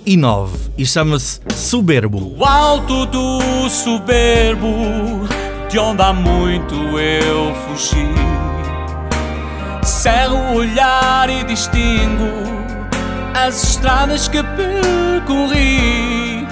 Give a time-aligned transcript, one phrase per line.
[0.04, 2.34] 2009 e chama-se Soberbo.
[2.38, 4.66] O alto do soberbo,
[5.68, 8.08] de onde há muito eu fugi.
[9.82, 12.30] Cerro o olhar e distingo
[13.34, 16.46] as estradas que percorri.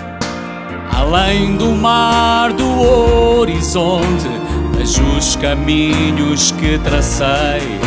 [0.93, 4.29] Além do mar, do horizonte,
[4.77, 7.79] vejo os caminhos que tracei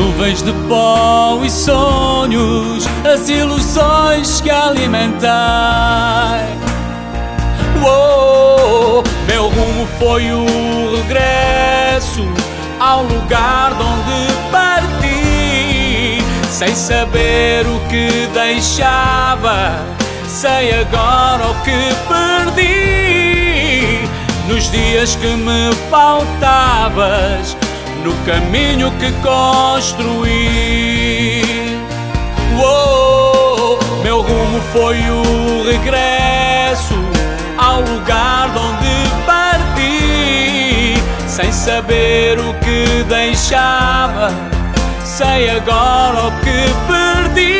[0.00, 5.28] nuvens de pó e sonhos, as ilusões que alimentei.
[7.84, 10.46] Oh, meu rumo foi o
[10.96, 12.26] regresso
[12.78, 16.18] ao lugar de onde parti,
[16.50, 19.84] sem saber o que deixava,
[20.26, 22.70] sei agora o que perdi.
[24.48, 27.54] Nos dias que me faltavas
[28.04, 30.62] no caminho que construí.
[32.62, 36.94] Oh, meu rumo foi o regresso
[37.56, 40.94] ao lugar de onde parti,
[41.26, 44.32] sem saber o que deixava,
[45.04, 47.50] sei agora o que perdi.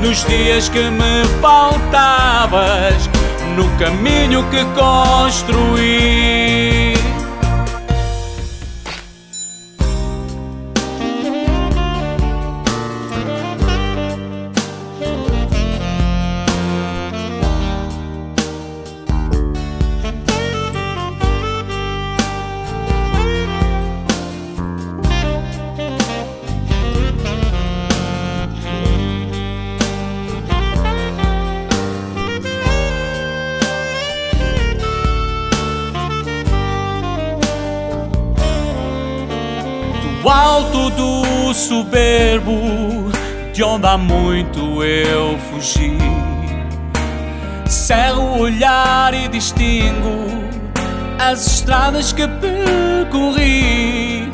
[0.00, 3.08] Nos dias que me faltavas,
[3.56, 6.16] no caminho que construí.
[41.66, 43.10] Soberbo,
[43.52, 45.98] de onde há muito eu fugi.
[47.66, 50.26] Cerro o olhar e distingo
[51.18, 54.30] as estradas que percorri.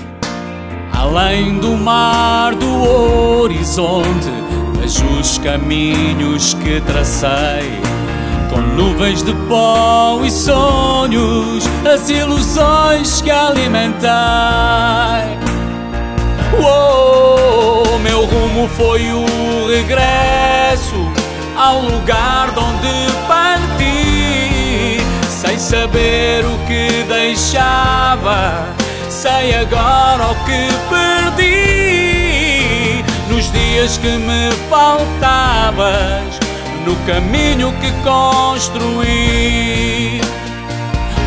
[0.93, 4.31] Além do mar, do horizonte,
[4.79, 7.81] vejo os caminhos que tracei.
[8.51, 14.11] Com nuvens de pó e sonhos, as ilusões que alimentei.
[16.61, 19.25] Oh, meu rumo foi o
[19.69, 21.11] regresso
[21.57, 24.99] ao lugar de onde parti,
[25.29, 28.67] sem saber o que deixava,
[29.09, 31.43] sei agora o que perdi.
[33.29, 36.39] Nos dias que me faltavas,
[36.85, 39.01] no caminho que construí.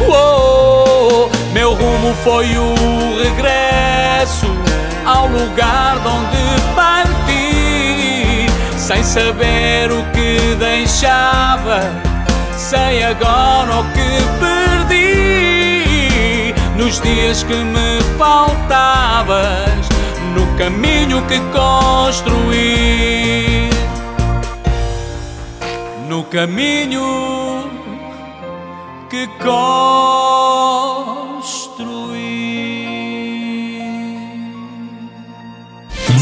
[0.07, 2.75] Oh, meu rumo foi o
[3.23, 4.74] regresso
[5.05, 8.47] ao lugar de onde parti,
[8.78, 11.79] sem saber o que deixava,
[12.57, 14.96] sei agora o que perdi.
[16.75, 19.87] Nos dias que me faltavas,
[20.34, 22.90] no caminho que construí,
[26.09, 27.69] no caminho
[29.09, 30.94] que construí.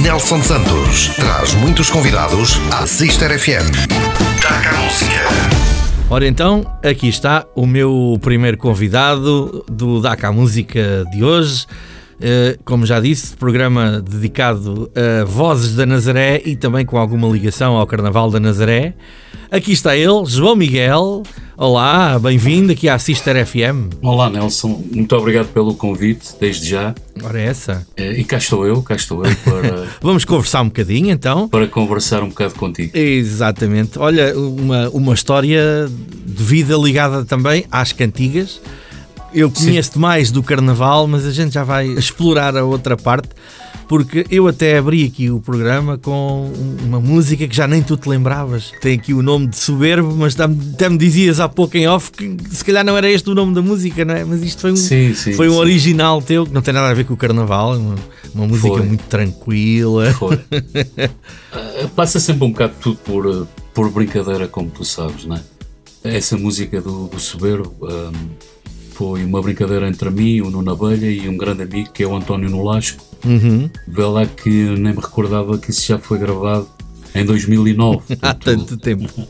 [0.04, 3.72] Nelson Santos traz muitos convidados à Sister FM.
[4.42, 5.30] Daca Música.
[6.10, 11.66] Ora então, aqui está o meu primeiro convidado do DACA Música de hoje.
[12.16, 17.76] Uh, como já disse, programa dedicado a vozes da Nazaré e também com alguma ligação
[17.76, 18.94] ao Carnaval da Nazaré.
[19.54, 21.22] Aqui está ele, João Miguel.
[21.56, 23.94] Olá, bem-vindo aqui à Sister FM.
[24.02, 24.84] Olá, Nelson.
[24.92, 26.96] Muito obrigado pelo convite, desde já.
[27.22, 27.86] Ora, é essa.
[27.96, 29.88] Eh, e cá estou eu, cá estou eu para.
[30.02, 31.48] Vamos conversar um bocadinho então.
[31.48, 32.98] Para conversar um bocado contigo.
[32.98, 34.00] Exatamente.
[34.00, 35.88] Olha, uma, uma história
[36.26, 38.60] de vida ligada também às cantigas.
[39.34, 43.30] Eu conheço mais do carnaval, mas a gente já vai explorar a outra parte
[43.88, 46.52] porque eu até abri aqui o programa com
[46.82, 48.72] uma música que já nem tu te lembravas.
[48.82, 52.38] Tem aqui o nome de Soberbo, mas até me dizias há pouco em off que
[52.50, 54.24] se calhar não era este o nome da música, não é?
[54.24, 55.60] Mas isto foi um, sim, sim, foi um sim.
[55.60, 57.96] original teu, que não tem nada a ver com o carnaval, uma,
[58.34, 58.86] uma música Foi.
[58.86, 60.12] muito tranquila.
[60.14, 60.40] Foi.
[61.52, 65.44] Ah, Passa sempre um bocado tudo por, eh, por brincadeira, como tu sabes, não é?
[66.04, 68.14] Essa música do, do Soberbo ahm,
[68.94, 72.16] foi uma brincadeira entre mim, o Nuno Abelha e um grande amigo que é o
[72.16, 73.04] António Nolasco.
[73.26, 73.70] Uhum.
[73.88, 76.68] Vê lá que nem me recordava que isso já foi gravado
[77.16, 78.18] em 2009.
[78.22, 79.28] Há tanto tempo.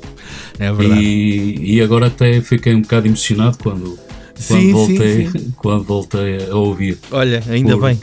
[0.59, 1.01] É verdade.
[1.01, 3.99] E, e agora até fiquei um bocado emocionado quando, quando,
[4.35, 5.53] Sim, sim, voltei, sim.
[5.57, 6.97] quando voltei a ouvir.
[7.11, 7.97] Olha, ainda bem.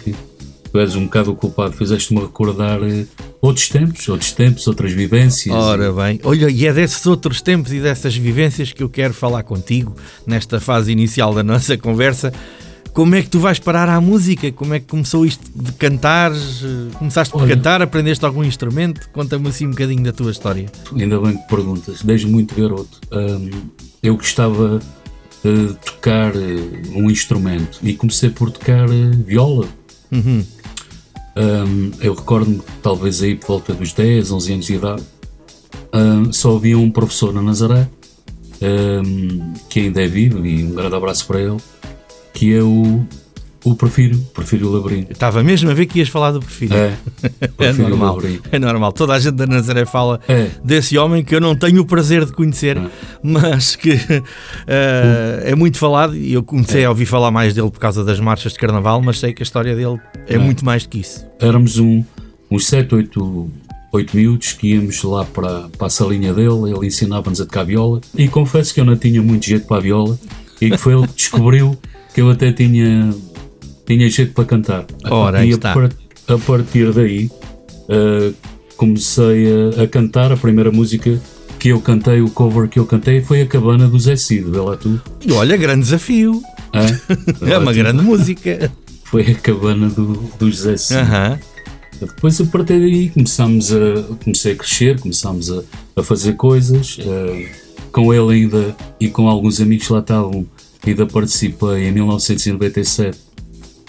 [0.73, 3.05] Tu és um bocado o culpado, fizeste-me recordar eh,
[3.41, 5.55] outros tempos, outros tempos, outras vivências.
[5.55, 9.43] Ora bem, olha, e é desses outros tempos e dessas vivências que eu quero falar
[9.43, 9.97] contigo
[10.27, 12.33] nesta fase inicial da nossa conversa.
[12.93, 14.51] Como é que tu vais parar à música?
[14.53, 16.33] Como é que começou isto de cantar?
[16.99, 17.55] Começaste por Olha.
[17.55, 17.81] cantar?
[17.83, 19.09] Aprendeste algum instrumento?
[19.13, 20.67] Conta-me assim um bocadinho da tua história.
[20.97, 23.01] Ainda bem que perguntas, desde muito garoto.
[23.13, 23.51] hum,
[24.03, 24.81] eu gostava
[25.45, 29.69] eh, de tocar eh, um instrumento e comecei por tocar viola.
[30.11, 30.45] Uhum.
[31.37, 35.03] Hum, eu recordo-me, talvez aí por volta dos 10, 11 anos de idade,
[35.95, 37.89] hum, só havia um professor na Nazaré,
[38.61, 41.57] hum, que ainda é vivo, e um grande abraço para ele,
[42.35, 43.05] que é o,
[43.65, 45.13] o Prefiro, Prefiro Labirinto.
[45.13, 46.71] Estava mesmo a ver que ias falar do perfil.
[46.73, 46.95] É,
[47.41, 48.49] É Prefiro normal, Labirinto.
[48.51, 48.93] é normal.
[48.93, 50.49] Toda a gente da Nazaré fala É.
[50.65, 52.81] desse homem que eu não tenho o prazer de conhecer,
[53.23, 53.93] mas que
[54.67, 58.19] eh, é muito falado e eu comecei a ouvir falar mais dele por causa das
[58.21, 61.27] marchas de carnaval, mas sei que a história dele é, muito mais do que isso.
[61.39, 62.03] Éramos um,
[62.51, 63.51] uns 7, 8,
[63.93, 68.01] 8 miúdos que íamos lá para, para a salinha dele, ele ensinava-nos a tocar viola
[68.17, 70.19] e confesso que eu não tinha muito jeito para a viola
[70.61, 71.77] e que foi ele que descobriu
[72.15, 73.11] que eu até tinha,
[73.97, 74.87] tinha jeito para cantar.
[75.11, 75.73] Ora, e a, está.
[75.73, 77.29] a partir daí
[77.89, 78.33] ah,
[78.77, 79.47] comecei
[79.77, 81.21] a, a cantar a primeira música
[81.59, 84.59] que eu cantei, o cover que eu cantei foi a Cabana do Zé Cid, vê
[84.59, 85.01] lá tu.
[85.27, 86.41] E olha, grande desafio.
[86.73, 88.71] É, É uma grande música.
[89.05, 91.01] Foi a Cabana do, do Zé Cid.
[91.01, 91.39] Aham.
[92.01, 95.63] Depois a partir daí começámos a, comecei a crescer, começámos a,
[95.97, 96.97] a fazer coisas.
[97.01, 97.49] eh,
[97.93, 100.47] com ele ainda e com alguns amigos lá estavam,
[100.87, 103.19] ainda participei em 1997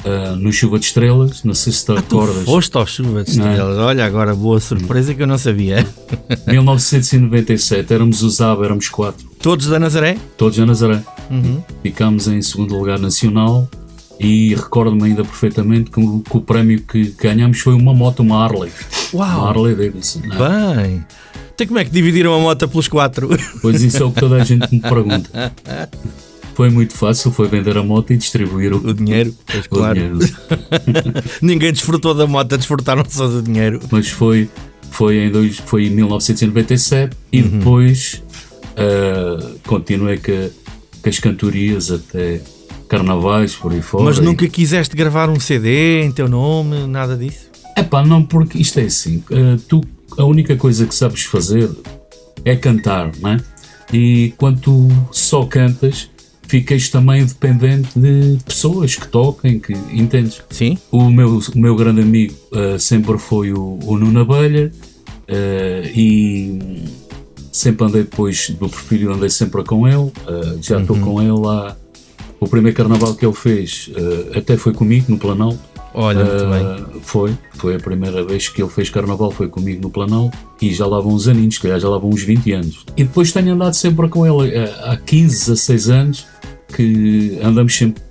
[0.03, 2.43] eh, no Chuva de Estrelas, não sei se te Tu recordas.
[2.43, 3.49] foste ao Chuva de Não é?
[3.51, 3.77] Estrelas.
[3.77, 5.85] Olha, agora boa surpresa que eu não sabia.
[6.47, 10.17] 1997, éramos os ABA, éramos quatro, Todos da Nazaré?
[10.37, 11.01] todos a Nazaré.
[11.29, 11.61] Uhum.
[11.81, 13.67] Ficámos em segundo lugar nacional
[14.19, 18.43] e recordo-me ainda perfeitamente que, o- que o prémio que ganhámos foi uma moto, uma
[18.43, 18.71] Harley.
[19.13, 19.47] Uma Uau!
[19.47, 20.21] Harley Davidson.
[20.25, 20.77] é?
[20.87, 21.05] Bem.
[21.55, 23.29] Então como é que dividiram a moto pelos quatro?
[23.61, 25.29] Pois isso é o que toda a gente me pergunta.
[26.53, 29.95] Foi muito fácil, foi vender a moto e distribuir o, O dinheiro, pois claro.
[29.95, 30.19] dinheiro.
[31.41, 33.79] Ninguém desfrutou da moto, desfrutaram só do dinheiro.
[33.91, 34.49] Mas foi,
[34.91, 37.49] foi, em, dois, foi em 1997 e Uhum.
[37.59, 38.21] depois
[38.77, 40.49] ah, continuei com,
[41.01, 42.41] com as cantorias até
[42.87, 44.03] carnavais por aí fora.
[44.05, 47.49] Mas E- nunca quiseste gravar um CD em teu nome, nada disso?
[47.77, 49.23] Epá, não, porque isto é assim.
[49.31, 49.81] eh, tu,
[50.17, 51.69] a única coisa que sabes fazer
[52.43, 53.37] é cantar, não é?
[53.93, 56.09] E quando tu só cantas,
[56.51, 60.41] ficas também dependente de pessoas que toquem, que entendes?
[60.49, 60.77] Sim?
[60.91, 64.69] O meu, o meu grande amigo eh, sempre foi o, o Nuno Abelha
[65.29, 66.59] eh, e
[67.53, 70.11] sempre andei depois do perfil, andei sempre com ele.
[70.27, 71.77] eh, já estou com ele lá.
[72.37, 73.89] O primeiro carnaval que ele fez
[74.35, 75.70] até foi comigo no Planalto.
[75.93, 76.65] Olha, muito bem.
[76.65, 80.73] Ah, Foi, foi a primeira vez que ele fez carnaval, foi comigo no Planalto e
[80.73, 82.85] já lá vão uns aninhos, se calhar já lá vão uns 20 anos.
[82.95, 86.25] E depois tenho andado sempre com ele ah, há 15, 16 anos
[86.73, 88.01] que andamos sempre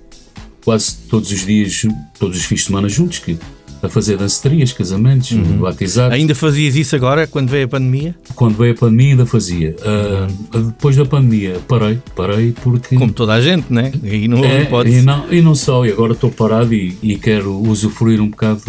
[0.63, 1.85] quase todos os dias,
[2.19, 3.37] todos os fins de semana juntos, que,
[3.83, 6.13] a fazer danceterias, casamentos, batizados.
[6.13, 8.15] Ainda fazias isso agora, quando veio a pandemia?
[8.35, 9.75] Quando veio a pandemia ainda fazia.
[9.83, 12.95] Ah, depois da pandemia parei, parei porque...
[12.95, 13.91] Como toda a gente, né?
[14.03, 17.55] E não É, e, não, e não só, e agora estou parado e, e quero
[17.59, 18.61] usufruir um bocado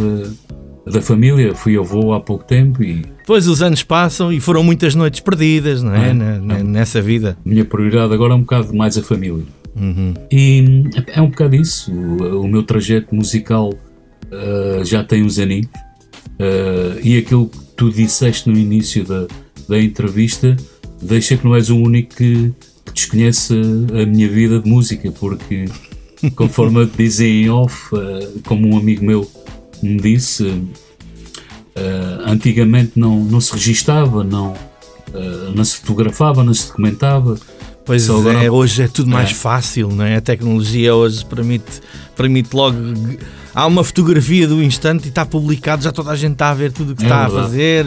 [0.86, 1.54] da, da família.
[1.54, 5.82] Fui avô há pouco tempo e Depois os anos passam e foram muitas noites perdidas,
[5.82, 6.10] não é?
[6.10, 7.36] É, Na- na- nessa vida.
[7.44, 9.44] minha prioridade agora é um bocado mais a família.
[9.74, 10.12] Uhum.
[10.30, 11.90] E é um bocado isso.
[11.92, 13.72] O meu trajeto musical
[14.32, 15.68] uh, já tem uns aninhos.
[16.38, 19.26] Uh, e aquilo que tu disseste no início da,
[19.68, 20.56] da entrevista
[21.00, 22.52] deixa que não és o único que,
[22.86, 23.54] que desconhece
[23.92, 25.66] a minha vida de música, porque
[26.36, 29.30] conforme eu te dizia em off, uh, como um amigo meu
[29.82, 30.70] me disse, uh,
[32.24, 37.38] antigamente não, não se registava, não, uh, não se fotografava, não se documentava.
[37.84, 38.52] Pois é, agora...
[38.52, 39.34] hoje é tudo mais é.
[39.34, 40.16] fácil, não é?
[40.16, 41.80] A tecnologia hoje permite,
[42.16, 42.76] permite logo.
[43.54, 46.72] Há uma fotografia do instante e está publicado, já toda a gente está a ver
[46.72, 47.38] tudo o que é está verdade.
[47.38, 47.86] a fazer,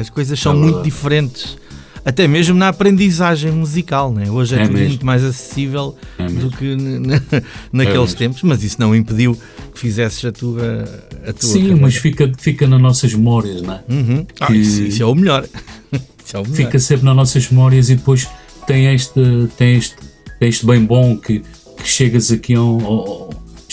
[0.00, 1.56] as coisas são é muito diferentes
[2.04, 4.30] até mesmo na aprendizagem musical, né?
[4.30, 4.88] hoje é, é tudo mesmo.
[4.88, 6.76] muito mais acessível é do que
[7.72, 9.36] naqueles é tempos, mas isso não impediu
[9.72, 10.84] que fizesses a tua,
[11.26, 11.76] a tua Sim, carreira.
[11.80, 13.80] mas fica, fica nas nossas memórias, não é?
[13.88, 14.26] Uhum.
[14.38, 15.44] Ah, isso, isso, é o melhor.
[15.92, 16.54] é o melhor.
[16.54, 18.28] Fica sempre nas nossas memórias e depois
[18.66, 19.96] tem este, tem este,
[20.38, 21.40] tem este bem bom que,
[21.78, 23.23] que chegas aqui a um,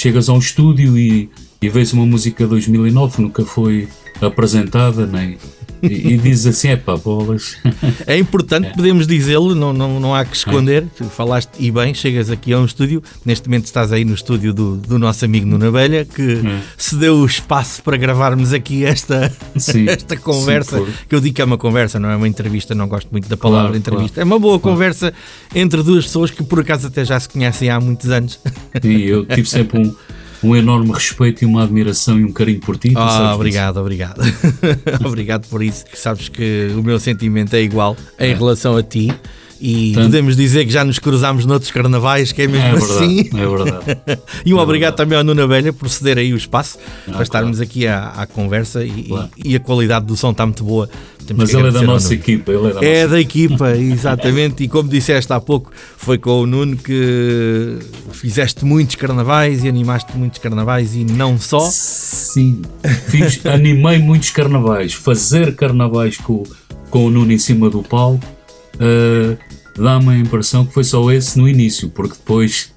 [0.01, 1.29] chegas a um estúdio e,
[1.61, 3.87] e vês uma música de 2009 nunca foi
[4.19, 5.37] apresentada nem
[5.81, 7.57] e, e diz assim: é pá, bolas.
[8.05, 8.73] É importante, é.
[8.73, 10.85] podemos dizê-lo, não, não, não há que esconder.
[10.99, 11.03] É.
[11.05, 13.01] Falaste e bem, chegas aqui a um estúdio.
[13.25, 16.61] Neste momento estás aí no estúdio do, do nosso amigo Nuno Abelha, que é.
[16.77, 20.79] se deu o espaço para gravarmos aqui esta, sim, esta conversa.
[20.79, 23.27] Sim, que eu digo que é uma conversa, não é uma entrevista, não gosto muito
[23.27, 24.15] da palavra claro, entrevista.
[24.15, 24.29] Claro.
[24.29, 24.75] É uma boa claro.
[24.75, 25.13] conversa
[25.53, 28.39] entre duas pessoas que por acaso até já se conhecem há muitos anos.
[28.81, 29.95] Sim, eu tive sempre um
[30.43, 32.93] um enorme respeito e uma admiração e um carinho por ti.
[32.95, 33.79] Ah, obrigado, isso.
[33.81, 34.21] obrigado.
[35.05, 35.85] obrigado por isso.
[35.93, 38.35] Sabes que o meu sentimento é igual em é.
[38.35, 39.13] relação a ti.
[39.61, 40.05] E Tanto...
[40.05, 43.29] podemos dizer que já nos cruzámos noutros carnavais, que é mesmo é verdade, assim.
[43.31, 44.21] É verdade.
[44.43, 44.97] e um é obrigado verdade.
[44.97, 47.69] também ao Nuno Abelha por ceder aí o espaço ah, para estarmos claro.
[47.69, 49.29] aqui à, à conversa e, claro.
[49.45, 50.89] e, a qualidade do som está muito boa.
[51.27, 52.51] Temos Mas ele é da nossa equipa.
[52.51, 54.63] Ele é da, é da equipa, exatamente.
[54.63, 57.77] e como disseste há pouco, foi com o Nuno que
[58.13, 61.59] fizeste muitos carnavais e animaste muitos carnavais e não só.
[61.69, 62.63] Sim,
[63.05, 64.93] fiz, animei muitos carnavais.
[64.93, 66.41] Fazer carnavais com,
[66.89, 68.40] com o Nuno em cima do palco.
[68.81, 69.37] Uh,
[69.81, 72.73] dá-me a impressão que foi só esse no início, porque depois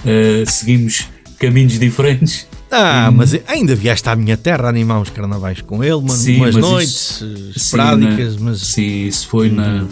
[0.00, 2.46] uh, seguimos caminhos diferentes.
[2.70, 3.16] Ah, hum.
[3.16, 7.22] mas ainda vieste à minha terra animar uns carnavais com ele, mano, sim, umas noites
[7.22, 8.60] isso, esporádicas, sim, mas.
[8.60, 9.86] Sim, isso foi na.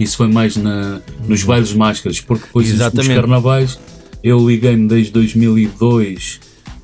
[0.00, 3.10] Isso foi mais na, nos bailes máscaras, porque depois Exatamente.
[3.10, 3.78] os carnavais
[4.22, 6.40] eu liguei-me desde 2002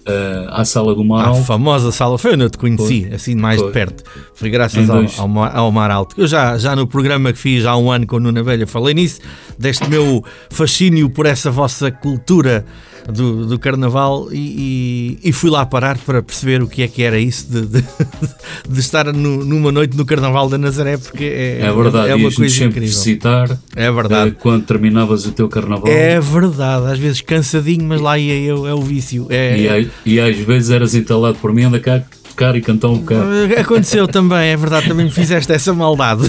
[0.09, 1.41] uh, à Sala do Mar Alto.
[1.41, 3.15] A famosa sala, foi onde eu te conheci, foi.
[3.15, 3.69] assim mais foi.
[3.69, 4.05] de perto.
[4.35, 6.15] Foi graças ao, ao, ao, Mar Alto.
[6.19, 8.95] Eu já, já no programa que fiz há um ano com o Nuna Velha falei
[8.95, 9.21] nisso,
[9.59, 12.65] deste meu fascínio por essa vossa cultura
[13.13, 17.03] do, do Carnaval e, e, e, fui lá parar para perceber o que é que
[17.03, 17.85] era isso de, de,
[18.69, 22.33] de estar no, numa noite no Carnaval da Nazaré, porque é, é, verdade, é uma
[22.33, 22.89] coisa incrível.
[22.89, 24.31] visitar é verdade.
[24.31, 25.87] Eh, quando terminavas o teu Carnaval.
[25.87, 29.27] É verdade, às vezes cansadinho, mas lá ia eu, é o vício.
[29.29, 32.03] É, e, e às vezes eras entalado por mim, anda cá
[32.35, 33.25] tocar e cantar um bocado.
[33.59, 36.23] Aconteceu também, é verdade, também me fizeste essa maldade.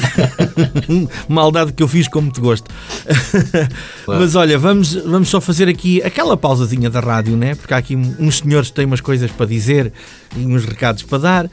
[1.28, 2.70] maldade que eu fiz como te gosto.
[4.06, 4.22] Claro.
[4.22, 7.56] Mas olha, vamos, vamos só fazer aqui aquela pausazinha da rádio, né?
[7.56, 9.92] Porque há aqui uns senhores que têm umas coisas para dizer
[10.38, 11.46] e uns recados para dar.
[11.46, 11.50] Uh,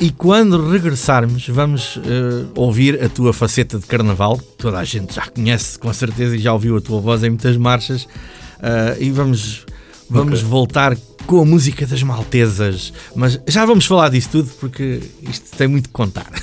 [0.00, 4.40] e quando regressarmos, vamos uh, ouvir a tua faceta de carnaval.
[4.58, 7.56] Toda a gente já conhece com certeza e já ouviu a tua voz em muitas
[7.56, 8.02] marchas.
[8.02, 9.64] Uh, e vamos,
[10.10, 10.50] vamos okay.
[10.50, 12.92] voltar com a música das Maltesas.
[13.14, 16.26] Mas já vamos falar disso tudo porque isto tem muito que contar.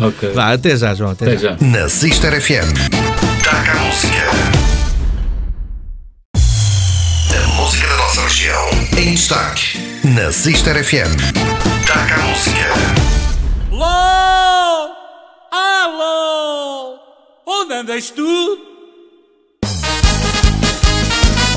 [0.00, 0.32] Ok.
[0.32, 1.10] Vá, até já, João.
[1.10, 1.56] Até, até já.
[1.56, 1.66] já.
[1.66, 2.72] Na Sister FM.
[3.42, 4.30] Taca a música.
[7.34, 9.78] A música da nossa região em destaque.
[10.04, 11.16] Na Sister FM.
[11.86, 13.00] Taca a música.
[13.72, 14.90] Alô!
[15.52, 16.98] Alô!
[17.46, 18.69] Onde andas tu?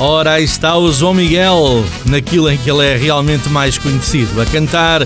[0.00, 4.46] Ora, aí está o João Miguel, naquilo em que ele é realmente mais conhecido, a
[4.46, 5.02] cantar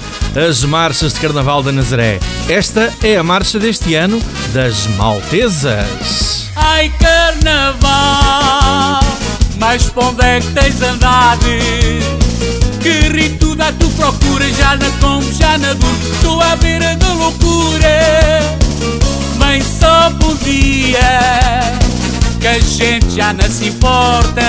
[0.49, 2.19] as marchas de Carnaval da Nazaré.
[2.49, 4.19] Esta é a marcha deste ano
[4.55, 6.51] das Maltesas.
[6.57, 7.81] Ai, Carnaval,
[9.59, 11.47] mas onde é que tens andado?
[12.81, 17.13] Que rito da tu procura, já na como, já na dor, estou à beira da
[17.13, 18.59] loucura.
[19.37, 21.79] Mãe, só podia
[22.39, 24.43] que a gente já não se importa.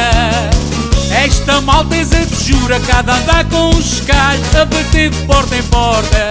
[1.11, 6.29] Esta malteza te jura cada andar com os calhos a bater de porta em porta.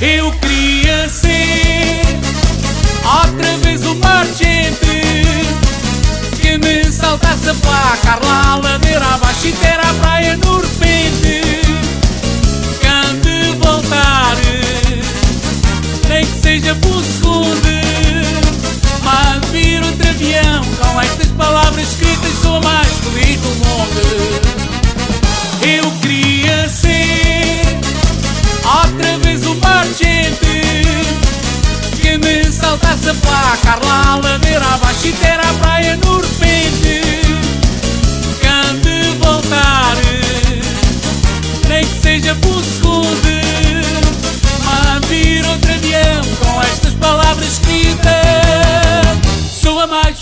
[0.00, 2.02] Eu queria ser
[3.04, 5.24] outra vez o marchente
[6.40, 11.40] que me saltasse a placa, lá a ladeira abaixo e ter a praia no repente.
[12.80, 14.36] Cante voltar,
[16.08, 17.79] nem que seja por segundo
[20.30, 24.60] campeão Com estas palavras escritas sou mais feliz do mundo.
[25.62, 27.78] Eu queria ser
[28.64, 30.82] Outra vez o um paciente
[32.00, 34.16] Que me saltasse a placa lá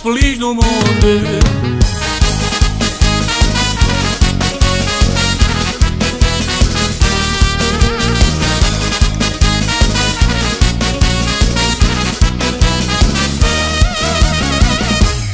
[0.00, 0.64] feliz do mundo.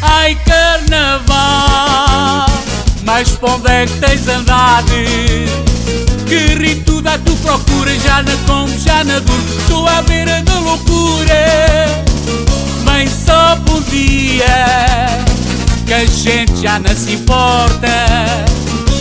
[0.02, 2.46] Ai carnaval,
[3.04, 4.92] mas para onde é que tens andado?
[6.26, 10.58] Que rito da tu procura, já na como, já na dor, estou à beira da
[10.58, 12.04] loucura.
[13.08, 15.24] Só podia
[15.86, 17.88] que a gente já não se importa.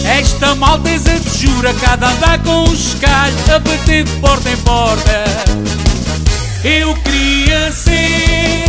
[0.06, 5.24] Esta malteza te jura, cada andar com os calhos, a bater de porta em porta.
[6.64, 8.66] Eu queria ser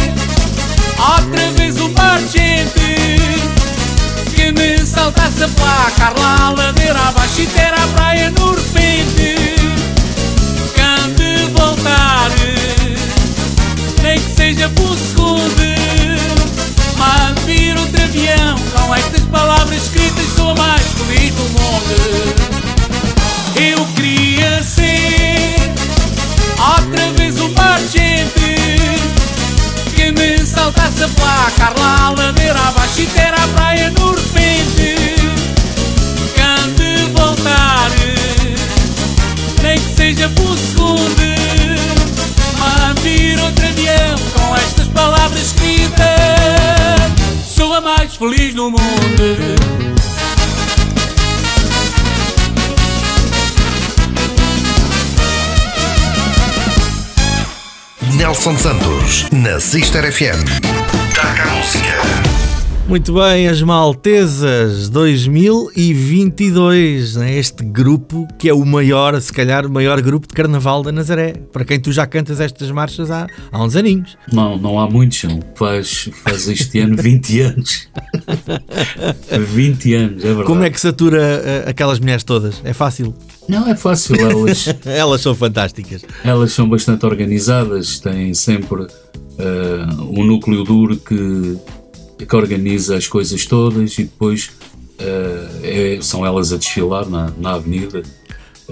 [0.99, 2.75] outra vez o marchente
[4.35, 9.44] que me saltasse a placa, lá a ladeira abaixo e ter a praia no repente.
[14.05, 15.41] Nem que seja por segundo.
[16.99, 21.95] Mande vir outro avião com estas palavras escritas, sou a mais feliz do mundo.
[23.57, 25.73] Eu queria ser
[26.59, 28.57] outra vez o marchente
[29.97, 32.44] que me saltasse a placa, a
[48.65, 49.55] do mundo.
[58.17, 60.45] Nelson Santos, na Sister FM.
[61.15, 62.44] Taca a música.
[62.87, 67.35] Muito bem, as Maltesas 2022, né?
[67.39, 71.33] este grupo que é o maior, se calhar o maior grupo de Carnaval da Nazaré,
[71.51, 74.19] para quem tu já cantas estas marchas há, há uns aninhos.
[74.31, 75.41] Não, não há muitos, não.
[75.55, 77.89] Faz, faz este ano 20 anos.
[79.31, 80.47] 20 anos, é verdade.
[80.47, 82.61] Como é que satura eh, aquelas mulheres todas?
[82.65, 83.15] É fácil?
[83.49, 84.15] Não, é fácil.
[84.17, 86.05] Elas, Elas são fantásticas.
[86.23, 88.87] elas são bastante organizadas, têm sempre
[89.39, 91.57] eh, um núcleo duro que,
[92.19, 94.51] que organiza as coisas todas e depois
[94.99, 98.03] eh, é- são elas a desfilar na, na avenida.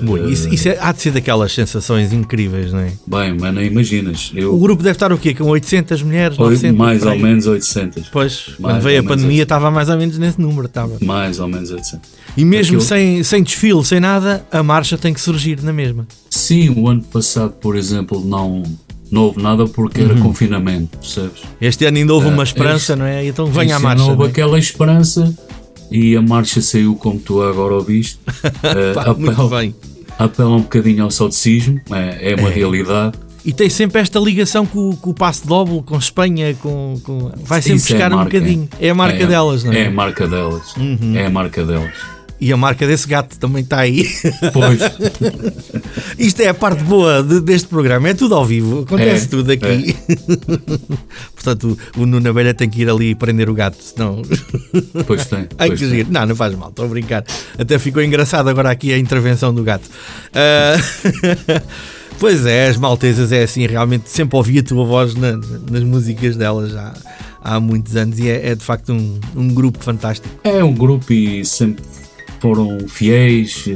[0.00, 2.92] Bom, isso isso é- há de ser daquelas sensações incríveis, não é?
[3.06, 4.32] Bem, mas nem imaginas.
[4.32, 5.34] O Eu, grupo deve estar o quê?
[5.34, 6.38] Com 800 mulheres?
[6.38, 6.78] Oi, 900?
[6.78, 8.08] mais ou menos 800.
[8.08, 10.64] Pois, Mais quando veio a pandemia estava mais ou menos nesse número.
[10.66, 10.96] Estava.
[11.02, 12.08] Mais ou menos 800.
[12.36, 16.06] E mesmo Aquilo- sem, sem desfile, sem nada, a marcha tem que surgir na mesma.
[16.30, 18.62] Sim, o ano passado, por exemplo, não,
[19.12, 20.20] não houve nada porque era Uhum.
[20.22, 21.42] confinamento, percebes?
[21.60, 23.24] Este ano ainda houve uma Ah, esperança, este- não é?
[23.26, 24.02] Então venha à Este marcha.
[24.02, 24.30] ano houve não é?
[24.30, 25.34] aquela esperança
[25.90, 28.18] e a marcha saiu como tu agora ouviste.
[28.64, 29.74] Eh, Pá, muito apela, bem.
[30.18, 32.52] apela um bocadinho ao saudosismo, é, é uma É.
[32.52, 33.18] realidade.
[33.44, 37.60] E tem sempre esta ligação com, com o passo doble, com Espanha, com, com- vai
[37.60, 38.68] sempre Isso é buscar a um marca, bocadinho.
[38.80, 39.80] É a marca é, delas, não é?
[39.80, 40.74] É a marca delas.
[41.16, 41.90] É a marca delas.
[42.44, 44.04] E a marca desse gato também está aí.
[44.52, 44.80] Pois,
[46.18, 49.52] Isto é a parte boa de- deste programa, é tudo ao vivo, acontece É, tudo
[49.52, 49.94] aqui.
[51.34, 54.22] Portanto, o, o Nuno Abelha tem que ir ali prender o gato, senão.
[55.06, 55.46] pois tem.
[55.56, 56.04] Ai pois que tem.
[56.10, 57.24] Não, não faz mal, estou a brincar.
[57.56, 59.88] Até ficou engraçado agora aqui a intervenção do gato.
[60.34, 60.76] Ah,
[62.18, 65.38] pois é, as maltesas é assim, realmente sempre ouvi a tua voz na-
[65.70, 66.92] nas músicas delas já
[67.40, 70.28] há muitos anos e é, é de facto um, um grupo fantástico.
[70.44, 71.84] É um grupo e sempre
[72.42, 73.66] foram fiéis.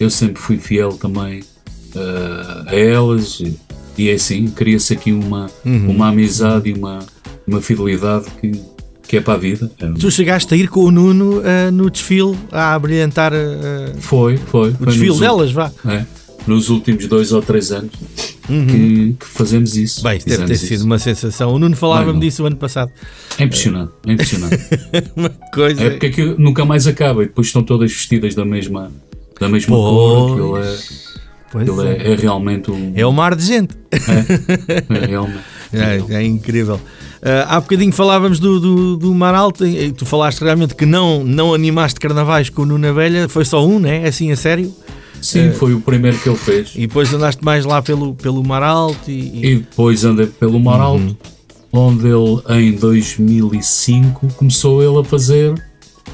[0.00, 1.42] Eu sempre fui fiel também
[1.94, 3.42] eh, a elas.
[3.98, 5.90] E é assim, cria-se aqui uma, Uhum.
[5.90, 6.98] uma amizade e uma,
[7.46, 8.50] uma fidelidade que,
[9.06, 9.70] que é para a vida.
[9.78, 14.36] É- Tu chegaste a ir com o Nuno ah, no desfile a brilhantar ah, Foi,
[14.38, 14.70] foi.
[14.70, 15.70] o foi desfile delas, vá.
[15.86, 16.04] é,
[16.46, 17.92] nos últimos dois ou três anos
[18.46, 20.02] que, que fazemos isso.
[20.02, 20.84] Bem, isso deve ter sido isso.
[20.84, 21.52] uma sensação.
[21.52, 22.90] O Nuno falava-me disso o ano passado.
[23.38, 24.56] É impressionante, é impressionante.
[25.16, 25.82] Uma coisa.
[25.82, 28.92] é porque aquilo nunca mais acaba e depois estão todas vestidas da mesma,
[29.40, 30.32] da mesma cor.
[30.32, 31.96] Aquilo, é, aquilo é.
[31.96, 32.92] é, é realmente um.
[32.94, 33.74] É um mar de gente.
[33.90, 35.44] é realmente.
[35.74, 36.80] É, é incrível.
[37.20, 39.66] Ah, há bocadinho falávamos do, do, do Mar Alto.
[39.66, 43.28] e Tu falaste realmente que não, não animaste carnavais com o Nuno Abelha.
[43.28, 44.06] Foi só um, né?
[44.06, 44.72] Assim, a sério.
[45.24, 46.72] Sim, foi o primeiro que ele fez.
[46.74, 49.10] E depois andaste mais lá pelo, pelo Mar Alto.
[49.10, 51.16] E, e- depois andei pelo Mar Alto,
[51.72, 51.88] Uhum.
[51.88, 55.54] onde ele, em 2005, começou ele a fazer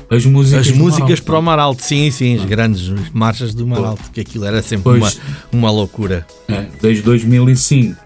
[0.09, 0.69] as músicas.
[0.69, 1.83] as músicas para o Mar Alto.
[1.83, 2.37] Sim, sim.
[2.37, 3.81] As grandes marchas do Mar.
[3.85, 4.11] Alto.
[4.13, 5.21] Que aquilo era sempre Pois.
[5.53, 6.27] uma, uma loucura.
[6.49, 7.97] É, desde 2005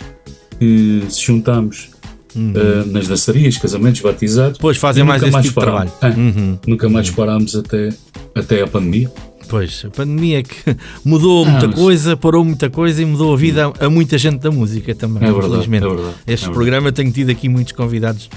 [0.58, 1.90] que se juntamos
[2.36, 4.54] eh, nas dançarias, casamentos, batizados.
[4.58, 4.80] Depois Uhum.
[4.80, 5.92] fazem mais esse tipo de trabalho.
[6.02, 6.58] Uhum.
[6.64, 7.90] É, Nunca mais parámos até,
[8.34, 9.10] até a pandemia.
[9.48, 13.72] Pois, a pandemia que mudou muita mas- coisa, parou muita coisa e mudou a vida
[13.80, 15.84] a, a muita gente da música também, É verdade, infelizmente.
[15.84, 18.28] é verdade, Este é programa tenho tido aqui muitos convidados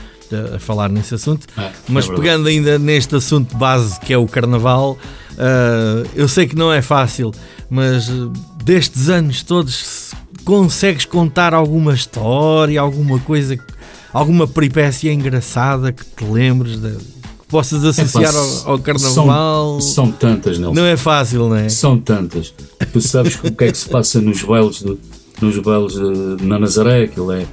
[0.52, 1.48] a, a falar nesse assunto.
[1.58, 4.98] É, Mas é pegando ainda neste assunto base que é o carnaval,
[5.38, 7.32] ah, eu sei que não é fácil,
[7.70, 8.30] mas ah,
[8.64, 13.58] destes anos todos se consegues contar alguma história, alguma coisa,
[14.14, 17.17] alguma peripécia engraçada que te lembres, de- que
[17.48, 19.82] possas associar ao, ao carnaval?
[19.82, 20.76] São, são tantas, Nelson.
[20.76, 21.70] Não é fácil, não é?
[21.70, 22.54] São tantas.
[22.92, 24.98] Tu sabes o que é que se passa nos bailes, de,
[25.42, 27.46] nos bailes de, na Nazaré, aquilo é,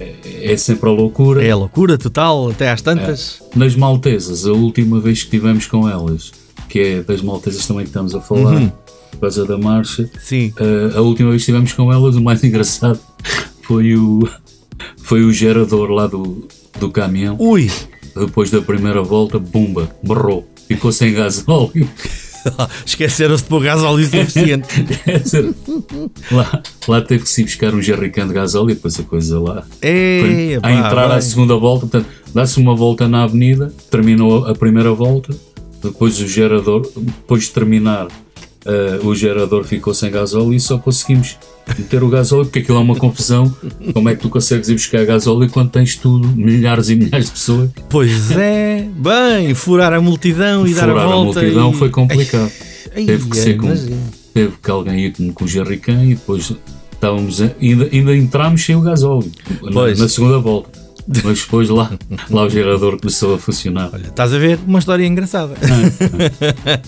[0.00, 1.44] é, é sempre a loucura.
[1.44, 3.42] É a loucura total, até às tantas.
[3.54, 6.32] Nas Maltesas, a última vez que estivemos com elas,
[6.68, 8.72] que é das Maltesas também que estamos a falar, Uhum.
[9.12, 10.52] por causa da marcha, Sim.
[10.58, 12.98] Uh, a última vez que estivemos com elas, o mais engraçado
[13.62, 14.26] foi o,
[15.02, 16.48] foi o gerador lá do,
[16.80, 17.36] do caminhão.
[17.38, 17.70] Ui!
[18.14, 20.46] Depois da primeira volta, bumba, berrou.
[20.68, 21.88] Ficou sem gasóleo.
[22.84, 24.68] Esqueceram-se de pôr gás óleo suficiente.
[26.30, 29.64] Lá, lá teve que se buscar um jerrycan de gasóleo e depois a coisa lá.
[29.80, 31.20] Ei, a entrar à bem.
[31.20, 35.34] segunda volta, portanto, dá-se uma volta na avenida, terminou a primeira volta,
[35.82, 38.08] depois o gerador, depois de terminar,
[38.64, 41.36] eh, o gerador ficou sem gasóleo e só conseguimos
[41.78, 43.54] meter o gasóleo, porque aquilo é uma confusão.
[43.92, 47.32] Como é que tu consegues ir buscar gasóleo quando tens tudo, milhares e milhares de
[47.32, 47.70] pessoas?
[47.88, 51.40] Pois é, bem, furar a multidão e dar a Furar a volta.
[51.40, 51.74] multidão e...
[51.74, 52.52] foi complicado.
[52.94, 53.74] Ai, Teve que ai, ser com,
[54.34, 56.52] teve que alguém ir com, o jerrycan e depois
[56.92, 59.30] estávamos ainda, ainda entramos sem o gasóleo
[59.62, 60.81] na, na segunda volta.
[61.24, 61.90] Mas depois lá,
[62.30, 63.90] lá o gerador começou a funcionar.
[63.92, 64.58] Olha, estás a ver?
[64.66, 65.54] Uma história engraçada.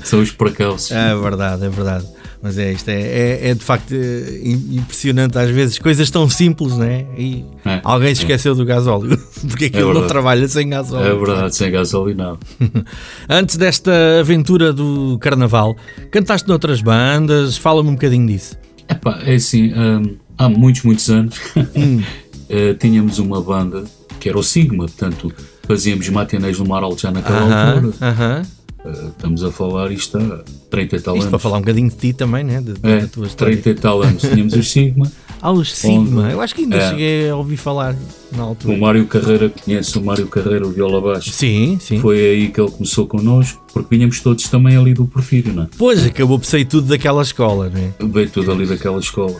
[0.05, 0.93] São os percalços.
[0.93, 2.07] É verdade, é verdade.
[2.43, 6.29] Mas é isto, é, é, é de facto eh, im- impressionante às vezes, coisas tão
[6.29, 7.07] simples, não é?
[7.17, 10.09] E É, alguém se esqueceu do gasóleo, porque aquilo não verdade.
[10.13, 11.07] trabalha sem gasóleo.
[11.07, 12.39] É verdade, sem gasóleo não.
[13.31, 15.75] Antes desta aventura do carnaval,
[16.11, 18.59] cantaste noutras bandas, fala-me um bocadinho disso.
[18.91, 21.37] Epá, é assim, hum, há muitos, muitos anos
[21.75, 22.03] Hum.
[22.51, 23.85] eh, tínhamos uma banda
[24.25, 25.31] que era o Sigma, portanto
[25.69, 27.95] fazíamos matinês no Mar Alto já naquela Aham, altura.
[28.01, 28.43] aham.
[28.87, 31.43] Eh, estamos a falar isto há 30 e tal Isto para anos.
[31.43, 32.61] falar um bocadinho de ti também, né?
[32.63, 33.55] De- É, da tua história.
[33.55, 35.13] 30 e tal anos tínhamos o Sigma.
[35.43, 36.23] Ah, os Sigma.
[36.23, 36.89] Onde- Eu acho que ainda É.
[36.89, 37.95] cheguei a ouvir falar
[38.35, 38.73] na altura.
[38.75, 41.31] O Mário Carreira, conhece o Mário Carreira, o viola baixo.
[41.33, 41.99] Sim, sim.
[42.01, 45.67] Foi aí que ele começou connosco, porque vinhamos todos também ali do Porfírio, não é?
[45.77, 47.91] Pois, acabou por sair tudo daquela escola, não é?
[48.09, 49.37] Veio tudo ali daquela escola.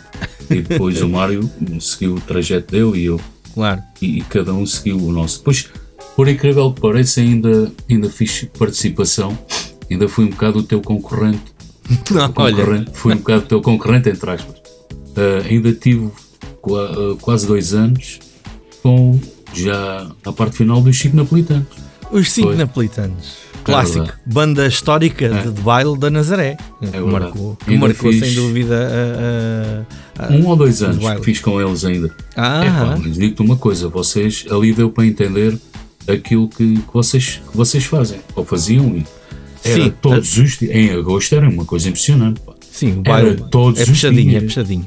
[0.47, 3.19] E depois o Mário seguiu o trajeto dele e eu.
[3.55, 3.81] Claro.
[4.01, 5.39] E, cada um seguiu o nosso.
[5.39, 5.69] Depois,
[6.15, 9.35] por incrível que pareça, ainda, ainda fiz participação.
[9.89, 11.55] Ainda fui um bocado o teu concorrente.
[12.11, 14.55] Não, olha, concorrente fui um bocado o teu concorrente, entre aspas.
[15.15, 16.11] Ah, ainda tive
[16.67, 18.19] ah, quase dois anos
[18.83, 19.19] com
[19.53, 21.67] já a parte final dos Chico Napolitanos.
[22.11, 22.57] os cinco Foi.
[22.57, 23.44] napolitanos.
[23.65, 23.99] Clássico.
[23.99, 24.19] verdade.
[24.25, 26.55] Banda histórica de, de baile da Nazaré.
[26.79, 27.11] que verdade.
[27.11, 29.85] marcou, que marcou sem dúvida
[30.17, 30.23] a.
[30.23, 32.09] a- a- Um ou dois anos que fiz com eles ainda.
[32.35, 35.57] Ah, Epá, mas digo-te uma coisa, vocês ali deu para entender
[36.07, 39.03] aquilo que, que vocês, que vocês fazem, ou faziam e
[39.63, 39.93] era Sim.
[40.01, 42.53] todos os dias, em agosto era uma coisa impressionante, pá.
[42.71, 44.43] sim, o Era baile todos é os puxadinho, é dias.
[44.43, 44.85] puxadinho.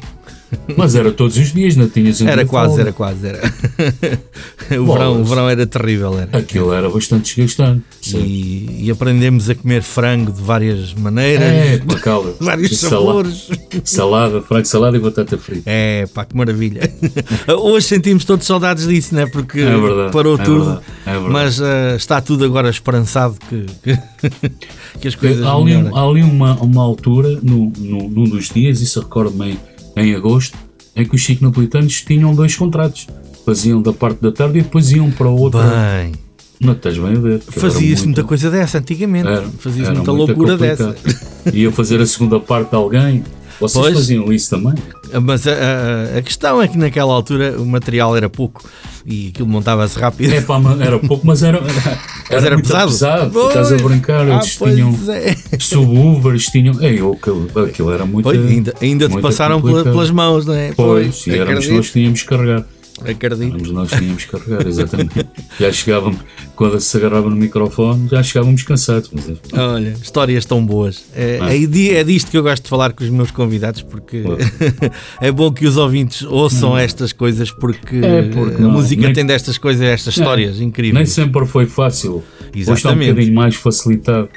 [0.76, 3.40] Mas era todos os dias, não tinhas um Era quase, era quase, era.
[4.80, 4.98] o, Bolas.
[4.98, 6.38] verão, o verão era terrível, era.
[6.38, 7.82] Aquilo era bastante desgastante.
[8.14, 12.32] E, e aprendemos a comer frango de várias maneiras, É, pá, calma.
[12.40, 13.48] vários sabores.
[13.84, 15.62] Salada, frango salada e batata frita.
[15.66, 16.90] É, pá, que maravilha.
[17.60, 19.26] Hoje sentimos todos saudades disso, né?
[19.26, 20.64] Porque É verdade, parou é tudo.
[20.64, 21.32] verdade, é verdade.
[21.32, 23.98] Mas ah, está tudo agora esperançado que, que,
[25.00, 28.80] que as coisas Há ali, há ali uma, uma altura, no, no, num dos dias,
[28.80, 29.58] isso recordo-me
[29.98, 30.56] em, agosto,
[30.96, 33.06] em que os Chico Napolitanos tinham dois contratos.
[33.44, 35.60] Faziam da parte da tarde e depois iam para outra.
[35.62, 36.12] Bem,
[36.60, 37.40] Não estás bem a ver.
[37.40, 39.28] fazia-se muita coisa dessa antigamente.
[39.58, 40.94] Fazia-se muita muito loucura complicado.
[40.94, 41.50] dessa.
[41.56, 43.24] Ia fazer a segunda parte de alguém.
[43.60, 43.94] Vocês Pois.
[43.96, 44.74] faziam isso também?
[45.22, 45.52] Mas a,
[46.18, 48.62] a- questão é que naquela altura o material era pouco
[49.04, 50.32] e aquilo montava-se rápido.
[50.32, 51.98] É pá, era pouco, mas era, era,
[52.30, 53.30] Mas era pesado.
[53.32, 55.34] Tu Estás a brincar, Ah, eles pois tinham é.
[55.58, 56.80] subwoofers, tinham.
[56.82, 58.24] Ei, eu, aquilo, aquilo era muito.
[58.24, 59.92] Pois, ainda, ainda te muito passaram pela- complicado.
[59.94, 60.72] pelas mãos, não é?
[60.76, 62.64] Pois, e éramos nós que tínhamos que carregar.
[63.04, 63.42] Acredito.
[63.54, 65.26] Éramos nós tínhamos que carregar, exatamente.
[65.58, 66.18] já chegávamos,
[66.56, 69.10] quando se agarrava no microfone, já chegávamos cansados.
[69.12, 71.04] Mas, é- Olha, histórias tão boas.
[71.14, 71.54] É, Ah.
[71.54, 74.22] é di- é disto que eu gosto de falar com os meus convidados, porque
[75.20, 78.04] é bom que os ouvintes ouçam estas coisas, porque, Hum.
[78.04, 81.10] É, porque a música nem- tem destas coisas, estas histórias nem incríveis.
[81.10, 82.22] sempre foi fácil.
[82.54, 83.10] Hoje está um Exatamente.
[83.10, 84.28] bocadinho mais facilitado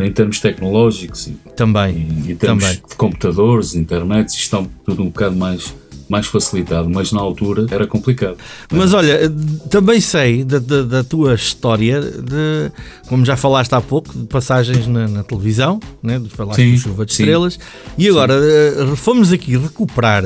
[0.00, 1.94] em termos tecnológicos e, Também,
[2.26, 2.80] e em termos também.
[2.88, 5.74] de computadores, internet, está tudo um bocado mais,
[6.10, 8.36] mais facilitado, mas na altura era complicado.
[8.70, 9.32] Mas olha,
[9.70, 12.72] também sei da, da- da tua história, de,
[13.08, 16.18] como já falaste há pouco, de passagens na, na televisão, né?
[16.18, 17.22] de falaste Sim, de Chuva de sim.
[17.22, 17.58] Estrelas,
[17.96, 20.24] e agora eh, fomos aqui recuperar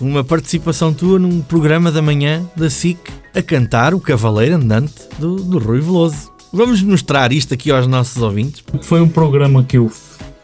[0.00, 2.98] uma participação tua num programa da manhã da SIC
[3.34, 6.32] a cantar o Cavaleiro Andante do, do Rui Veloso.
[6.52, 8.62] Vamos mostrar isto aqui aos nossos ouvintes.
[8.82, 9.88] Foi um programa que eu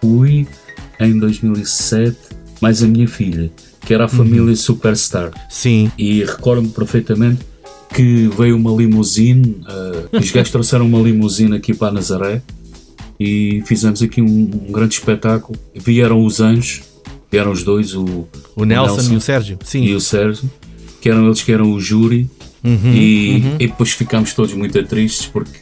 [0.01, 0.47] fui
[1.01, 2.17] em 2007,
[2.61, 5.31] mais a minha filha, que era a família Superstar.
[5.49, 5.91] Sim.
[5.97, 7.41] E recordo-me perfeitamente
[7.95, 9.63] que veio uma limusine,
[10.13, 12.43] uh, os gajos trouxeram uma limusine aqui para Nazaré
[13.19, 15.59] e fizemos aqui um, um grande espetáculo.
[15.75, 16.83] Vieram os anjos,
[17.31, 19.59] vieram os dois, o, O Nelson, e o Sérgio.
[19.65, 19.85] Sim.
[19.85, 20.51] e o Sérgio,
[21.01, 22.29] que eram eles que eram o júri,
[22.63, 25.59] Uhum, e, e depois ficámos todos muito tristes porque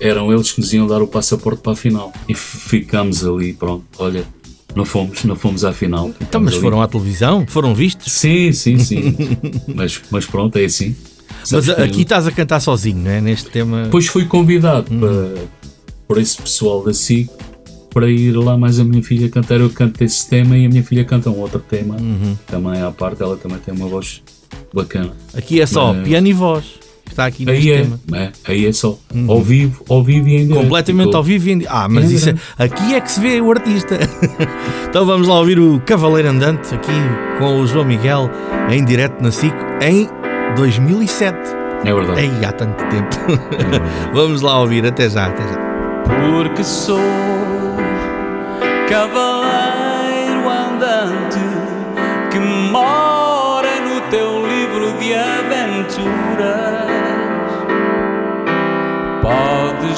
[0.00, 2.12] eram eles que nos iam dar o passaporte para a final.
[2.28, 4.24] E ficámos ali, pronto, olha,
[4.78, 6.10] não fomos, não fomos à final.
[6.20, 6.62] Então, mas ali.
[6.62, 7.44] foram à televisão?
[7.48, 8.12] Foram vistos?
[8.12, 9.14] Sim, sim, sim.
[9.74, 10.94] mas, mas pronto, é assim.
[11.40, 13.20] Mas Sabes que- aqui estás a cantar sozinho, não é?
[13.20, 13.82] Neste tema.
[13.84, 15.34] Depois fui convidado para,
[16.06, 17.28] por esse pessoal da SIC
[17.92, 19.60] para ir lá mais a minha filha cantar.
[19.60, 21.96] Eu canto esse tema e a minha filha canta um outro tema
[22.46, 23.22] também à parte.
[23.22, 24.22] Ela também tem uma voz
[24.72, 25.12] bacana.
[25.34, 26.64] Aqui é só Mas- piano e voz.
[27.18, 27.98] Está aqui neste Aí é, tema.
[28.14, 30.62] é, aí é só ao vivo, ao vivo e em direto.
[30.62, 31.64] Completamente ao vivo e em...
[31.66, 32.34] Ah, mas É isso é...
[32.56, 33.98] aqui é que se vê o artista.
[34.88, 36.92] então vamos lá ouvir o Cavaleiro Andante aqui
[37.40, 38.30] com o João Miguel
[38.70, 39.52] em direto na SIC
[39.82, 40.08] em
[40.54, 41.36] 2007.
[41.84, 42.20] É verdade.
[42.20, 43.16] Ei, há tanto tempo.
[44.14, 45.58] vamos lá ouvir, até já, até já.
[46.30, 47.00] Porque sou
[48.88, 51.40] cavaleiro andante
[52.30, 53.17] que mora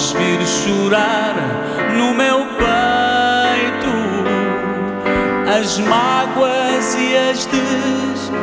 [0.00, 1.34] Vir chorar
[1.94, 3.94] no meu peito
[5.46, 8.40] as mágoas e as desventuras.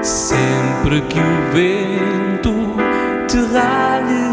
[0.00, 2.76] Sempre que o vento
[3.28, 4.24] te ralhe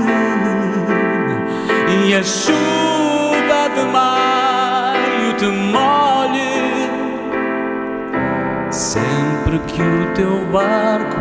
[2.07, 6.89] e a chuva de maio te molhe,
[8.71, 9.20] sempre
[9.59, 11.17] que o teu barco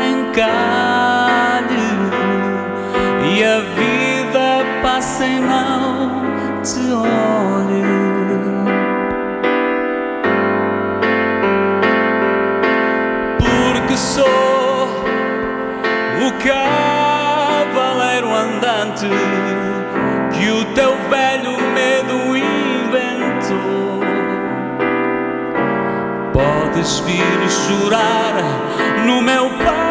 [0.00, 1.76] encalhe
[3.34, 6.22] e a vida passe e não
[6.62, 8.16] te olhe.
[13.38, 14.88] porque sou
[16.26, 19.06] o cavaleiro andante
[20.32, 21.65] que o teu velho
[26.86, 28.36] Podes vir chorar
[29.04, 29.85] no meu peito,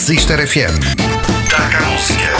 [0.00, 0.80] Sister FM.
[1.50, 2.30] Taca a música.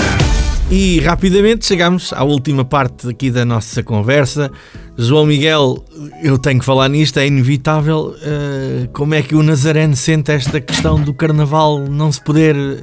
[0.70, 4.51] E rapidamente chegamos à última parte aqui da nossa conversa.
[4.96, 5.85] João Miguel,
[6.23, 8.14] eu tenho que falar nisto, é inevitável.
[8.23, 12.83] eh, como é que o Nazareno sente esta questão do carnaval não se poder eh,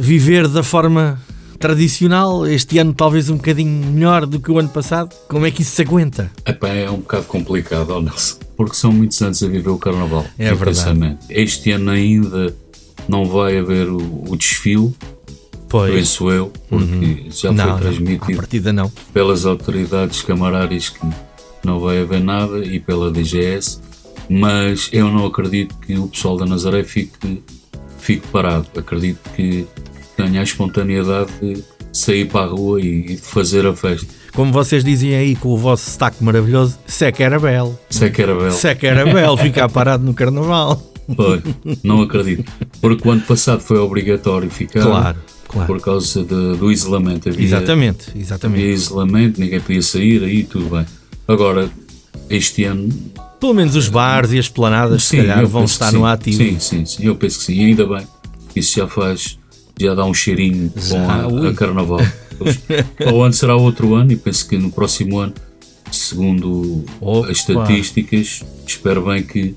[0.00, 1.20] viver da forma
[1.58, 5.12] tradicional, este ano talvez um bocadinho melhor do que o ano passado.
[5.28, 6.30] Como é que isso se aguenta?
[6.46, 10.24] Epá, é um bocado complicado, Nelson, porque são muitos anos a viver o Carnaval.
[10.38, 11.18] É verdade.
[11.28, 12.54] Este ano ainda
[13.08, 14.94] não vai haver o, o desfile,
[15.68, 15.94] Pois.
[15.94, 17.54] penso eu, porque já Uhum.
[17.56, 18.92] não, foi não, transmitido partida não.
[19.12, 21.00] pelas autoridades camarárias que
[21.64, 23.80] não vai haver nada e pela DGS,
[24.30, 27.42] mas eu não acredito que o pessoal da Nazaré fique,
[27.98, 28.66] fique parado.
[28.76, 29.66] Acredito que
[30.16, 34.06] tenha a espontaneidade de sair para a rua e fazer a festa.
[34.34, 37.78] Como vocês dizem aí com o vosso sotaque maravilhoso, Seca era belo.
[38.00, 38.52] É que era belo.
[38.52, 40.80] Seca era belo ficar parado no carnaval.
[41.16, 41.42] Foi.
[41.82, 42.44] Não acredito.
[42.80, 45.66] Porque o ano passado foi obrigatório ficar Claro, claro.
[45.66, 47.28] por causa de- do isolamento.
[47.28, 48.64] Havia, Exatamente, havia exatamente.
[48.72, 50.86] isolamento, ninguém podia sair, aí tudo bem.
[51.26, 51.68] Agora,
[52.30, 52.88] este ano
[53.40, 55.96] Pelo menos os bares e as planadas, se calhar, vão estar sim.
[55.96, 56.36] no ativo.
[56.38, 57.54] Sim, sim, sim, eu penso que sim.
[57.54, 58.04] E ainda bem,
[58.56, 59.38] isso já faz,
[59.80, 62.00] já dá um cheirinho Já, com a, a carnaval.
[63.12, 65.34] O ano será outro ano e penso que no próximo ano,
[65.90, 67.30] segundo Opa.
[67.30, 69.54] as estatísticas, espero bem que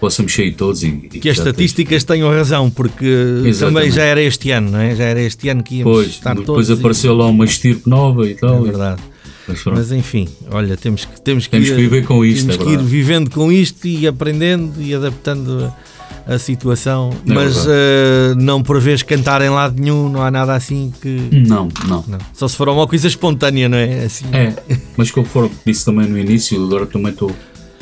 [0.00, 3.04] possamos sair todos e, e Que as estatísticas tenham razão, porque
[3.44, 3.58] Exatamente.
[3.58, 4.94] também já era este ano, não é?
[4.94, 6.70] Já era este ano que íamos Pois, estar depois todos.
[6.70, 8.60] e- apareceu lá uma estirpe nova e É tal.
[8.66, 9.02] e- verdade.
[9.46, 9.64] mas.
[9.64, 12.64] Mas enfim, olha, temos que, temos que, Temos ir, que viver com isto, temos é
[12.64, 15.72] que ir vivendo com isto e aprendendo e adaptando
[16.28, 17.10] a, a situação.
[17.26, 21.08] É Mas eh, não prevês cantar em lado nenhum, não há nada assim que.
[21.32, 22.04] Não, não.
[22.06, 22.18] Não.
[22.34, 24.04] Só se for uma coisa espontânea, não é?
[24.04, 24.26] Assim.
[24.32, 24.52] É,
[24.96, 27.34] mas conforme disse também no início, agora também estou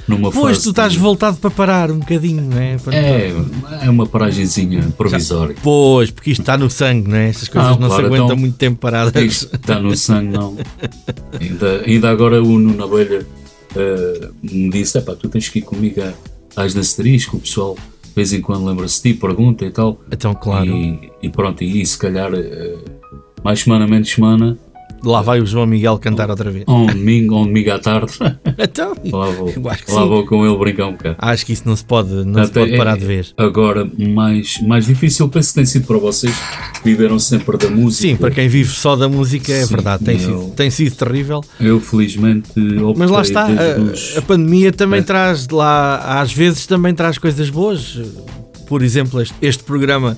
[0.08, 0.62] numa Pois fase.
[0.64, 2.76] tu estás de- voltado para parar um bocadinho, não é?
[2.78, 3.34] Para- É,
[3.82, 5.56] é uma paragenzinha provisória.
[5.62, 7.28] Pois, porque isto está no sangue, não é?
[7.28, 9.22] Estas coisas Ah, não se claro, aguentam então- muito tempo paradas.
[9.22, 10.56] Isto está no sangue, não.
[11.40, 13.26] Ainda, ainda agora o Nuno Abelha
[13.74, 16.00] eh, me disse: "Epá, tu tens que ir comigo
[16.54, 20.00] às dançarias, que o pessoal de vez em quando lembra-se de ti, pergunta e tal.
[20.10, 22.74] Então, claro, E, e pronto, e se calhar eh,
[23.44, 24.56] mais semana, menos semana,
[25.06, 26.64] lá vai o João Miguel cantar outra vez.
[26.68, 28.12] um domingo, um domingo à tarde,
[28.58, 29.94] Então, lá vou, lá sim.
[30.08, 31.16] vou com ele brincar um bocado.
[31.18, 33.34] acho que isso não se pode, não se Até pode parar é- de vez.
[33.36, 36.34] Agora, mais, mais difícil, penso que tem sido para vocês,
[36.74, 38.08] que viveram sempre da música.
[38.08, 40.96] Sim, para quem vive só da música é Sim, verdade, tem, eu- sido, tem sido
[40.96, 41.42] terrível.
[41.60, 45.02] Eu, felizmente, optei Mas lá está, a, a pandemia também É.
[45.02, 48.00] traz de lá, às vezes também traz coisas boas.
[48.66, 50.16] Por exemplo, este, este programa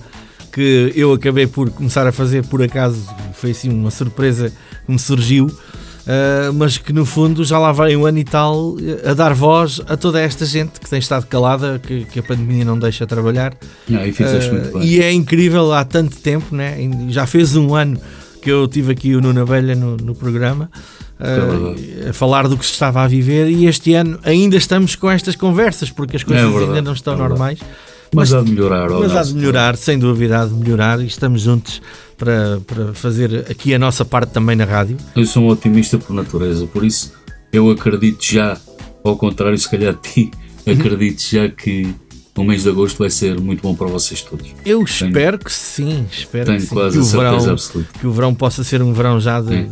[0.58, 4.50] que eu acabei por começar a fazer por acaso, foi assim uma surpresa
[4.84, 5.48] que me surgiu,
[6.04, 9.34] ah, mas que no fundo já lá vai um ano e tal eh, a dar
[9.34, 13.06] voz a toda esta gente que tem estado calada, que, que a pandemia não deixa
[13.06, 13.54] trabalhar.
[13.88, 14.10] Ah, e
[14.50, 14.82] bem.
[14.84, 16.76] e é incrível há tanto tempo, né?
[17.08, 17.96] já fez um ano
[18.42, 20.68] que eu tive aqui o Nuno Abelha no, no programa
[21.20, 22.08] verdade.
[22.08, 25.36] a falar do que se estava a viver e este ano ainda estamos com estas
[25.36, 27.60] conversas porque as coisas É verdade, ainda não estão é verdade.
[28.12, 28.30] Normais.
[28.30, 31.42] Mas há de melhorar, Mas há de melhorar, sem dúvida, há de melhorar e estamos
[31.42, 31.80] juntos
[32.16, 34.96] para, para fazer aqui a nossa parte também na rádio.
[35.14, 37.12] Eu sou um otimista por natureza, por isso
[37.52, 38.56] eu acredito já,
[39.04, 40.30] ao contrário, se calhar de ti,
[40.66, 40.74] Uhum.
[40.74, 41.94] acredito já que
[42.36, 44.46] o mês de agosto vai ser muito bom para vocês todos.
[44.66, 46.74] Eu espero que sim, espero Tenho que sim.
[46.74, 47.90] quase que a certeza verão, absoluta.
[47.98, 49.66] que o verão possa ser um verão já de-.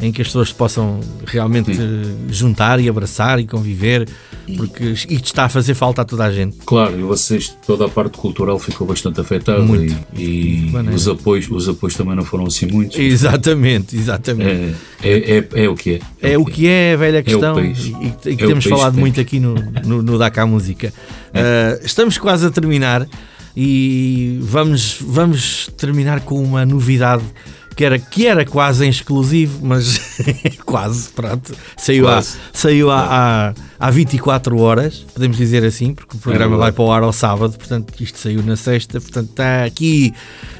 [0.00, 2.26] Em que as pessoas possam realmente Sim.
[2.28, 4.08] juntar e abraçar e conviver,
[4.56, 6.56] porque isto está a fazer falta a toda a gente.
[6.64, 9.94] Claro, e vocês, toda a parte cultural ficou bastante afetada Muito.
[10.14, 12.98] e, e os, apoios, os apoios também não foram assim muitos.
[12.98, 14.74] Exatamente, exatamente.
[15.02, 16.32] É, é, é, é o que é.
[16.32, 17.78] É o que é a velha questão país.
[17.78, 20.92] e, e que É temos falado que muito aqui no, no, no Dakar Música.
[21.32, 21.78] É.
[21.80, 23.06] Uh, estamos quase a terminar
[23.56, 27.22] e vamos, vamos terminar com uma novidade
[27.74, 30.00] que era, que era quase em exclusivo, mas
[30.64, 31.52] quase, pronto.
[31.76, 32.36] Saiu, Quase.
[32.36, 36.84] Há, saiu há, há 24 horas, podemos dizer assim, porque o programa É vai para
[36.84, 40.14] o ar ao sábado, portanto isto saiu na sexta, portanto está aqui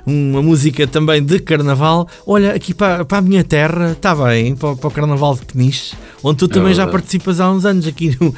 [0.06, 2.08] uma música também de carnaval.
[2.26, 5.94] Olha, aqui para, para a minha terra, está bem, para, para o carnaval de Peniche,
[6.22, 6.92] onde tu também já É verdade.
[6.92, 8.34] participas há uns anos aqui no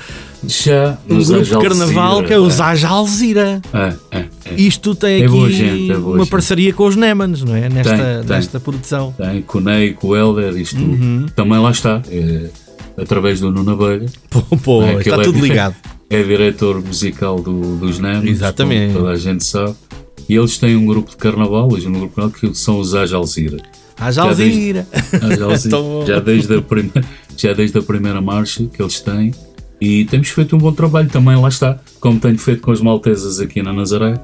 [0.47, 3.61] Já um grupo de carnaval que é o Zaja Alzira.
[3.73, 4.36] É, é, é.
[4.57, 6.31] Isto tem É aqui gente, é uma gente.
[6.31, 7.69] parceria com os Nemans, não é?
[7.69, 8.37] Nesta, Tem, tem.
[8.37, 9.15] nesta produção.
[9.17, 11.27] Tem, com o Ney, com o Helder, isto Uhum.
[11.35, 12.03] também lá está.
[12.11, 12.49] É,
[13.01, 14.07] através do Nuno Abelha.
[14.63, 15.75] Pô, É, está é- tudo ligado.
[16.09, 18.95] É diretor musical do, dos Nanos, Exatamente.
[18.95, 19.75] toda a gente sabe.
[20.29, 22.95] E eles têm um grupo de carnaval, hoje um grupo de carnaval, que são os
[22.95, 23.57] Aj Alzira.
[23.99, 24.87] Haja Alzira.
[25.21, 25.71] Aj Alzira.
[25.77, 26.07] Tão bom.
[26.07, 27.05] já, desde a primeira,
[27.37, 29.33] já desde a primeira marcha que eles têm.
[29.81, 31.81] E temos feito um bom trabalho também, lá está.
[31.99, 34.15] Como tenho feito com as maltesas aqui na Nazaré.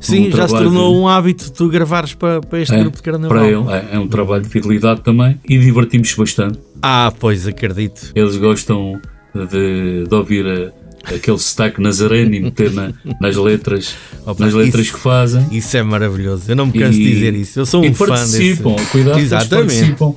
[0.00, 2.96] Sim, Um já se tornou de- um hábito tu gravares para, para este É, grupo
[2.96, 3.28] de carnaval.
[3.38, 6.58] Para ele, é, é um trabalho de fidelidade também e divertimos bastante.
[6.82, 8.12] Ah, pois acredito.
[8.14, 9.00] Eles gostam
[9.34, 14.86] de, de ouvir a, aquele sotaque nazareno e meter na- nas letras, Opa, nas letras
[14.86, 15.46] isso- que fazem.
[15.50, 16.44] Isso é maravilhoso.
[16.48, 17.58] Eu não me canso de E- dizer isso.
[17.60, 18.90] Eu sou um fã participam, desse.
[18.90, 19.72] cuidado, Exatamente.
[19.74, 20.14] eles participam,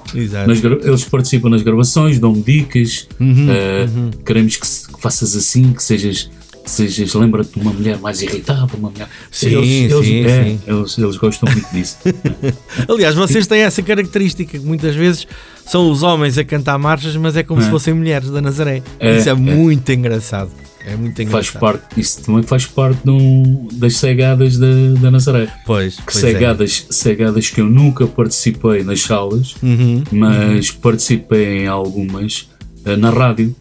[0.47, 3.88] nas eles participam nas gravações, dão dicas, Uhum, eh,
[4.26, 6.30] queremos que, que faças assim, que sejas,
[6.66, 9.07] sejas lembra-te de uma mulher mais irritável, uma mulher.
[9.32, 10.59] Sim, eles, eles- sim, é, sim.
[10.68, 11.97] Eles, eles gostam muito disso.
[12.88, 15.28] Aliás, vocês têm essa característica que muitas vezes
[15.66, 17.64] são os homens a cantar marchas, mas é como É.
[17.66, 18.82] se fossem mulheres da Nazaré.
[18.99, 19.36] É, isso é, é.
[19.36, 20.51] muito engraçado.
[20.84, 21.59] É muito faz engraçado.
[21.59, 24.68] parte, isso também faz parte um- das cegadas da,
[24.99, 25.47] da Nazaré.
[25.66, 26.32] Pois, Que pois é.
[26.32, 30.03] cegadas, cegadas que eu nunca participei nas salas, Uhum.
[30.12, 32.49] mas participei em algumas
[32.84, 33.55] eh, na rádio.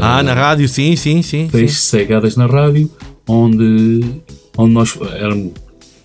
[0.00, 1.48] Ah, na rádio, sim, sim, sim.
[1.50, 2.90] fez cegadas na rádio,
[3.26, 4.04] onde,
[4.56, 5.52] onde nós éramos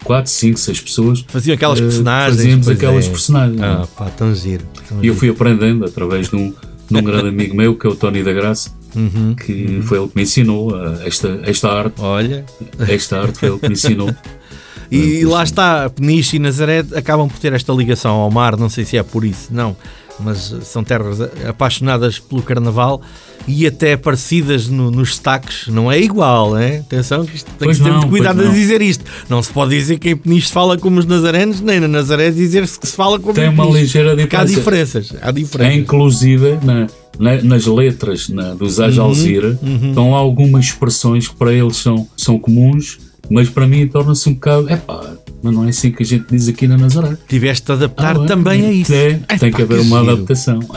[0.04, 1.26] 4, 5, 6 pessoas.
[1.28, 2.38] Faziam aquelas eh, personagens.
[2.38, 3.10] Fazíamos aquelas é.
[3.10, 3.62] personagens.
[3.62, 4.66] Ah, pá, tão giro.
[4.88, 6.54] tão E eu fui aprendendo através de um,
[6.90, 9.36] de um grande amigo meu, que é o Tony da Graça, Uhum.
[9.36, 12.02] que foi ele que me ensinou eh, esta, esta arte.
[12.02, 12.44] Olha,
[12.80, 14.16] Esta arte foi ele que me ensinou.
[14.92, 18.86] e lá está, Peniche e Nazaré acabam por ter esta ligação ao mar, não sei
[18.86, 19.78] se é por isso, não,
[20.20, 23.02] mas são terras apaixonadas pelo carnaval
[23.48, 26.80] e até parecidas no- nos destaques, não é igual, né?
[26.80, 29.04] Atenção, que isto tem que ter muito cuidado a dizer isto.
[29.30, 32.80] Não se pode dizer que em Peniche fala como os nazarenos, nem na Nazaré dizer-se
[32.80, 33.82] que se fala como Tem em uma Peniche.
[33.82, 35.00] ligeira Porque há diferença.
[35.02, 35.76] diferenças, há É, diferenças.
[35.78, 39.58] inclusive, na, na- nas letras na, dos Aj Alzira,
[39.88, 43.00] estão lá algumas expressões que para eles são, são comuns,
[43.30, 44.70] mas para mim torna-se um bocado.
[44.70, 47.18] Epá, mas não é assim que a gente diz aqui na Nazaré.
[47.28, 48.28] Tiveste de adaptar Ah, é?
[48.28, 48.94] também a isso.
[48.94, 50.12] É, Epá, tem que haver uma giro.
[50.14, 50.60] adaptação.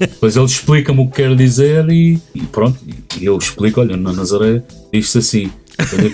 [0.00, 0.06] É.
[0.06, 2.78] Depois ele explica-me o que quer dizer e, e pronto.
[3.20, 4.62] E eu explico: olha, na Nazaré
[4.92, 5.50] diz-se assim.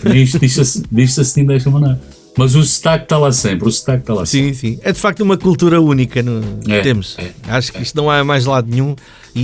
[0.02, 1.98] Que nisto diz-se diz assim desta maneira.
[2.36, 3.68] Mas o sotaque está lá sempre.
[3.68, 4.54] O sotaque está lá sempre.
[4.54, 4.78] Sim, sim.
[4.82, 7.16] É de facto uma cultura única no, que É, temos.
[7.18, 8.96] é, Acho que isto não há mais lado nenhum
[9.36, 9.40] e,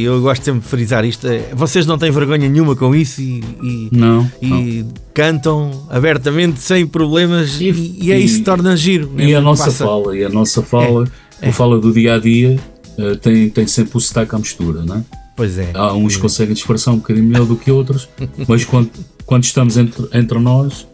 [0.00, 1.26] e eu gosto sempre de frisar isto.
[1.26, 4.30] É, Vocês não têm vergonha nenhuma com isso e, e- Não.
[4.40, 4.46] e
[4.84, 4.88] não.
[5.14, 9.10] cantam abertamente, sem problemas, e, E- e é isso que torna giro.
[9.18, 11.08] E a nossa Passa- fala, e a nossa fala,
[11.42, 12.58] a fala do dia a dia,
[12.98, 15.02] eh, tem, tem sempre o sotaque à mistura, não é?
[15.36, 15.70] Pois é.
[15.74, 18.08] Há uns que conseguem disfarçar um bocadinho melhor do que outros,
[18.46, 18.90] mas quando,
[19.26, 20.86] quando estamos entre, entre nós,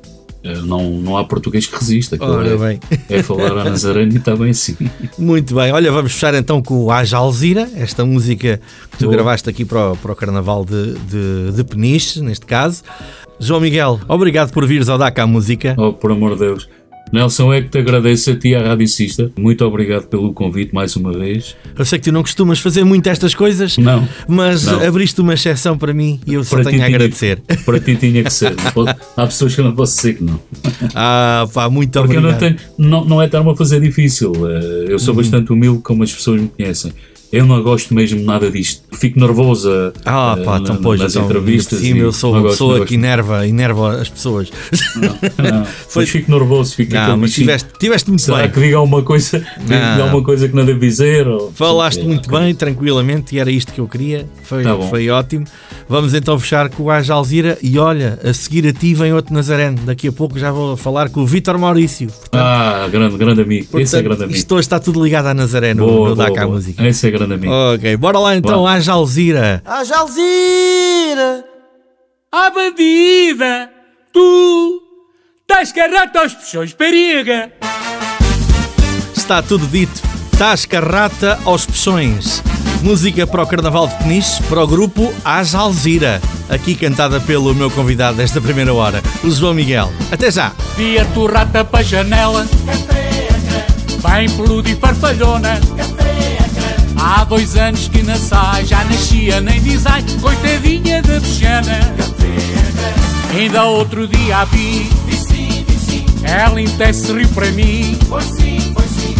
[0.64, 2.16] não, não há português que resista.
[2.20, 2.80] Ora é, bem.
[3.08, 4.76] é falar a Nazarene e está bem assim.
[5.18, 8.60] Muito bem, olha, vamos fechar então com o Aja Alzira, esta música
[8.90, 9.12] que tu Boa.
[9.12, 12.82] gravaste aqui para o, para o Carnaval de, de, de Peniche, neste caso.
[13.40, 15.74] João Miguel, obrigado por vires ao DACA a música.
[15.78, 16.68] Oh, por amor de Deus.
[17.12, 19.30] Nelson, é que te agradeço a ti, a Radicista.
[19.38, 21.56] Muito obrigado pelo convite mais uma vez.
[21.76, 24.06] Eu sei que tu não costumas fazer muito estas coisas, Não.
[24.26, 24.86] mas Não.
[24.86, 27.40] abriste uma exceção para mim e eu só Para ti tenho a tinha- agradecer.
[27.64, 28.54] Para ti tinha que ser.
[28.74, 28.86] Não
[29.16, 30.40] Há pessoas que eu não posso dizer que não.
[30.94, 32.32] Ah, pá, muito Porque obrigado.
[32.32, 34.32] não, tenho, não, não é estar-me a fazer difícil.
[34.48, 34.98] eh, Eu Uhum.
[34.98, 36.92] sou bastante humilde, como as pessoas me conhecem.
[37.30, 38.82] Eu não gosto mesmo nada disto.
[38.92, 41.78] Fico nervoso a- Ah, a- pá, então, pois, nas então, entrevistas.
[41.78, 44.50] sim, eu sou não uma pessoa não que enerva, enerva as pessoas.
[44.96, 48.50] Não, mas fico nervoso, fico Não, mas tiveste, tiveste muito Será bem.
[48.50, 50.04] que diga alguma coisa, diga Não.
[50.04, 51.28] alguma coisa que não devo dizer?
[51.28, 52.38] ou- Falaste É, muito ok.
[52.40, 54.26] bem, tranquilamente, e era isto que eu queria.
[54.44, 55.44] Foi, Tá foi ótimo.
[55.88, 57.58] Vamos então fechar com o Aja Alzira.
[57.62, 59.78] E olha, a seguir a ti vem outro Nazareno.
[59.84, 62.08] Daqui a pouco já vou falar com o Vítor Maurício.
[62.08, 63.64] Portanto, Ah, grande, grande amigo.
[63.78, 64.38] Esse é portanto, grande amigo.
[64.38, 66.56] isto hoje está tudo ligado à Nazaré no, Boa, no boa, Daca a boa.
[66.56, 66.86] Música.
[66.86, 67.52] Esse é grande amigo.
[67.74, 68.72] Ok, bora lá então, Vá.
[68.72, 69.62] Aja Alzira.
[69.64, 71.44] A Jalzira!
[72.30, 73.70] À bandida,
[74.12, 74.82] tu
[75.40, 77.50] estás carrata aos puxões, periga.
[79.16, 80.00] Está tudo dito.
[80.38, 82.42] Tasca rata aos peixões.
[82.82, 86.20] Música para o Carnaval de Peniche, para o grupo Aja Alzira.
[86.48, 89.92] Aqui cantada pelo meu convidado desta primeira hora, o João Miguel.
[90.12, 90.52] Até já!
[90.76, 92.46] Vi a torrata para a janela,
[94.08, 95.58] bem peludo e farfalhona.
[97.00, 101.94] Há dois anos que não sai, já nascia nem design, coitadinha da peixana.
[103.34, 104.90] Ainda outro dia a vi,
[106.22, 107.98] ela até se riu para mim.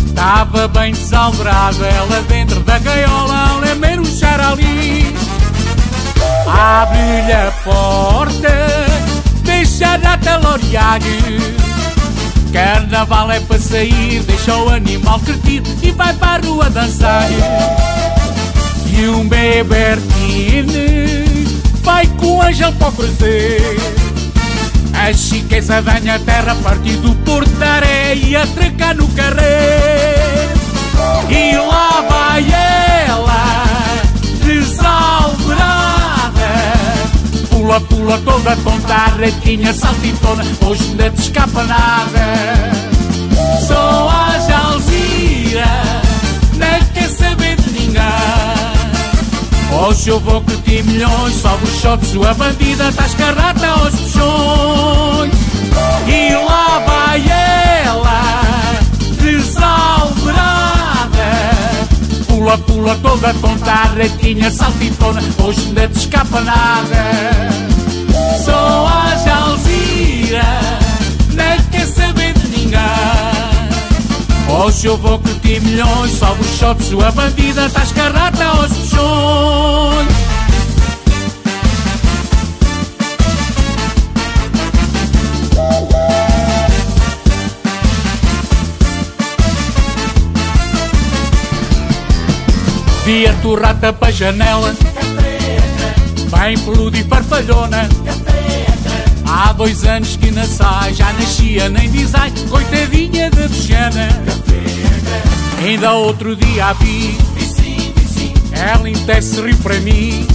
[0.07, 5.14] Estava bem desalbrada, ela dentro da gaiola, a lamer um charali.
[6.47, 8.49] Abre-lhe a porta,
[9.45, 11.78] deixa a taloriague.
[12.53, 17.26] Carnaval é para sair, deixa o animal curtir e vai para a rua dançar.
[18.86, 20.59] E um Bebertine
[21.82, 23.76] vai com o Angel para o.
[24.94, 27.78] A chiqueza vem terra partir do Porto da
[28.34, 30.59] atracar no carreiro.
[31.30, 32.44] E lá vai
[33.07, 33.47] ela,
[37.69, 42.73] Pula, pula toda tonta, ratinha saltitona, hoje ainda te escapa nada.
[43.66, 45.66] Só a Jalzira,
[46.55, 48.03] não quer saber de ninguém.
[49.71, 55.33] Hoje eu vou curtir milhões, sobe o shot, sua bandida, tá escarrata aos puxões.
[56.07, 57.23] E lá vai
[57.85, 58.81] ela,
[59.21, 59.97] desalverada.
[62.49, 67.51] Pula, pula toda tonta, retinha, saltitona, hoje ainda te escapa nada.
[68.42, 70.42] Só a Jalzira,
[71.34, 72.80] nem quer saber de ninguém.
[74.49, 80.18] Hoje eu vou curtir milhões, sobe o shot, sua bandida, tá escarrata aos puxões.
[93.09, 94.76] Vi a torrata para janela
[96.30, 97.88] Bem peluda e farfalhona.
[99.26, 104.09] Há dois anos que não sai Já nascia nem design Coitadinha da bichana
[105.64, 107.16] Ainda outro dia a vi
[108.52, 110.26] Ela até riu para mim.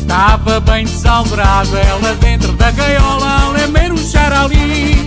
[0.00, 5.06] Estava bem desalderada Ela dentro da gaiola A lamber um charali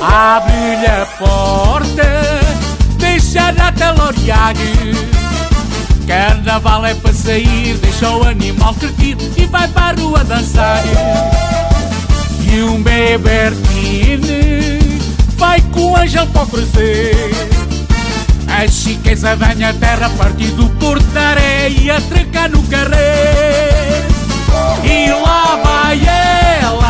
[0.00, 2.73] Abre-lhe a porta
[3.14, 4.54] Deixa a taloriar
[6.04, 10.82] Carnaval é para sair Deixa o animal curtir E vai para a rua dançar
[12.40, 14.80] E um bebertine
[15.36, 17.30] Vai com o anjo para crescer.
[18.48, 24.08] A chiqueza da minha terra Partir do Porto da Areia Atracar no carreiro
[24.82, 26.04] E lá vai
[26.60, 26.83] ela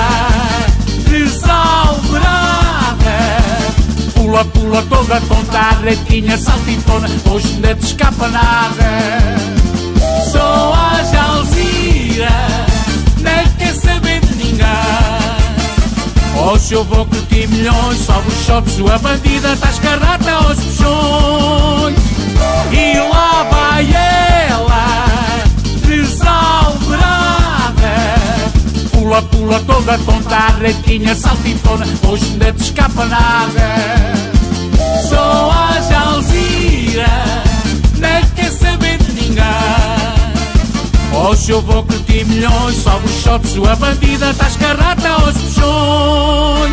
[4.25, 9.21] Pula, pula toda tonta Retinha, saltitona Hoje ainda te escapa nada.
[10.33, 12.31] Só a Jalzira
[13.19, 14.67] Nem quer saber de ninguém.
[16.43, 21.99] Hoje eu vou curtir milhões Sobe o shot, sua bandida Tá escarrata aos puxões.
[22.73, 24.04] E lá vai ela
[29.55, 33.77] Pula toda tonta Retinha, saltitona Hoje ainda te escapa nada.
[35.09, 37.07] Só a Jalzira
[37.99, 39.45] Nem quer saber de ninguém.
[41.13, 46.73] Hoje eu vou curtir milhões Sobe o shot, sua bandida Tá escarrata aos puxões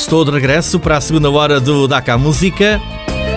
[0.00, 2.80] Estou de regresso para a segunda hora do Daca Música.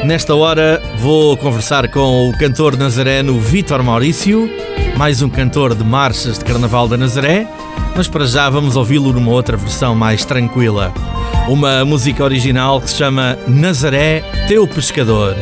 [0.06, 4.50] Nesta hora vou conversar com o cantor nazareno Vítor Maurício,
[4.96, 7.46] mais um cantor de marchas de Carnaval da Nazaré,
[7.94, 10.94] mas para já vamos ouvi-lo numa outra versão mais tranquila.
[11.50, 15.36] Uma música original que se chama Nazaré, Teu Pescador.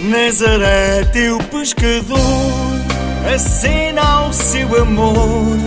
[0.00, 2.18] Nazaré, teu pescador,
[3.32, 5.58] acena o seu amor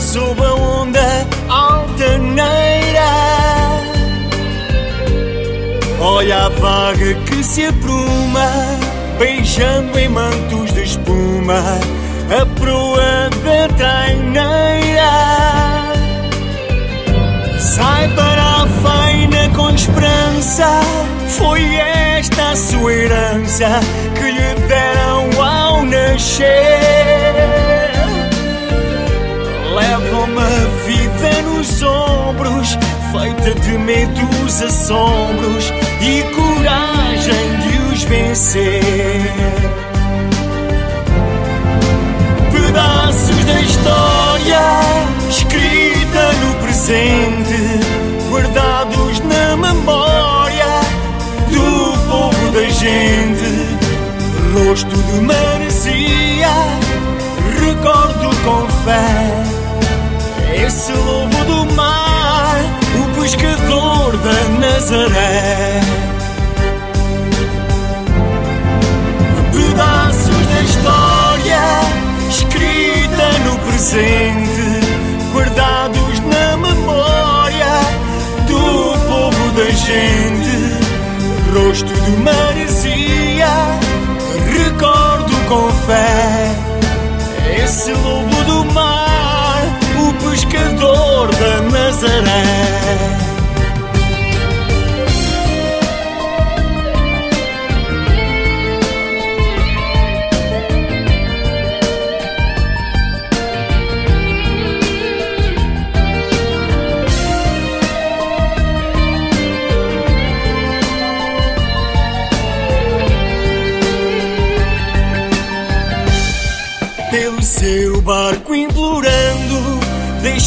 [0.00, 3.23] sob a onda altaneira.
[6.06, 8.50] Olha a vaga que se apruma,
[9.18, 11.62] beijando em mantos de espuma,
[12.28, 15.10] a proa da taineira.
[17.58, 20.82] Sai para a faina com esperança,
[21.26, 23.80] foi esta a sua herança
[24.14, 26.44] que lhe deram ao nascer.
[29.74, 30.50] Leva uma
[30.84, 32.78] vida nos ombros,
[33.14, 39.22] feita de medos, assombros e coragem de os vencer.
[42.50, 44.60] Pedaços da história
[45.30, 47.80] escrita no presente,
[48.30, 50.80] guardados na memória
[51.50, 53.74] do povo da gente.
[54.54, 56.50] Rosto de maresia,
[57.60, 59.54] recordo com fé
[60.66, 62.13] esse lobo do mar,
[63.24, 65.80] pescador da Nazaré.
[69.50, 71.64] Pedaços da história
[72.28, 74.68] escrita no presente,
[75.32, 77.80] guardados na memória
[78.46, 80.54] do povo da gente.
[81.54, 83.48] Rosto de maresia,
[84.52, 86.54] recordo com fé.
[87.64, 89.62] Esse lobo do mar,
[89.96, 93.13] o pescador da Nazaré.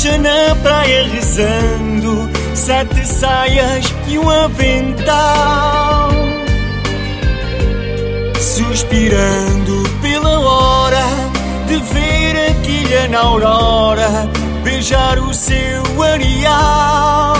[0.07, 6.09] Deixa na praia rezando, sete saias e um avental.
[8.39, 11.03] Suspirando pela hora
[11.67, 14.29] de ver a quilha na aurora,
[14.63, 17.35] beijar o seu areal.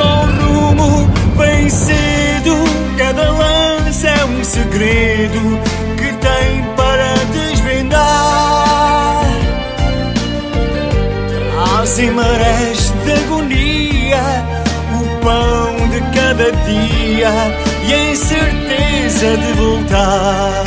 [0.00, 2.54] O rumo bem cedo,
[2.96, 5.60] cada lança é um segredo
[5.96, 7.47] que tem para desvendar.
[11.98, 14.22] Trazem marés de agonia,
[14.94, 17.32] o pão de cada dia
[17.88, 20.62] e a incerteza de voltar.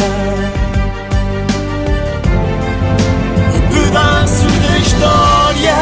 [3.72, 5.78] Pedaços da história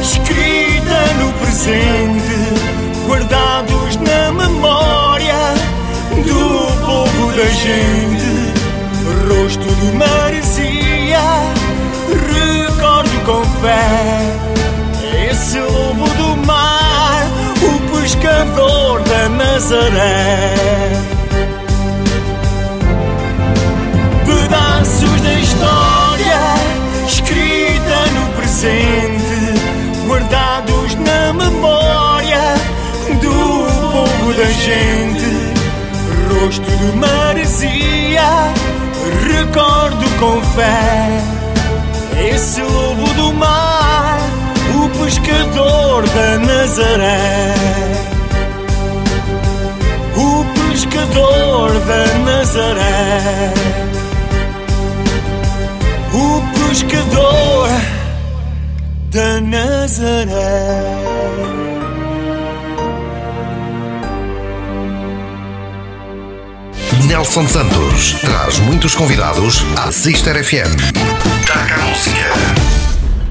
[0.00, 2.38] escrita no presente,
[3.06, 5.54] guardados na memória
[6.24, 8.54] do povo da gente.
[9.28, 11.20] Rosto de maresia,
[12.32, 14.47] recordo com fé
[15.38, 17.22] esse lobo do mar,
[17.62, 20.52] o pescador da Nazaré.
[24.26, 26.40] Pedaços da história
[27.06, 32.56] escrita no presente, guardados na memória
[33.22, 35.28] do povo da gente.
[36.34, 38.52] Rosto de maresia,
[39.28, 41.38] recordo com fé
[42.34, 43.67] esse lobo do mar,
[45.08, 47.54] pescador da Nazaré.
[50.14, 53.54] O pescador da Nazaré.
[56.12, 57.68] O pescador
[59.10, 60.28] da Nazaré.
[67.06, 70.76] Nelson Santos traz muitos convidados à Sister FM.
[71.46, 72.27] Taca a música.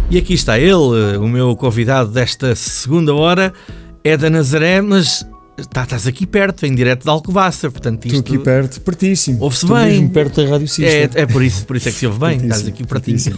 [0.09, 3.53] E aqui está ele, o meu convidado desta segunda hora.
[4.03, 5.27] É da Nazaré, mas
[5.69, 7.69] tá, estás aqui perto, em direto de Alcobaça.
[7.69, 9.43] Portanto, Estou isto aqui perto, pertíssimo.
[9.43, 9.87] Ouve-se Estou bem.
[9.87, 11.09] mesmo perto da Rádio é, Sister.
[11.13, 12.37] é por, isso, por isso é que se ouve bem.
[12.37, 13.17] Estás aqui pertinho.
[13.17, 13.37] pertíssimo.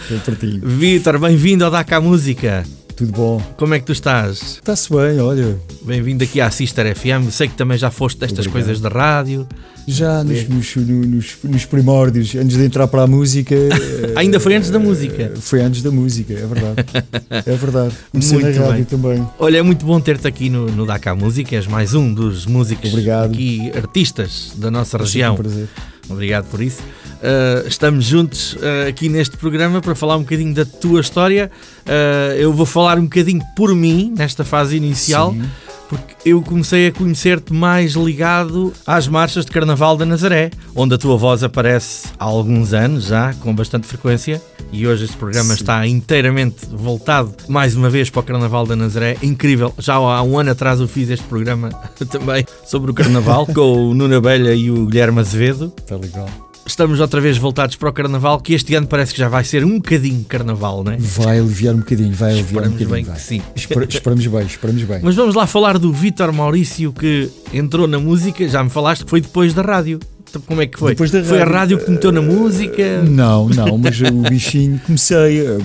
[0.00, 0.60] Estou pertinho.
[0.68, 2.64] Vitor, bem-vindo ao Daca Música.
[2.96, 3.42] Tudo bom?
[3.58, 4.40] Como é que tu estás?
[4.56, 5.58] Está-se bem, olha.
[5.82, 7.28] Bem-vindo aqui à Sister FM.
[7.30, 8.64] Sei que também já foste destas Obrigado.
[8.66, 9.46] coisas de rádio.
[9.86, 13.54] Já nos, nos, nos- nos primórdios, antes de entrar para a música.
[13.54, 13.68] eh,
[14.16, 15.32] Ainda foi antes da música.
[15.38, 16.86] Foi antes da música, é verdade.
[17.46, 17.94] É verdade.
[18.10, 18.84] Comecei Muito na rádio bem.
[18.84, 19.28] também.
[19.38, 21.54] Olha, é muito bom ter-te aqui no, no Daca Música.
[21.54, 23.30] És mais um dos músicos Obrigado.
[23.34, 25.34] aqui, artistas da nossa É região.
[25.34, 25.68] Um prazer.
[26.08, 26.82] Obrigado por isso.
[26.82, 31.50] Uh, estamos juntos uh, aqui neste programa para falar um bocadinho da tua história.
[31.86, 35.44] Uh, eu vou falar um bocadinho por mim, nesta fase inicial, Sim.
[35.88, 40.98] Porque eu comecei a conhecer-te mais ligado às marchas de Carnaval da Nazaré, onde a
[40.98, 44.42] tua voz aparece há alguns anos já, com bastante frequência.
[44.72, 45.60] E hoje este programa Sim.
[45.60, 49.16] está inteiramente voltado mais uma vez para o Carnaval da Nazaré.
[49.22, 51.70] Incrível, já há um ano atrás eu fiz este programa
[52.10, 56.45] também sobre o Carnaval com o Nuno Abelha e o Guilherme Azevedo Está legal.
[56.66, 59.64] Estamos outra vez voltados para o Carnaval, que este ano parece que já vai ser
[59.64, 60.96] um bocadinho Carnaval, não é?
[60.98, 62.90] Vai aliviar um bocadinho, vai aliviar um Esperamos bocadinho.
[62.96, 63.16] bem vai.
[63.16, 63.42] que sim.
[63.54, 65.00] Espera- esperamos bem, esperamos bem.
[65.02, 69.10] Mas vamos lá falar do Vítor Maurício que entrou na música, já me falaste que
[69.10, 70.00] foi depois da rádio.
[70.28, 70.90] Então, como é que foi?
[70.92, 73.02] Depois da Foi a rádio, rádio que meteu na música?
[73.02, 75.40] Não, não, mas o bichinho, comecei.
[75.46, 75.58] eh,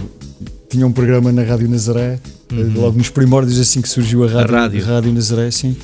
[0.70, 2.18] Tinha um programa na Rádio Nazaré,
[2.50, 4.62] eh, logo nos primórdios, assim que surgiu a rádio, Uhum.
[4.62, 4.86] rádio.
[4.86, 5.76] rádio Nazaré, sim.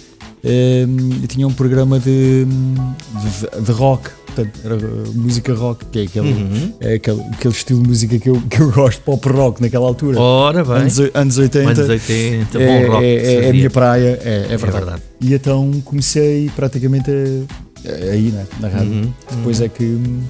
[0.43, 0.86] eh,
[1.22, 4.09] eu tinha um programa de, de, de rock,
[4.43, 6.73] portanto, era eh, música rock, que é aquele, Uhum.
[6.79, 10.19] é aquele, aquele estilo de música que eu, que eu gosto, pop rock naquela altura.
[10.19, 11.69] Ora bem, anos, anos 80.
[11.69, 13.05] anos 80, é, bom rock.
[13.05, 14.71] é- é a minha praia, é, é verdade.
[14.85, 15.01] verdade.
[15.21, 18.91] E então comecei praticamente a, a- aí né, na rádio.
[18.91, 20.21] Uhum, Depois é que hum,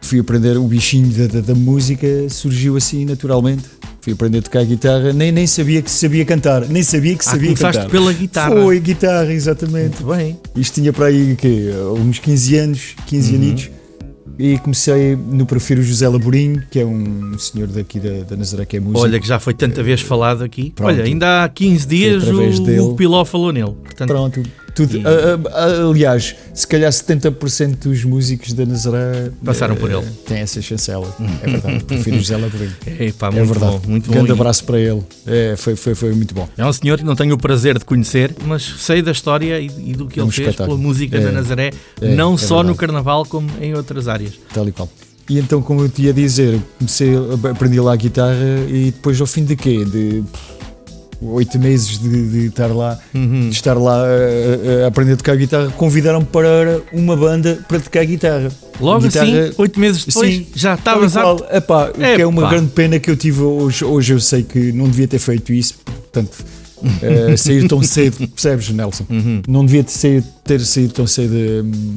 [0.00, 3.64] fui aprender o bichinho da, da- da música, surgiu assim naturalmente.
[4.08, 7.30] Fui aprender a tocar guitarra, nem, nem sabia que sabia cantar, nem sabia que Ah,
[7.30, 7.90] sabia começaste cantar.
[7.90, 8.62] pela guitarra.
[8.62, 10.02] Foi guitarra, exatamente.
[10.02, 10.38] Muito bem.
[10.56, 11.68] Isto tinha para aí quê?
[11.98, 13.36] uns 15 anos, 15 Uhum.
[13.36, 13.70] anitos.
[14.38, 18.76] E comecei no Prefiro José Laborinho, que é um senhor daqui da, da Nazaré, que
[18.76, 19.00] é músico.
[19.00, 20.70] Olha, que já foi tanta vez falado aqui.
[20.74, 20.88] Pronto.
[20.90, 22.80] Olha, ainda há 15 dias o, dele.
[22.80, 23.72] o Piló falou nele.
[23.82, 24.42] Portanto, Pronto,
[24.86, 29.78] Tudo, E- a- a- a- aliás, se calhar 70% dos músicos da Nazaré Passaram eh,
[29.78, 30.06] por ele.
[30.26, 31.12] têm essa chancela.
[31.42, 32.72] É verdade, prefiro José Labrinho.
[33.00, 33.72] Epá, É muito verdade.
[33.78, 34.32] bom, muito Grande bom.
[34.34, 35.02] Abraço para ele.
[35.26, 36.48] É, foi, foi, foi muito bom.
[36.56, 39.66] É um senhor que não tenho o prazer de conhecer, mas sei da história e,
[39.66, 40.76] e do que É um ele fez espetáculo.
[40.78, 41.70] pela música É, da Nazaré,
[42.00, 42.78] é, não é só no verdade.
[42.78, 44.32] carnaval como em outras áreas.
[44.54, 44.88] Tal e qual.
[45.28, 47.10] E então, como eu te ia dizer, comecei,
[47.50, 48.36] aprendi lá a guitarra
[48.68, 49.84] e depois ao fim de quê?
[49.84, 50.24] De
[51.20, 53.48] oito meses de, de estar lá, Uhum.
[53.48, 57.80] de estar lá a, a- a aprender a tocar guitarra, convidaram-me para uma banda para
[57.80, 58.50] tocar guitarra.
[58.80, 61.36] Logo Guitarra- assim, oito meses depois, Sim, já estavas qual.
[61.36, 61.56] apto.
[61.56, 63.84] Epá, que é uma grande pena que eu tive hoje.
[63.84, 66.36] Hoje eu sei que não devia ter feito isso, portanto,
[67.02, 69.04] eh, sair tão cedo, percebes, Nelson?
[69.10, 69.42] Uhum.
[69.48, 71.94] Não devia ter saído, ter saído tão cedo hum,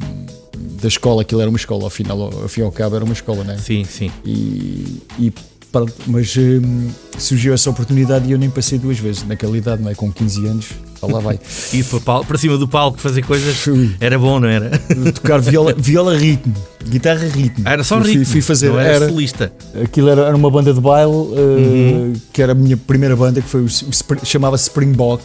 [0.82, 3.04] da escola, aquilo era uma escola, ao final, ao, ao fim e ao cabo era
[3.04, 3.56] uma escola, né?
[3.64, 4.10] Sim, sim.
[4.24, 5.32] E, e
[5.72, 9.90] pronto, mas hum, surgiu essa oportunidade e eu nem passei duas vezes naquela idade, não
[9.90, 9.94] é?
[9.94, 10.66] Com 15 anos,
[11.02, 11.40] lá vai.
[11.72, 13.94] Ir para, para cima do palco fazer coisas Fui.
[13.98, 14.70] era bom, não era?
[15.14, 16.54] Tocar viola, viola ritmo,
[16.86, 17.66] guitarra ritmo.
[17.66, 18.26] Era só Eu fui- ritmo.
[18.26, 19.52] Fui, fazer, não era, era, solista.
[19.82, 22.12] Aquilo era, era uma banda de baile, uh, Uhum.
[22.32, 25.24] que era a minha primeira banda, que foi o, o chamava-se Springbok.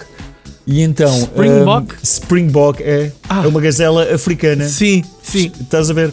[0.65, 1.13] E então.
[1.21, 1.93] Springbok?
[1.93, 3.43] um, Springbok é, Ah.
[3.43, 4.67] é uma gazela africana.
[4.67, 5.51] Sim, sim.
[5.61, 6.09] Estás a ver?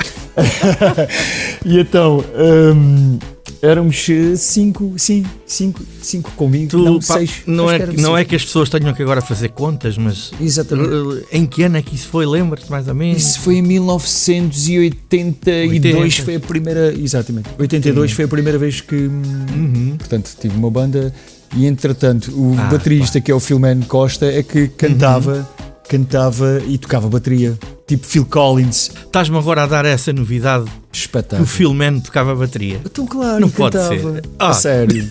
[1.65, 2.25] e então.
[2.37, 3.19] um,
[3.65, 6.71] éramos eh, cinco, sim, cinco, cinco comigo.
[6.71, 7.43] Tu, não, pá, seis.
[7.47, 10.89] não, é, que não é que as pessoas tenham que agora fazer contas, mas Exatamente.
[10.91, 12.27] uh, em que ano é que isso foi?
[12.27, 13.23] Lembras-te mais ou menos?
[13.23, 16.25] Isso foi em 1982, 80.
[16.25, 16.95] foi a primeira.
[16.99, 17.49] Exatamente.
[17.59, 18.95] 82 foi a primeira vez que.
[18.97, 19.23] hum,
[19.55, 19.97] Uhum.
[19.99, 21.13] Portanto, tive uma banda
[21.57, 25.45] e entretanto o Ah, baterista, que é o Philman Costa, é que cantava, Uhum.
[25.89, 27.57] cantava e tocava bateria.
[27.87, 31.43] Tipo Phil Collins, Estás-me agora a dar essa novidade que espetáculo.
[31.43, 32.81] o Philman tocava bateria.
[32.85, 33.95] Então, claro, Não e pode cantava.
[34.15, 34.23] ser.
[34.39, 34.49] Ah.
[34.49, 35.11] A sério.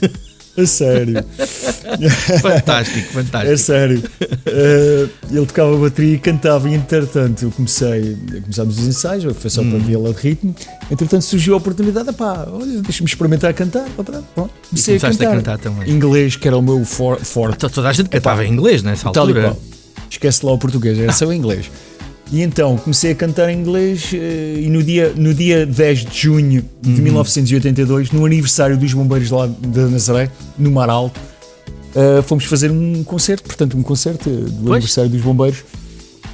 [0.58, 1.26] A sério.
[2.42, 3.58] Fantástico, É fantástico.
[3.58, 4.04] sério.
[4.46, 9.62] Eh, ele tocava bateria e cantava, e entretanto eu comecei, começámos os ensaios, foi só
[9.62, 9.72] Hum.
[9.72, 10.56] para viola de ritmo.
[10.92, 13.86] Entretanto surgiu a oportunidade, pá, olha, deixa-me experimentar cantar.
[13.98, 15.34] Outra, pronto, E comecei a começaste cantar.
[15.34, 15.90] a cantar também.
[15.92, 17.56] Inglês, que era o meu for, forte.
[17.56, 19.42] Então, toda a gente cantava em inglês nessa Tal e altura.
[19.50, 19.62] qual.
[20.10, 21.66] Esquece lá o português, era só o inglês.
[22.34, 26.18] E então comecei a cantar em inglês eh, e no dia, no dia 10 de
[26.20, 31.22] junho de 1982, no aniversário dos bombeiros lá de Nazaré, no Mar Alto,
[31.96, 34.72] eh, fomos fazer um concerto, portanto um concerto eh, do Pois.
[34.72, 35.64] aniversário dos bombeiros,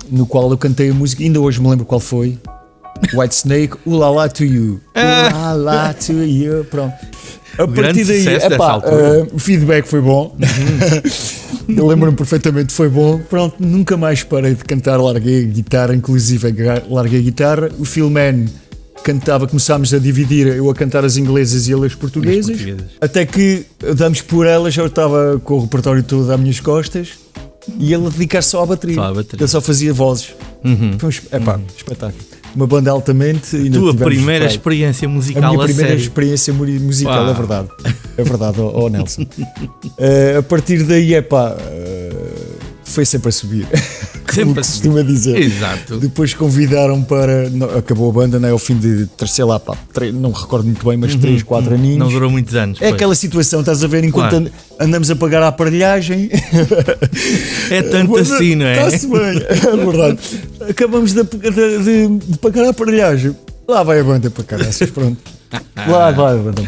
[0.09, 2.37] no qual eu cantei a música, ainda hoje me lembro qual foi.
[3.13, 4.79] White Snake, Ulala to You.
[4.95, 6.63] Ulala to You.
[6.63, 6.95] Pronto.
[7.57, 10.33] A grande partir daí, epá, eh, o feedback foi bom.
[11.67, 13.19] Eu lembro-me perfeitamente, foi bom.
[13.29, 16.47] Pronto, nunca mais parei de cantar, larguei a guitarra, inclusive
[16.89, 17.69] larguei a guitarra.
[17.77, 18.47] O Philman
[19.03, 22.57] cantava, começámos a dividir, eu a cantar as inglesas e ele as portuguesas.
[22.57, 22.91] portuguesas.
[22.99, 27.09] Até que damos por elas, eu estava com o repertório todo às minhas costas
[27.77, 28.95] e ele a dedicar só à bateria.
[28.95, 29.43] Só à bateria.
[29.43, 30.33] Ele só fazia vozes.
[30.63, 30.97] Uhum.
[30.99, 32.28] Foi um epá, espetáculo.
[32.55, 33.55] Uma banda altamente.
[33.55, 36.01] ainda Tua primeira experiência a musical minha a, primeira sério.
[36.01, 37.31] experiência mu- musical, Pá.
[37.31, 37.67] é verdade.
[38.17, 39.25] É verdade, ó ó Nelson.
[39.97, 42.09] Eh, a partir daí, é pá, eh,
[42.91, 43.67] foi sempre a subir.
[44.29, 45.39] Sempre a costuma dizer.
[45.39, 45.97] Exato.
[45.97, 47.49] Depois convidaram para.
[47.49, 50.87] não, acabou a banda, né, ao fim de terceiro lá, pá, três- não recordo muito
[50.87, 51.93] bem, mas 3, 4 aninhos.
[51.93, 52.03] Uhum.
[52.05, 52.77] Não durou muitos anos.
[52.77, 52.93] É pois.
[52.93, 54.45] aquela situação, estás a ver, enquanto Claro.
[54.45, 56.29] and- andamos a pagar a aparelhagem.
[57.71, 58.73] É tanto Mas, assim, não é?
[58.87, 59.19] Está-se bem,
[59.49, 60.19] é verdade.
[60.69, 63.35] Acabamos de, de- de- de pagar a aparelhagem.
[63.67, 65.17] Lá vai a banda para caraças, pronto.
[65.87, 66.63] Lá vai a banda.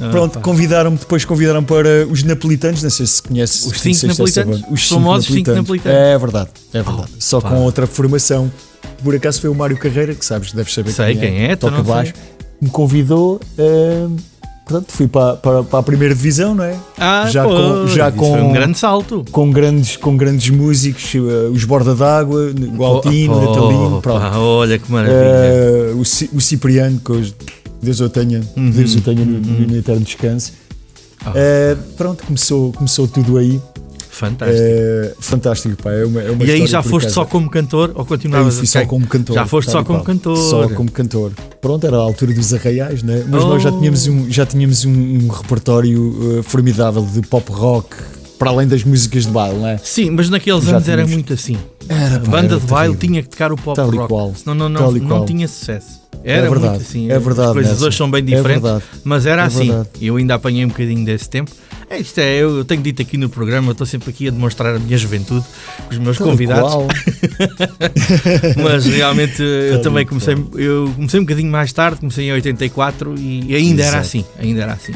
[0.00, 3.64] Ah, Pronto, convidaram-me, depois convidaram para os napolitanos, não sei se conheces.
[3.64, 4.62] Os cinco napolitanos?
[4.70, 5.98] Os famosos cinco napolitanos.
[5.98, 7.08] É verdade, é verdade.
[7.20, 7.50] Só pá.
[7.50, 8.50] com outra formação.
[9.02, 11.76] Por acaso foi o Mário Carreira, que sabes, deves saber Sei quem é, então toca
[11.78, 11.94] não sei.
[11.94, 12.12] baixo.
[12.60, 14.06] Me convidou, eh,
[14.66, 16.74] portanto, fui para, para, para a primeira divisão, não é?
[16.98, 19.24] Ah, já pois, com- já com- Foi um grande salto.
[19.30, 21.18] com grandes, com grandes músicos, eh,
[21.52, 24.20] os Borda d'Água, o Altino, o Oh, Natalino, oh, pronto.
[24.20, 25.18] pá, olha que maravilha.
[25.18, 27.34] Eh, o, o Cipriano, que hoje
[27.84, 30.52] Deus o tenha, Uhum, Deus o tenha no, no eterno descanso.
[31.34, 33.60] Eh, pronto, começou, começou tudo aí.
[34.10, 34.60] Fantástico.
[34.62, 35.90] Eh, fantástico, pá.
[35.90, 37.14] É uma, é uma e aí já foste acaso.
[37.14, 38.88] só como cantor ou Aí continuavas fui só Ok.
[38.88, 39.34] como cantor.
[39.34, 40.04] Já foste só como qual.
[40.04, 40.36] cantor.
[40.36, 41.32] Só como cantor.
[41.60, 43.24] Pronto, era a altura dos arraiais, né?
[43.28, 43.78] Mas nós já Oh.
[43.78, 47.88] tínhamos um, já tínhamos um, um repertório eh, formidável de pop rock,
[48.44, 49.80] para além das músicas de baile, né?
[49.82, 51.56] Sim, mas naqueles Já anos era muito assim.
[51.88, 54.08] Era, A pá, banda era de baile tinha que tocar o pop Tal rock.
[54.08, 54.34] qual.
[54.34, 55.24] Senão não, não, não qual.
[55.24, 56.04] tinha sucesso.
[56.22, 57.10] Era verdade, muito assim.
[57.10, 58.62] é verdade, As coisas hoje são bem É diferentes.
[58.62, 58.84] verdade.
[59.02, 59.66] mas era É assim.
[59.68, 59.88] verdade.
[60.00, 61.50] E eu ainda apanhei um bocadinho desse tempo.
[61.90, 64.30] É, isto é, eu, eu tenho dito aqui no programa, eu estou sempre aqui a
[64.30, 65.44] demonstrar a minha juventude
[65.86, 66.72] com os meus Tal convidados.
[68.62, 73.54] Mas realmente eu também comecei, eu comecei um bocadinho mais tarde, comecei em 84 e
[73.54, 74.02] ainda era Exato.
[74.06, 74.92] assim, ainda era assim.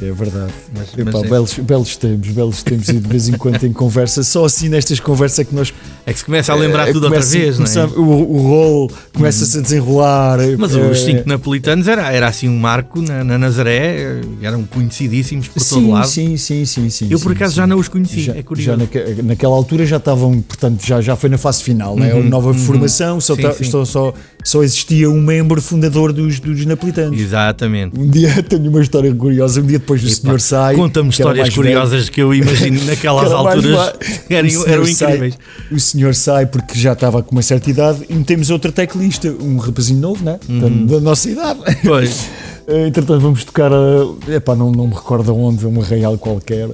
[0.00, 0.52] É verdade.
[0.76, 3.72] Mas- Epá, mas é- belos, belos tempos, belos tempos e de vez em quando em
[3.72, 5.72] conversa, só assim nestas conversas é que nós
[6.06, 7.86] É que se começa a lembrar eh, tudo outra começa- vez, não é?
[7.96, 10.38] o, o rol começa-se a desenrolar.
[10.56, 15.62] Mas os cinco napolitanos era, era assim um marco na, na Nazaré, eram conhecidíssimos por
[15.62, 16.06] todo sim, lado.
[16.08, 17.08] sim, sim, sim, sim.
[17.10, 17.56] Eu por acaso sim.
[17.58, 18.70] já não os conheci, Já, é curioso.
[18.70, 22.14] já naque- naquela altura já estavam, portanto, já, já foi na fase final, né?
[22.14, 22.54] Uhum, nova uhum.
[22.54, 23.52] formação, só, Sim, tá-.
[23.64, 27.20] Só, só, só existia um membro fundador dos, dos napolitanos.
[27.20, 27.98] Exatamente.
[27.98, 30.74] Um dia tenho uma história curiosa, um dia depois o senhor sai.
[30.76, 33.92] Conta-me histórias mais velho, curiosas que eu imagino naquelas alturas
[34.28, 35.38] eram, o eram sai- incríveis.
[35.72, 39.56] o senhor sai porque já estava com uma certa idade e metemos outro teclista, um
[39.56, 40.38] rapazinho novo, né?
[40.48, 40.86] Uhum.
[40.86, 41.60] Da nossa idade.
[41.84, 42.26] Pois.
[42.70, 44.30] Eh, Entretanto, vamos tocar a.
[44.30, 46.68] Epá, não, não me recordo onde, uma real qualquer,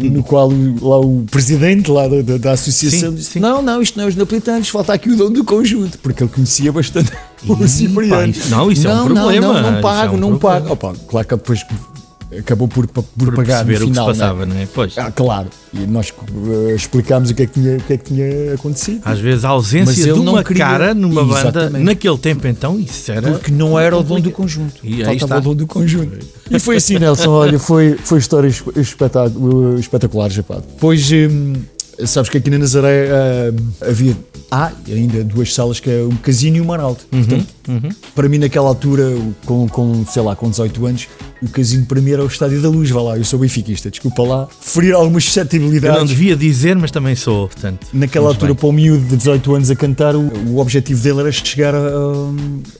[0.00, 0.48] e no qual
[0.82, 3.38] lá o presidente lá da, da, da associação Sim, disse: sim.
[3.38, 6.30] Não, não, isto não é os napolitanos, falta aqui o dono do conjunto, porque ele
[6.34, 7.12] conhecia bastante
[7.46, 8.32] o Cipriano.
[8.32, 10.60] isso- não, isso é um não, problema, Não, não, não pago, é um não problema.
[10.60, 10.72] pago.
[10.72, 11.64] Opa, claro que depois
[12.38, 14.06] acabou por, por, Por pagar no perceber o que se final.
[14.06, 14.12] né?
[14.12, 14.68] passava, não é?
[14.72, 14.96] Pois.
[14.98, 15.48] Ah, claro.
[15.72, 16.12] E nós
[16.68, 19.00] eh, explicámos o que, é que tinha, o que é que tinha acontecido.
[19.04, 21.84] Às vezes a ausência de uma queria- cara numa banda, Exatamente.
[21.84, 23.30] naquele tempo então, isso era.
[23.32, 24.74] Porque não era o dono do conjunto.
[24.82, 25.36] E aí Faltava está.
[25.38, 26.18] o dono do conjunto.
[26.50, 27.30] E foi assim, Nelson.
[27.30, 30.56] Olha, foi, foi história esp- espetacu- espetacular, já pá.
[30.56, 31.54] Depois, hum,
[32.06, 33.06] sabes que aqui na Nazaré
[33.52, 34.16] hum, havia.
[34.52, 37.06] Há ainda duas salas que é um casino e um Maralto.
[37.12, 39.04] Uhum, Portanto, para mim, naquela altura,
[39.46, 41.06] com, com, sei lá, com 18 anos,
[41.40, 42.90] o casino para mim era o Estádio da Luz.
[42.90, 44.48] Vá lá, eu sou benfiquista, desculpa lá.
[44.60, 46.08] Ferir algumas Eu não suscetibilidades.
[46.08, 47.86] devia dizer, mas também sou, portanto.
[47.92, 48.56] Naquela altura, bem.
[48.56, 51.78] para o miúdo de 18 anos a cantar, o, o objetivo dele era chegar a,
[51.78, 52.32] a-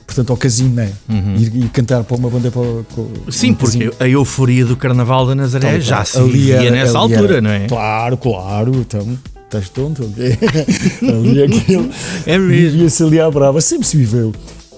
[0.04, 0.90] portanto, ao casino, né?
[1.38, 2.50] E, e cantar para uma banda.
[2.50, 3.30] Para, para- Uhum.
[3.30, 3.90] Sim, um casino.
[3.92, 7.40] porque a euforia do Carnaval da Nazaré Tal, já se Ali era- nessa altura, era-
[7.40, 7.68] não é?
[7.68, 8.74] Claro, claro.
[8.74, 9.09] Então,
[9.50, 10.04] estás tonto?
[10.04, 10.38] ok?
[11.08, 11.90] ali aquilo.
[12.26, 12.70] É mesmo.
[12.70, 14.32] Vivia-se ali à brava, sempre se viveu.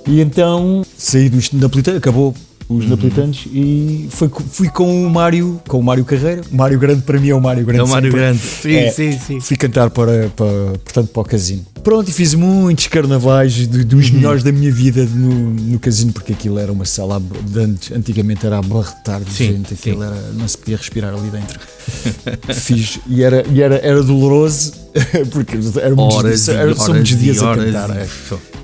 [0.06, 2.34] E então saí dos napolitanos, acabou
[2.68, 2.78] Uhum.
[2.78, 6.40] os napolitanos e foi, fui com o Mário, com o Mário Carreira.
[6.50, 7.80] O Mário Grande para mim é o Mário Grande.
[7.80, 8.20] É o Mário sempre.
[8.20, 8.38] Grande.
[8.38, 9.40] Sim, É, sim, sim.
[9.40, 10.46] Fui cantar para, para,
[10.82, 11.66] portanto, para o casino.
[11.82, 14.14] Pronto, e fiz muitos carnavais dos Uhum.
[14.14, 18.46] melhores da minha vida no, no casino, porque aquilo era uma sala de antes, antigamente
[18.46, 20.06] era a barretar de Sim, gente, aquilo sim.
[20.06, 21.58] era, não se podia respirar ali dentro.
[22.54, 24.72] fiz e era, e era, era doloroso,
[25.32, 27.90] porque era muitos Horas dias, era, horas muitos dias a horas cantar.
[27.90, 28.08] e- é.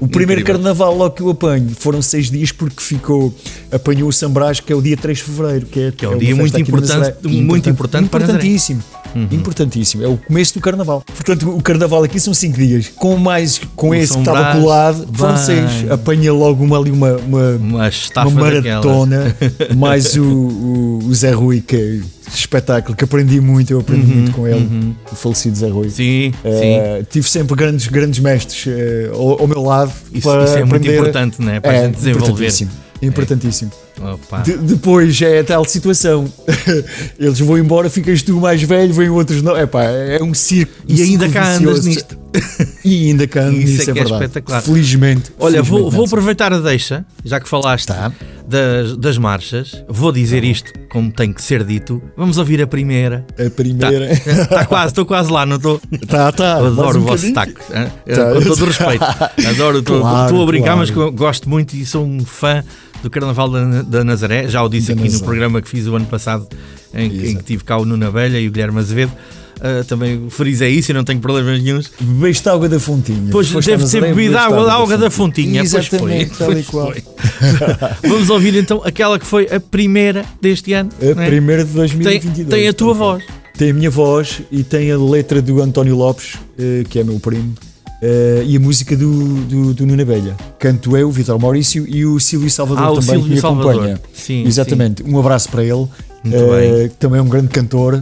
[0.01, 0.61] O primeiro incrível.
[0.63, 3.35] carnaval logo que eu apanho foram seis dias porque ficou,
[3.73, 6.13] apanhou o Sambrás, que é o dia 3 de fevereiro, que é, Que é um
[6.13, 8.39] uma dia muito importante- muito importante para Nazaré.
[9.25, 9.41] Importantíssimo.
[9.41, 10.05] Importantíssimo.
[10.05, 11.03] É o começo do carnaval.
[11.07, 12.89] Portanto, o carnaval aqui são cinco dias.
[12.95, 15.37] Com mais, com O esse que estava colado, bem.
[15.37, 15.91] seis.
[15.91, 17.91] Apanha logo uma, ali uma, uma, Uma
[18.27, 19.37] uma maratona.
[19.77, 22.01] mais o, o, o Zé Rui, que é
[22.35, 23.73] espetáculo, que aprendi muito.
[23.73, 24.95] Eu aprendi muito com ele.
[25.11, 25.87] O falecido Zé Rui.
[25.87, 26.43] Uhum, Sim, sim.
[26.45, 29.93] Eh, tive sempre grandes, grandes mestres eh, ao, ao meu lado.
[30.13, 30.99] Isso, para isso é muito aprender.
[30.99, 31.61] importante, não é?
[31.61, 32.25] Para a É, gente desenvolver.
[32.33, 32.71] importantíssimo.
[33.01, 33.71] Importantíssimo.
[33.73, 33.88] Opa.
[34.45, 36.33] De- depois é a tal situação.
[37.19, 39.57] Eles vão embora, ficas tu mais velho, vêm outros não.
[39.57, 40.73] Epá, é um circo.
[40.87, 42.17] E ainda cá andas nisto.
[42.85, 44.63] E ainda cá ando Isso nisso, é é, é espetacular.
[44.63, 45.33] Felizmente.
[45.39, 46.05] Olha, vou, felizmente, vou Nelson.
[46.05, 48.13] aproveitar a deixa, já que falaste Tá.
[48.47, 52.03] das, das marchas, vou dizer isto como tem que ser dito.
[52.17, 53.27] Vamos ouvir a primeira.
[53.45, 54.13] A primeira.
[54.13, 55.81] Está quase, estou quase lá, não estou?
[56.07, 56.57] Tá, tá.
[56.59, 57.33] Adoro um o vosso hein?
[57.33, 57.47] Tá.
[57.47, 59.05] com todo o respeito.
[59.49, 60.79] Adoro, estou Claro, a brincar, claro.
[60.79, 62.63] mas gosto muito e sou um fã
[63.03, 64.49] do Carnaval da, da Nazaré.
[64.49, 65.25] Já o disse Da aqui no Nazaré.
[65.27, 66.47] programa que fiz o ano passado,
[66.95, 69.13] em, que- em que tive cá o Nuno Abelha e o Guilherme Azevedo.
[69.61, 71.91] Ah, também frisei isso e não tenho problemas nenhums.
[72.01, 73.29] Bebeste água da fontinha.
[73.33, 75.61] Pois deve ter bebido bebeste água, água da fontinha.
[75.69, 77.05] Pois foi, Exatamente, pois foi.
[78.09, 80.91] Vamos ouvir então aquela que foi a primeira deste ano.
[81.03, 81.27] A é?
[81.27, 82.49] primeira de tem, 2022.
[82.49, 83.25] tem a tua voz.
[83.57, 87.19] Tem a minha voz e tem a letra do António Lopes, eh, que é meu
[87.19, 87.55] primo,
[88.03, 90.37] eh, e a música do, do, do Nuno Abelha.
[90.59, 93.73] Canto eu, Vitor Maurício e o Silvio Salvador Ah, também que Silvio me Salvador.
[93.75, 94.01] acompanha.
[94.13, 95.03] Sim, Exatamente.
[95.03, 95.87] Um abraço para ele.
[96.23, 98.01] Que também é um grande cantor.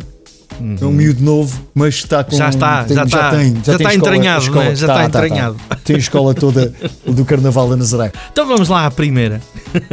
[0.80, 2.34] É um miúdo novo, mas está com.
[2.34, 4.74] Já está, tem- já está- tem, já tem está escola- entranhado, escola- não é?
[4.74, 5.26] Já tá, está tá, tá.
[5.26, 5.56] entranhado.
[5.84, 6.72] Tem a escola toda
[7.06, 8.10] do Carnaval da Nazaré.
[8.32, 9.42] Então vamos lá à primeira.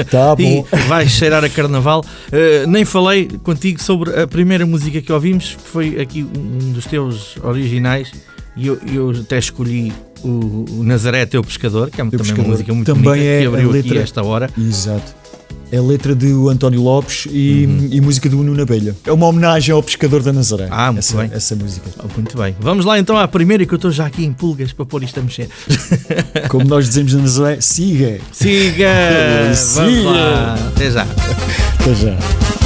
[0.09, 0.65] Tá E bom.
[0.87, 1.99] vais cheirar a carnaval.
[2.31, 6.85] Uh, nem falei contigo sobre a primeira música que ouvimos, que foi aqui um dos
[6.85, 8.13] teus originais,
[8.55, 9.91] e eu, eu até escolhi
[10.23, 12.45] o, o Nazaré Teu Pescador, que é também Pescador.
[12.45, 14.49] uma música muito Também bonita, é que abriu aqui letra- esta hora.
[14.57, 15.23] Exato.
[15.71, 17.87] É a letra do António Lopes e, Uhum.
[17.91, 18.95] e música do Nuno Abelha.
[19.07, 20.67] É uma homenagem ao pescador da Nazaré.
[20.69, 21.29] Ah, muito essa, bem.
[21.33, 21.89] essa música.
[21.97, 22.55] Oh, muito bem.
[22.59, 25.19] Vamos lá então à primeira, que eu estou já aqui em pulgas para pôr isto
[25.19, 25.49] a mexer.
[26.47, 28.19] Como nós dizemos na Nazaré, siga.
[28.31, 28.87] Siga!
[29.73, 30.09] Vamos Siga!
[30.11, 30.53] lá!
[30.75, 31.01] Até já!
[31.01, 32.62] Até já.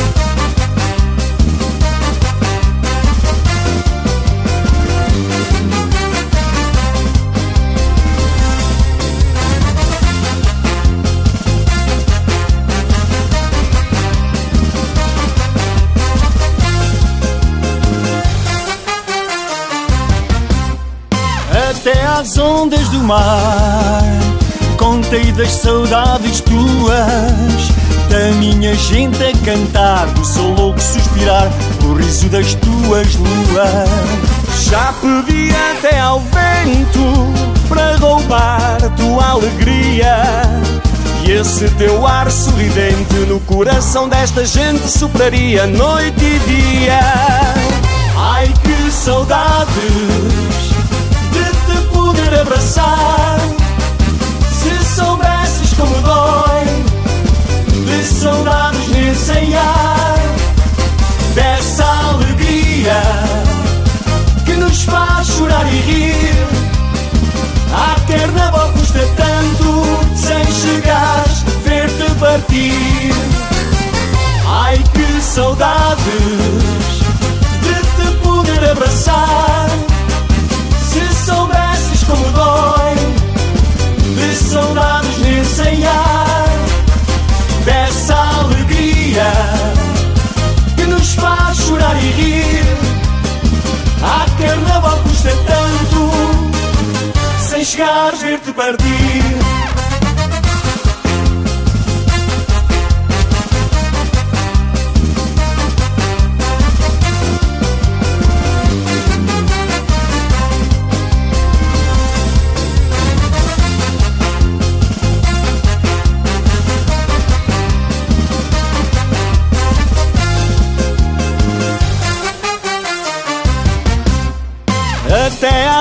[22.19, 24.01] Às ondas do mar.
[24.75, 27.67] Contei das saudades tuas,
[28.09, 31.47] da minha gente a cantar, do seu louco suspirar,
[31.79, 33.89] do riso das tuas luas.
[34.63, 40.17] Já pedi até ao vento para roubar tua alegria.
[41.23, 46.99] E esse teu ar sorridente no coração desta gente sopraria noite e dia.
[48.17, 50.56] Ai que saudades de
[52.33, 53.37] abraçar.
[54.51, 56.65] Se soubesses como dói,
[57.85, 60.19] de saudades nesse ar,
[61.33, 63.01] dessa alegria
[64.45, 66.47] que nos faz chorar e rir.
[67.73, 69.83] A carnaval custa tanto
[70.15, 73.13] sem chegares ver-te partir.
[74.49, 76.03] Ai que saudades
[77.61, 79.67] de te poder abraçar.
[80.89, 81.66] Se soubesses
[82.07, 82.95] como dói,
[84.15, 86.47] de saudades nesse ar,
[87.65, 89.31] dessa alegria
[90.75, 92.77] que nos faz chorar e rir.
[94.01, 96.11] A carnaval custa tanto
[97.49, 99.86] sem chegares ver-te partir.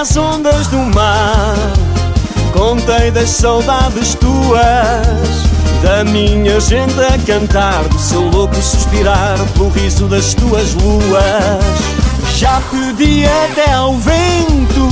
[0.01, 1.57] Às ondas do mar.
[2.53, 4.63] Contei das saudades tuas
[5.83, 11.65] Da minha gente a cantar Do seu louco suspirar Pelo riso das tuas luas.
[12.37, 14.89] Já pedi até ao vento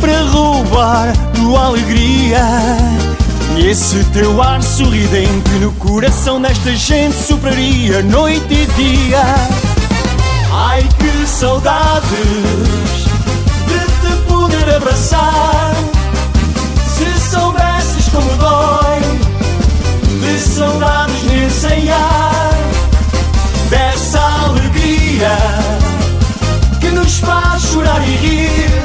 [0.00, 2.46] Para roubar tua alegria.
[3.56, 9.22] E esse teu ar sorridente No coração desta gente sopraria Noite e dia.
[10.52, 12.95] Ai que saudades
[14.26, 15.74] poder abraçar.
[16.86, 19.00] Se soubesses como dói,
[20.20, 22.54] de saudades nesse ar,
[23.70, 25.36] dessa alegria
[26.80, 28.82] que nos faz chorar e rir.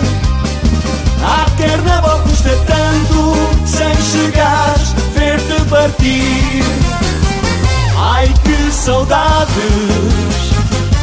[1.24, 3.36] A carnaval custa tanto
[3.66, 6.64] sem chegares ver-te partir.
[7.98, 9.52] Ai que saudades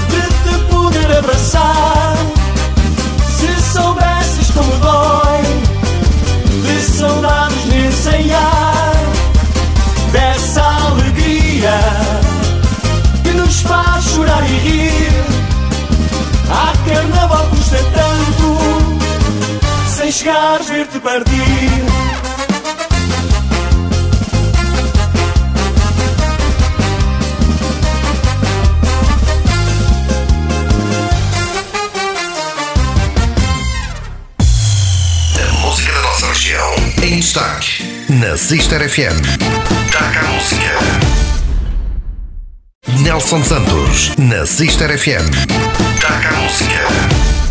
[0.09, 2.17] de te poder abraçar.
[3.39, 4.18] Se soubesses
[4.59, 5.43] como dói,
[6.63, 8.93] de saudades nesse ar,
[10.11, 11.79] dessa alegria
[13.23, 15.25] que nos faz chorar e rir.
[16.51, 18.59] A carnaval custa tanto,
[19.97, 21.85] sem chegares ver-te partir.
[37.09, 37.83] Em destaque
[38.21, 39.19] na Sister FM.
[39.91, 40.79] Taca a música.
[43.03, 45.27] Nelson Santos na Sister FM.
[46.03, 46.79] Taca a música.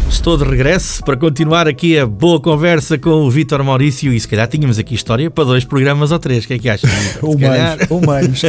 [0.08, 4.28] Estou de regresso para continuar aqui a boa conversa com o Vítor Maurício e se
[4.28, 6.44] calhar tínhamos aqui história para dois programas ou três.
[6.44, 6.92] O que é que achas?
[7.24, 8.42] Ou mais, ou mais.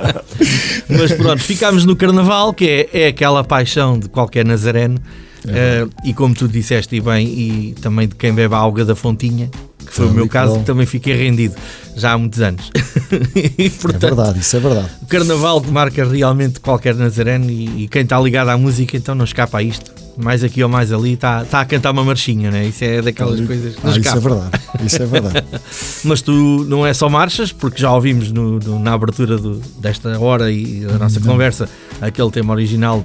[0.88, 4.98] Mas pronto, ficámos no Carnaval, que é, é aquela paixão de qualquer nazareno.
[5.46, 8.94] Eh, e como tu disseste e bem, e também de quem bebe a água da
[8.94, 9.50] fontinha,
[9.92, 11.54] que foi o meu caso, que também fiquei rendido
[11.94, 12.70] já há muitos anos.
[13.36, 14.88] e, É portanto, verdade, isso é verdade.
[15.02, 19.24] o Carnaval marca realmente qualquer nazareno e, e quem está ligado à música então não
[19.26, 19.92] escapa a isto.
[20.16, 22.66] Mais aqui ou mais ali está, está a cantar uma marchinha, né?
[22.66, 24.50] Isso é daquelas coisas que não Ah, isso é verdade.
[24.84, 25.44] Isso é verdade.
[26.04, 30.18] Mas tu não é só marchas, porque já ouvimos no- no- na abertura do- desta
[30.20, 31.66] hora e da nossa conversa
[32.00, 33.02] aquele tema original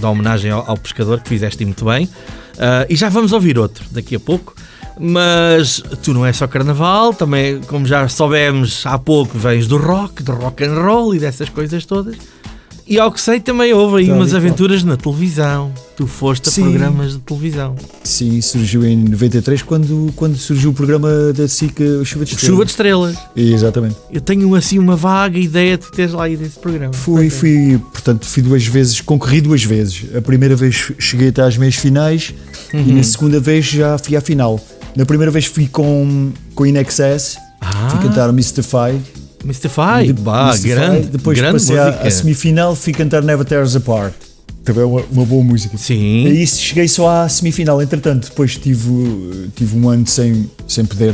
[0.00, 2.08] da homenagem ao, ao pescador que fizeste muito bem.
[2.58, 4.52] Ah, e já vamos ouvir outro daqui a pouco.
[4.98, 10.22] Mas tu não é só carnaval, também, como já soubemos há pouco, vens do rock,
[10.22, 12.16] do rock and roll e dessas coisas todas.
[12.84, 15.72] E ao que sei, também houve aí e umas aventuras na televisão.
[15.96, 16.62] Tu foste a Sim.
[16.62, 17.76] programas de televisão.
[18.02, 22.40] Sim, surgiu em 93 quando, quando surgiu o programa da SIC Chuva de Estrelas.
[22.40, 23.16] Chuva de estrelas.
[23.36, 23.96] Exatamente.
[24.10, 26.92] Eu tenho assim uma vaga ideia de teres lá ido esse programa.
[26.92, 30.04] Fui, fui, portanto, fui duas vezes, concorri duas vezes.
[30.16, 32.34] A primeira vez cheguei até às meias finais
[32.74, 32.84] Uhum.
[32.88, 34.58] e na segunda vez já fui à final.
[34.96, 37.88] Na primeira vez fui com, com In Excess, Ah.
[37.90, 39.00] fui cantar o Mystify.
[39.44, 40.68] Mystify, De- bah, Mystify.
[40.74, 42.06] grande, Depois grande passei à, música.
[42.06, 44.12] à semifinal, fui cantar Never Tears Apart.
[44.64, 45.76] Também é uma, uma boa música.
[45.76, 46.26] Sim.
[46.28, 47.82] E isso cheguei só à semifinal.
[47.82, 51.12] Entretanto, depois tive, tive um ano sem, sem poder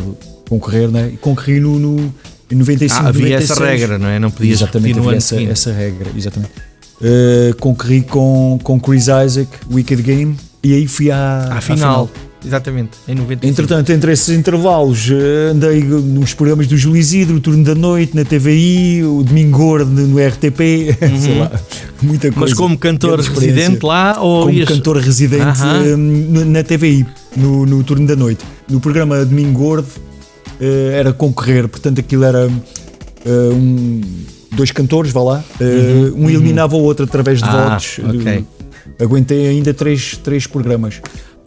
[0.48, 1.12] concorrer, né?
[1.14, 2.12] E concorri no, no,
[2.50, 3.50] em 95, Ah, havia 96.
[3.50, 4.18] essa regra, não é?
[4.18, 5.52] Não podias Exatamente, havia essa, seguinte.
[5.52, 6.52] essa regra, exatamente.
[7.00, 12.10] Uh, concorri com, com Chris Isaac, Wicked Game, e aí fui à, À à final.
[12.44, 13.46] Exatamente, em 95.
[13.50, 18.14] Entretanto, entre esses intervalos, eh, andei nos programas do Júlio Isidro, o Turno da Noite,
[18.14, 20.58] na TVI, o Domingo Gordo no RTP,
[21.20, 21.50] sei lá,
[22.00, 22.36] muita coisa.
[22.36, 22.40] Uhum.
[22.40, 24.68] Mas como cantor residente lá ou Como ias...
[24.68, 25.58] cantor residente
[25.96, 27.04] no- na TVI,
[27.36, 28.44] no, no Turno da Noite.
[28.70, 29.88] No programa Domingo Gordo
[30.60, 32.48] eh, era concorrer, portanto aquilo era
[33.26, 34.00] um,
[34.52, 37.98] dois cantores, vá lá, eh, um eliminava o outro através de Uhum, Ah, votos.
[37.98, 38.44] ok.
[39.00, 41.00] Aguentei ainda três, três programas.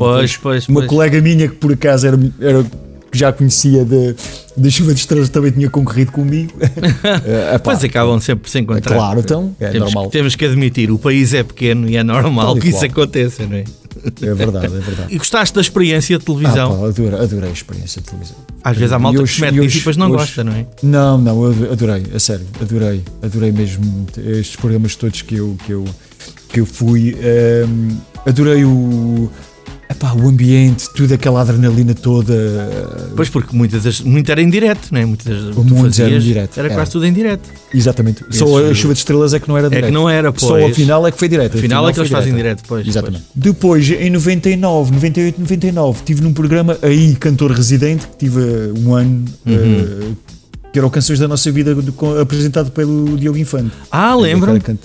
[0.05, 0.89] Pois, pois, Uma pois.
[0.89, 2.63] colega minha que por acaso era, era
[3.11, 6.53] que já conhecia da Chuva de Estrelas também tinha concorrido comigo.
[6.61, 8.95] Epá, Pois acabam sempre por se encontrar.
[8.95, 10.09] Claro, então, é temos, normal.
[10.09, 13.63] Temos que admitir, o país é pequeno e é normal que isso aconteça, não é?
[14.21, 15.13] É verdade, é verdade.
[15.13, 16.79] E gostaste da experiência de Ah, televisão?
[16.79, 18.37] pá, adorei, adorei a experiência de televisão.
[18.63, 20.53] Às vezes há malta que se mete e nisso e depois não hoje- gosta, não
[20.53, 20.65] é?
[20.81, 25.73] Não, não, eu adorei, a sério, adorei, adorei mesmo estes programas todos que eu, que
[25.73, 25.83] eu,
[26.47, 27.15] que eu fui.
[27.21, 29.29] ehm, adorei o,
[29.91, 32.33] epá, o ambiente, tudo aquela adrenalina toda.
[33.15, 35.05] Pois porque muitas das, muito era em direto, não é?
[35.05, 36.75] Muitas das, O mundo era em fazias, direto, Era era.
[36.75, 37.49] quase tudo em direto.
[37.73, 38.23] Exatamente.
[38.31, 39.85] Só Esses- a chuva de estrelas é que não era É direto.
[39.85, 40.41] que não era, pois.
[40.43, 41.57] Só ao final é que foi direto.
[41.57, 42.63] Afinal é que eles fazem direto.
[42.67, 42.87] pois.
[42.87, 43.23] Exatamente.
[43.35, 48.93] Depois, em 99, 98, 99, estive num programa aí, cantor residente, que tive uh, um
[48.95, 49.53] ano, Uhum.
[50.11, 50.17] uh,
[50.71, 53.71] que era o Canções da Nossa Vida, do- apresentado pelo Diogo Infante.
[53.91, 54.13] Ah,
[54.63, 54.77] can-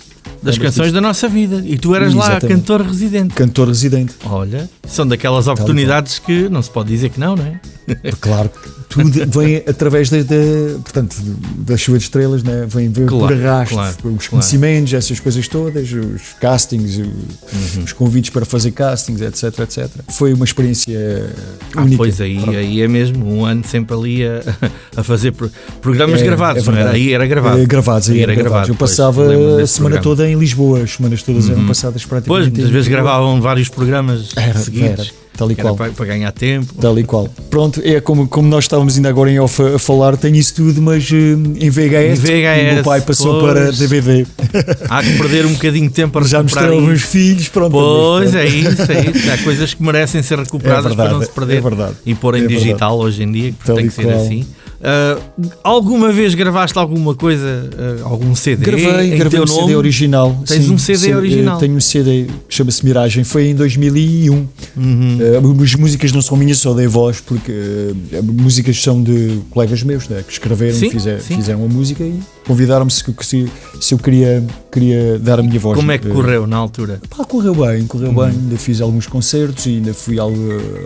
[0.47, 1.63] das canções da nossa vida.
[1.67, 2.61] E tu eras lá Exatamente.
[2.61, 3.35] cantor residente.
[3.35, 4.15] Cantor residente.
[4.25, 7.61] Olha, são daquelas oportunidades que não se pode dizer que não, não é?
[8.21, 8.51] Claro,
[8.89, 9.11] tudo
[9.41, 10.17] vem através da,
[10.83, 11.17] portanto,
[11.59, 12.67] da chuva de estrelas, né?
[12.69, 14.31] vem, vem Claro, por arrasto, claro, os claro.
[14.31, 17.85] conhecimentos, essas coisas todas, os castings, Uhum.
[17.85, 19.89] os convites para fazer castings, etc, etc.
[20.11, 20.99] Foi uma experiência
[21.75, 21.97] Ah, única.
[21.99, 24.41] pois aí, aí é mesmo, um ano sempre ali a,
[24.97, 26.91] a fazer pro- programas É, gravados, é não era?
[26.91, 27.61] Aí era gravado.
[27.61, 30.03] Eh, gravados, aí Aí era era gravado, Eu pois, passava lembro a semana programa.
[30.17, 34.31] toda em Lisboa, as semanas todas eram passadas praticamente Pois, muitas vezes gravavam vários programas
[34.37, 34.89] Era, seguidos.
[35.01, 35.77] era, tal e era qual.
[35.77, 36.75] para, para ganhar tempo.
[36.81, 37.29] Tal e qual.
[37.51, 40.55] Pronto, é como, como nós estávamos ainda agora em off a, a falar, tenho isso
[40.55, 43.53] tudo, mas eh, em VHS, Em VHS, o meu pai passou pois.
[43.53, 44.27] para DVD.
[44.89, 47.07] Há que perder um bocadinho de tempo para Já meus isso.
[47.09, 47.73] filhos, pronto.
[47.73, 49.31] Pois é isso, é isso.
[49.33, 51.95] Há coisas que merecem ser recuperadas É verdade, para não se perder é verdade.
[52.05, 54.17] e pôr em É digital hoje em dia, porque Tal tem que ser qual.
[54.25, 54.47] assim.
[54.83, 55.19] Ah,
[55.65, 59.61] alguma vez gravaste alguma coisa, ah, algum CD Gravei, em gravei um nome?
[59.61, 60.43] CD original.
[60.47, 61.59] Tens um CD eh, original?
[61.59, 64.35] Tenho um CD que chama-se Miragem, foi em 2001.
[64.77, 65.19] Uhum.
[65.21, 67.53] Eh, as músicas não são minhas, só dei voz, porque
[68.13, 71.37] eh, as músicas são de colegas meus né, que escreveram, Sim, fizer- sim.
[71.37, 73.47] fizeram a música e convidaram-me se, se,
[73.81, 74.45] se eu queria,
[74.81, 75.77] queria dar a minha voz.
[75.79, 77.01] Como é que Eh, correu na altura?
[77.17, 78.15] Pá, correu bem, correu Uhum.
[78.15, 78.25] bem.
[78.27, 80.33] Ainda fiz alguns concertos e ainda fui a al-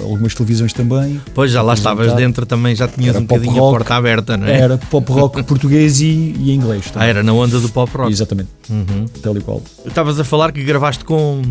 [0.03, 1.21] algumas televisões também.
[1.35, 3.79] Pois já lá estavas dentro também, já tinhas Era um bocadinho a rock.
[3.79, 4.59] porta aberta, não é?
[4.61, 6.05] Era pop rock português e,
[6.39, 6.85] e inglês.
[6.89, 7.09] Ah, também.
[7.09, 8.13] era na onda do pop rock.
[8.13, 9.07] Exatamente, Uhum.
[9.21, 9.63] tal e qual.
[9.85, 11.43] Estavas a falar que gravaste com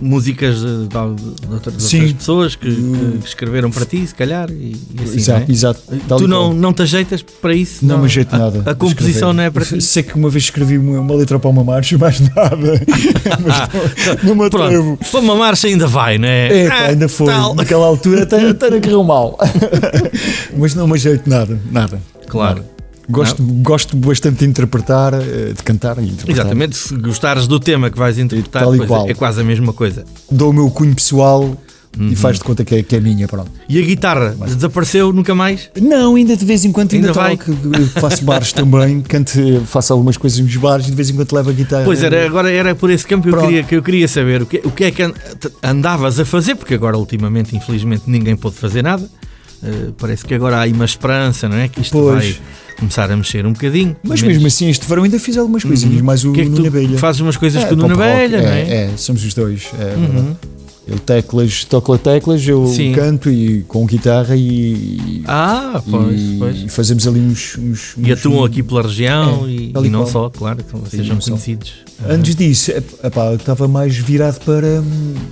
[0.00, 1.96] músicas de, de, de outras de Sim.
[2.00, 5.52] outras pessoas que, que escreveram para ti, se calhar, e, e assim, exato, não é?
[5.52, 5.82] exato.
[6.18, 7.84] Tu não, não te ajeitas para isso?
[7.84, 8.62] Não me ajeito a, nada.
[8.70, 9.80] A composição não é para ti?
[9.80, 12.80] Sei que uma vez escrevi uma, uma letra para uma marcha, mais nada.
[13.44, 14.96] Mas não, não me atrevo.
[14.96, 16.64] Pronto, para uma marcha ainda vai, não é?
[16.64, 17.26] É, pá, Ah, ainda foi.
[17.26, 17.54] tal.
[17.54, 19.38] Naquela altura até, até não correu mal.
[20.56, 22.00] Mas não me ajeito nada, nada.
[22.26, 22.56] Claro.
[22.56, 22.76] Nada.
[23.08, 26.28] Gosto, gosto bastante de interpretar, eh, de cantar e interpretar.
[26.44, 30.04] Exatamente, se gostares do tema que vais interpretar, e é- é quase a mesma coisa.
[30.28, 31.56] Dou o meu cunho pessoal
[31.98, 32.08] Uhum.
[32.10, 33.50] e faz de conta que é, que é minha, pronto.
[33.68, 35.70] E a guitarra desapareceu nunca mais?
[35.80, 37.36] Não, ainda de vez em quando ainda, Ainda vai?
[37.36, 39.32] toco, eu faço bares também, canto,
[39.66, 41.84] faço algumas coisas nos bares e de vez em quando levo a guitarra.
[41.84, 44.46] Pois era, agora era por esse campo que eu queria, que eu queria saber o
[44.46, 45.14] que, o que é que an-
[45.62, 49.08] andavas a fazer, porque agora ultimamente, infelizmente, ninguém pôde fazer nada.
[49.62, 51.66] Eh, parece que agora há aí uma esperança, não é?
[51.66, 52.14] Que isto Pois.
[52.14, 52.36] vai
[52.78, 53.96] começar a mexer um bocadinho.
[54.02, 56.44] Mas menos- mesmo assim, este verão ainda fiz algumas coisinhas, mais o o que é
[56.44, 56.98] que Nuno tu Abelha.
[56.98, 58.62] fazes umas coisas É, com o Nuno Abelha, não é?
[58.62, 58.70] Uhum.
[58.70, 59.68] É, somos os dois.
[59.80, 60.36] É, verdade.
[60.88, 62.92] Ele teclas, toca teclas, eu Sim.
[62.92, 66.72] canto e com guitarra e, Ah, pois, e pois.
[66.72, 67.56] fazemos ali uns.
[67.58, 70.80] uns, E uns- atuam aqui pela região É, e, e e não só, claro, então
[71.18, 71.72] conhecidos.
[72.08, 74.80] Antes disso, ep- epá, eu estava mais virado para.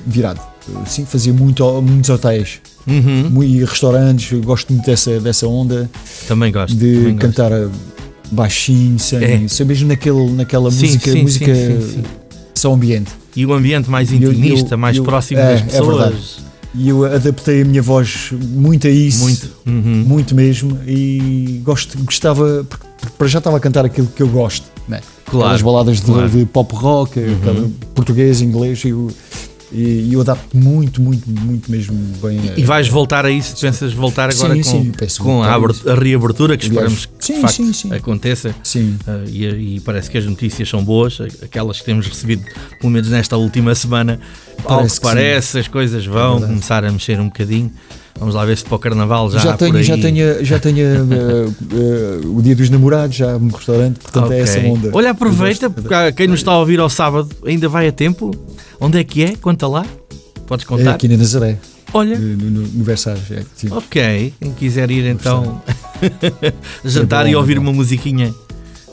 [0.05, 0.40] Virado.
[0.86, 4.36] Sim, fazia muito, muitos hotéis Uhum, e restaurantes.
[4.40, 5.89] Gosto muito dessa, dessa onda
[6.26, 6.74] também gosto.
[6.74, 7.20] de também gosto.
[7.20, 7.70] cantar uh,
[8.32, 9.47] baixinho, sem, É.
[9.47, 11.52] sem mesmo naquele, naquela Sim, música, sim, música
[12.55, 13.10] só ambiente.
[13.36, 15.97] E o ambiente mais Eu- eu- intimista, mais eu- próximo é, das é pessoas.
[15.98, 16.44] verdade.
[16.76, 19.22] E eu adaptei a minha voz muito a isso.
[19.22, 19.48] muito.
[19.66, 20.05] Uhum.
[20.06, 22.86] muito mesmo e gosto, gostava, porque
[23.16, 25.01] para já estava a cantar aquilo que eu gosto, né?
[25.24, 26.22] Claro, aquelas baladas de, claro.
[26.22, 26.28] Uhum.
[26.28, 29.09] de pop rock, aquela- português, inglês, eu,
[29.75, 32.39] e, eu adapto muito, muito, muito mesmo bem.
[32.51, 33.57] a- E vais voltar a isso?
[33.61, 37.25] Pensas voltar agora Sim, com, sim, com a, a a reabertura, que Aliás, esperamos que
[37.25, 37.41] sim, de
[37.83, 38.55] facto aconteça?
[38.63, 38.97] Sim.
[39.07, 42.45] Uh, e, e parece que as notícias são boas, aquelas que temos recebido,
[42.81, 44.21] pelo menos nesta última semana.
[44.65, 46.53] Ao Parece que que parece, as coisas vão verdade.
[46.53, 47.71] começar a mexer um bocadinho.
[48.19, 49.83] Vamos lá ver se para o Carnaval já, Já, há por tenho, aí.
[49.83, 54.37] já tenho, já tenho eh, eh, o dia dos namorados, já no restaurante, portanto Ok.
[54.37, 54.91] é essa onda.
[54.93, 58.31] Olha, aproveita, porque quem nos está a ouvir ao sábado ainda vai a tempo.
[58.85, 59.36] Onde é que é?
[59.36, 59.85] Conta lá.
[60.47, 60.94] Podes É contar?
[60.94, 61.59] aqui na Nazaré,
[61.93, 63.31] Olha, no, no, no Versalhes.
[63.31, 63.69] É, sim.
[63.70, 64.35] ok.
[64.40, 65.62] Quem quiser ir então
[66.85, 68.35] jantar É bom, e ouvir é uma musiquinha.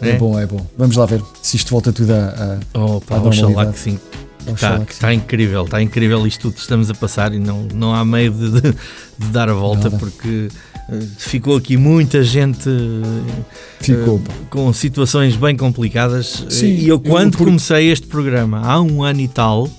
[0.01, 0.65] É bom, é bom.
[0.77, 2.59] Vamos lá ver se isto volta tudo a.
[2.73, 3.99] a Opa, À oxalá que sim.
[4.47, 5.01] Está que sim.
[5.01, 8.31] tá incrível, está incrível isto tudo que estamos a passar e não, não há meio
[8.31, 9.97] de, de- de dar a volta Nada.
[9.99, 10.47] porque
[10.89, 13.43] eh, ficou aqui muita gente eh,
[13.79, 14.17] ficou.
[14.17, 14.33] pá.
[14.49, 19.03] com situações bem complicadas Sim, e eu eu quando por- comecei este programa há um
[19.03, 19.69] ano e tal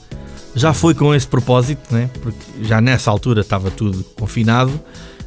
[0.55, 2.11] já foi com esse propósito, né?
[2.21, 4.79] porque já nessa altura estava tudo confinado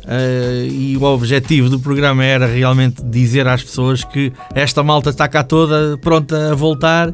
[0.07, 5.27] eh, e o objetivo do programa era realmente dizer às pessoas que esta malta está
[5.27, 7.13] cá toda pronta a voltar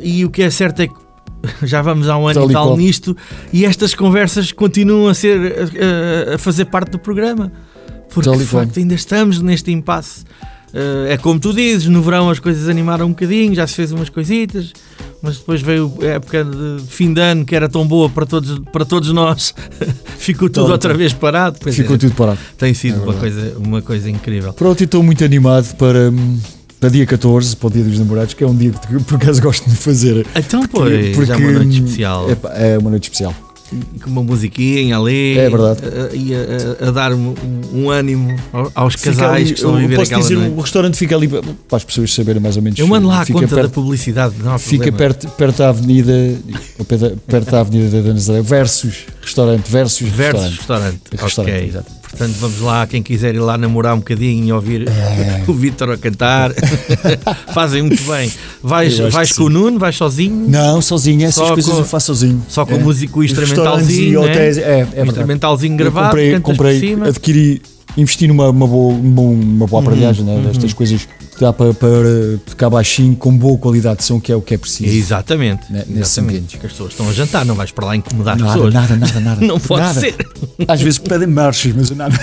[0.00, 0.94] e o que é certo é que
[1.62, 3.14] já vamos há um ano e tal nisto
[3.52, 5.70] e estas conversas continuam a ser
[6.30, 7.52] a, a fazer parte do programa.
[8.12, 10.24] Porque de facto ainda estamos neste impasse
[10.74, 13.92] Eh, é como tu dizes, no verão as coisas animaram um bocadinho, já se fez
[13.92, 14.72] umas coisitas,
[15.22, 18.58] mas depois veio a época de fim de ano que era tão boa para todos,
[18.72, 19.54] para todos nós,
[20.18, 21.58] ficou tudo outra vez parado.
[21.60, 22.38] Pois Ficou é, tudo parado.
[22.58, 24.52] Tem sido É uma, coisa, uma coisa incrível.
[24.52, 26.40] Pronto, e estou muito animado para, hum,
[26.80, 29.40] para dia 14, para o dia dos namorados, que é um dia que por acaso
[29.40, 30.26] gosto de fazer.
[30.34, 32.26] Então, pois, já é uma noite hum, especial.
[32.28, 33.32] É, é uma noite especial.
[34.02, 35.80] Com uma musiquinha ali É verdade.
[35.84, 37.34] a- e a, a- a dar um,
[37.72, 40.34] um ânimo ao- aos Fica casais ali- que estão a eu viver posso aquela dizer,
[40.36, 40.54] noite.
[40.56, 41.42] o restaurante fica ali para
[41.76, 42.78] as pessoas saberem mais ou menos.
[42.78, 46.12] Eu mando lá a conta da perto, publicidade, não há Fica perto, perto da avenida,
[46.98, 51.00] da- perto da avenida da Nazaré, versus restaurante, versus, Versus restaurante.
[51.10, 51.22] restaurante.
[51.22, 51.82] Restaurante, ok.
[52.16, 55.42] Portanto, vamos lá, quem quiser ir lá namorar um bocadinho e ouvir É.
[55.48, 56.52] o Vítor a cantar,
[57.52, 58.30] fazem muito bem.
[58.62, 59.52] Vais, vais com o sim.
[59.52, 62.42] Nuno, vais sozinho, Não, sozinho, essas Só coisas com- eu faço sozinho.
[62.48, 62.76] só com É.
[62.76, 64.30] o músico instrumentalzinho, né?
[64.30, 67.08] hotéis, é, é o instrumentalzinho Eu gravado, comprei, comprei por cima.
[67.08, 67.62] adquiri,
[67.96, 71.88] investi numa uma boa, uma, boa aparelhagem, né, destas coisas que dá para, para
[72.46, 74.94] tocar baixinho com boa qualidade de som, que é o que é preciso.
[74.96, 75.72] Exatamente.
[75.72, 75.84] Né,
[76.20, 76.52] ambientes.
[76.52, 78.72] Porque as pessoas estão a jantar, não vais para lá incomodar Nada, pessoas.
[78.74, 79.46] nada, nada, nada.
[79.46, 80.00] Não pode nada.
[80.00, 80.14] ser.
[80.68, 82.14] Às vezes pedem marchas, mas nada.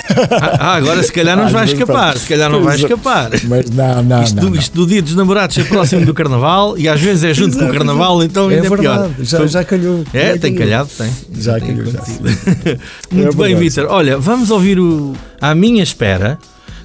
[0.60, 2.18] Ah, agora se calhar não vezes escapar.
[2.18, 2.76] Se calhar não é.
[2.76, 3.30] escapar.
[3.48, 4.50] Mas não, não, Isto, não.
[4.52, 7.58] do, isto do dia dos namorados ser próximo do carnaval e às vezes é junto
[7.58, 8.80] com o carnaval, então É ainda é pior.
[9.08, 10.04] verdade, já, já calhou.
[10.14, 10.58] É, já tem calhou.
[10.60, 11.12] calhado, tem.
[11.38, 12.00] Já Tem calhou, já.
[13.12, 13.56] Muito É bem.
[13.56, 13.88] Vítor.
[13.90, 16.38] Olha, vamos ouvir o À Minha Espera.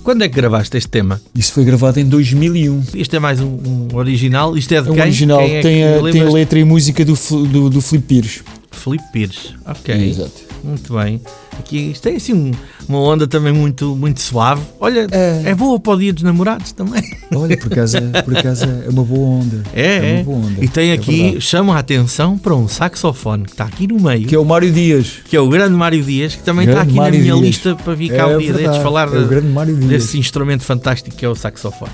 [0.06, 1.20] Quando é que gravaste este tema?
[1.34, 2.80] Isso foi gravado em 2001.
[2.94, 3.58] Isto é mais um,
[3.92, 4.56] um original?
[4.56, 5.02] Isto é de É um quem?
[5.02, 7.14] original, Quem é tem, a, tem a letra e música do,
[7.48, 8.44] do, do Filipe Pires.
[8.70, 9.52] Filipe Pires.
[9.66, 9.92] Ok.
[10.08, 10.30] Exato.
[10.62, 11.20] Muito bem.
[11.58, 12.50] Aqui isto tem assim um-
[12.88, 14.62] uma onda também muito, muito suave.
[14.80, 15.42] Olha, é.
[15.46, 15.54] É.
[15.54, 17.02] boa para o dia dos namorados também.
[17.34, 19.62] Olha, por acaso, por acaso é uma boa onda.
[19.74, 20.22] É, uma é.
[20.22, 20.64] boa onda.
[20.64, 24.26] E tem É aqui, chama a atenção para um saxofone que está aqui no meio,
[24.28, 25.14] Que é o Mário Dias.
[25.24, 27.46] que é o grande Mário Dias, que também está Grande aqui Mário na minha Dias.
[27.46, 30.62] lista para vir cá É um dia destes verdade, falar é o de- desse instrumento
[30.62, 31.90] fantástico que é o saxofone.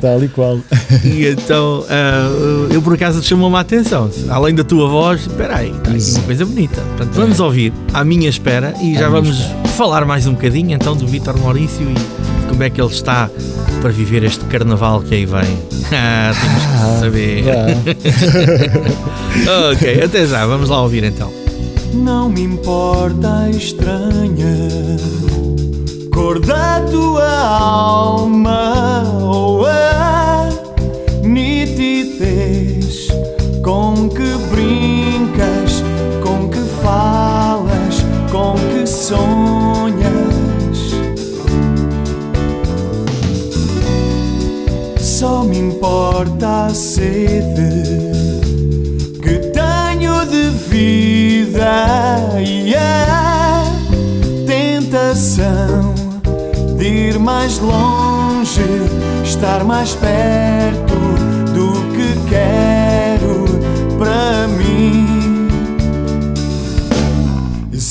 [0.00, 0.58] Tal e qual.
[1.04, 2.28] E então, ah,
[2.72, 4.10] eu por acaso chamou-me a atenção.
[4.28, 6.80] Além da tua voz, espera aí, está aqui uma coisa bonita.
[6.80, 8.49] Portanto, vamos ouvir à minha espera
[8.82, 9.68] e já vamos espera.
[9.68, 13.30] falar mais um bocadinho então do Vítor Maurício e como é que ele está
[13.80, 15.58] para viver este carnaval que aí vem.
[15.92, 17.42] Ah, temos que saber.
[19.44, 19.70] Vá.
[19.72, 21.32] ok, até já, vamos lá ouvir então.
[21.92, 24.68] Não me importa a estranha
[26.14, 30.48] cor da tua alma ou a
[31.24, 33.08] nitidez
[33.64, 34.99] com que brincas,
[39.10, 40.78] sonhas.
[45.00, 47.82] Só me importa a sede
[49.20, 53.64] que tenho de vida e a
[54.46, 55.92] tentação
[56.78, 58.62] de ir mais longe,
[59.24, 60.94] estar mais perto
[61.52, 63.44] do que quero
[63.98, 65.09] para mim.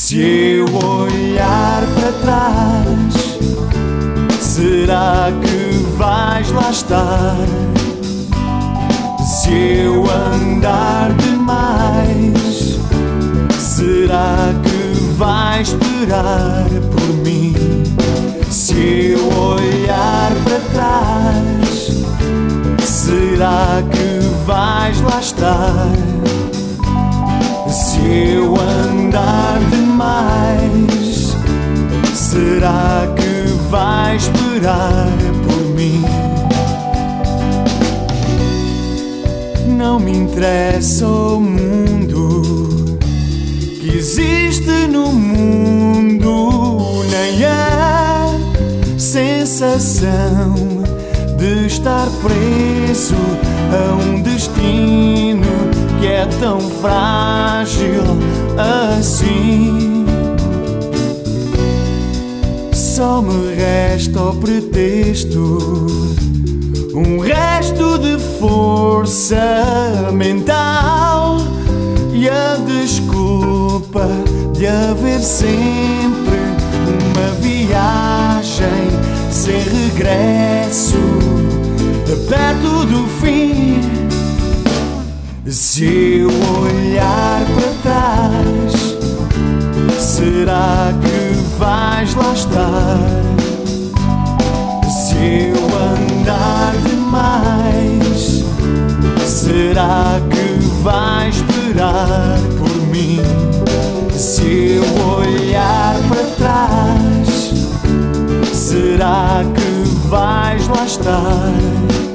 [0.09, 3.37] Se eu olhar para trás,
[4.41, 7.37] será que vais lá estar?
[9.23, 12.79] Se eu andar demais,
[13.59, 17.53] será que vais esperar por mim?
[18.49, 21.91] Se eu olhar para trás,
[22.83, 26.18] será que vais lá estar?
[27.71, 27.99] Se
[28.33, 31.35] eu andar demais,
[32.15, 35.07] será que vai esperar
[35.45, 36.03] por mim?
[39.77, 42.97] Não me interessa o mundo
[43.79, 48.35] que existe no mundo, nem a
[48.97, 50.55] sensação
[51.37, 53.15] de estar preso
[53.71, 55.68] a um destino
[55.99, 58.03] que é tão frágil
[58.57, 60.05] assim.
[62.73, 65.57] Só me resta o pretexto,
[66.93, 71.37] um resto de força mental
[72.13, 74.07] e a desculpa
[74.53, 76.39] de haver sempre
[77.09, 78.67] uma viagem
[79.31, 80.97] sem regresso,
[82.27, 83.98] perto do fim.
[85.51, 86.29] Se eu
[86.61, 88.97] olhar para trás,
[89.99, 92.99] será que vais lá estar?
[94.91, 95.15] Se
[95.49, 98.45] eu andar demais,
[99.25, 103.19] será que vais esperar por mim?
[104.15, 104.83] Se eu
[105.17, 107.53] olhar para trás,
[108.53, 112.08] será que vais lá estar?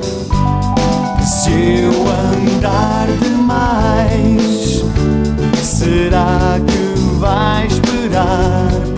[1.45, 4.83] Se eu andar demais,
[5.63, 8.94] será que vais esperar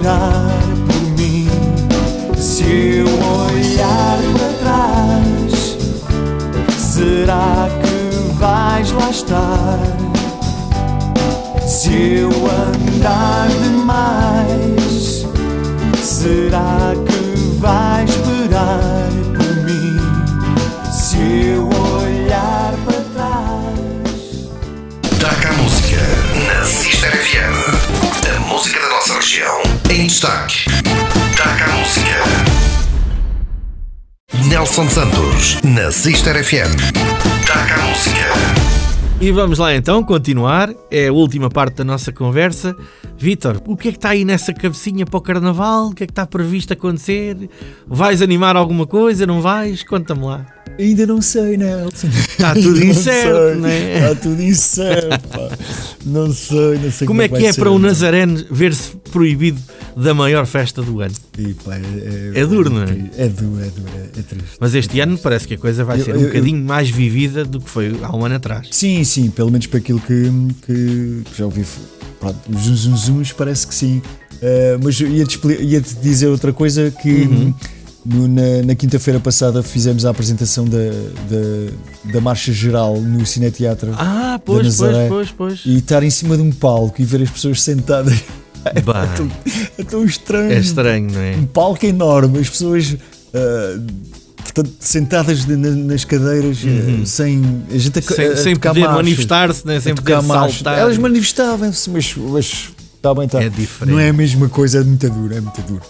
[0.00, 0.50] esperar
[0.86, 1.48] por mim?
[2.36, 5.76] Se eu olhar para trás,
[6.78, 9.78] será que vais lá estar?
[11.66, 15.26] Se eu andar demais,
[16.02, 19.98] será que vais esperar por mim?
[20.90, 24.48] Se eu olhar para trás.
[25.18, 26.00] Dá cá música
[26.46, 27.90] na Sister FM.
[28.34, 30.66] A música da nossa região em destaque.
[31.36, 32.22] Dá cá música.
[34.48, 36.76] Nelson Santos na Sister FM.
[37.44, 38.20] Dá cá música.
[39.20, 40.72] E vamos lá então continuar.
[40.92, 42.76] É a última parte da nossa conversa.
[43.18, 45.88] Vítor, o que é que está aí nessa cabecinha para o carnaval?
[45.88, 47.50] O que é que está previsto acontecer?
[47.84, 49.26] Vais animar alguma coisa?
[49.26, 49.82] Não vais?
[49.82, 50.46] Conta-me lá.
[50.80, 52.08] Ainda não sei, Nelson.
[52.08, 53.94] Está tudo incerto, não é?
[53.98, 55.58] Está tudo incerto, pá.
[56.06, 57.60] Não sei, não sei Como é que vai é ser.
[57.60, 59.60] para um Nazareno ver-se proibido
[59.96, 61.14] da maior festa do ano?
[61.38, 62.86] E, pá, é, É duro, não é?
[63.18, 64.56] É duro, é duro, é, é triste.
[64.58, 67.44] Mas este ano parece que a coisa vai Eu- ser um eu- bocadinho mais vivida
[67.44, 68.68] do que foi há um ano atrás.
[68.70, 70.30] Sim, sim, pelo menos para aquilo que,
[70.66, 71.64] que já ouvi.
[72.18, 74.00] Pronto, zum, zum, zums parece que sim.
[74.42, 77.54] Eh, mas ia-te, expli- ia-te dizer outra coisa que Uhum.
[78.04, 83.92] No- na, na quinta-feira passada fizemos a apresentação da, da, da Marcha Geral no Cineteatro
[83.96, 85.08] Ah, pois, pois, Nazaré.
[85.08, 85.60] pois, pois.
[85.66, 88.14] e estar em cima de um palco e ver as pessoas sentadas
[88.64, 89.30] Bem,
[89.78, 90.52] é tão estranho.
[90.52, 91.34] é estranho, não é?
[91.36, 92.96] Um palco enorme, as pessoas
[93.34, 93.80] ah,
[94.42, 98.14] portanto, sentadas na- nas cadeiras ah, sem a gente a, Uhum.
[98.16, 99.78] Sem, a sem poder manifestar-se, né?
[99.80, 100.78] sem poder saltar.
[100.78, 102.68] Elas manifestavam-se, mas, mas
[103.00, 103.42] está bem, está.
[103.42, 103.92] É diferente.
[103.94, 105.82] Não é a mesma coisa, é muito duro, é muito duro.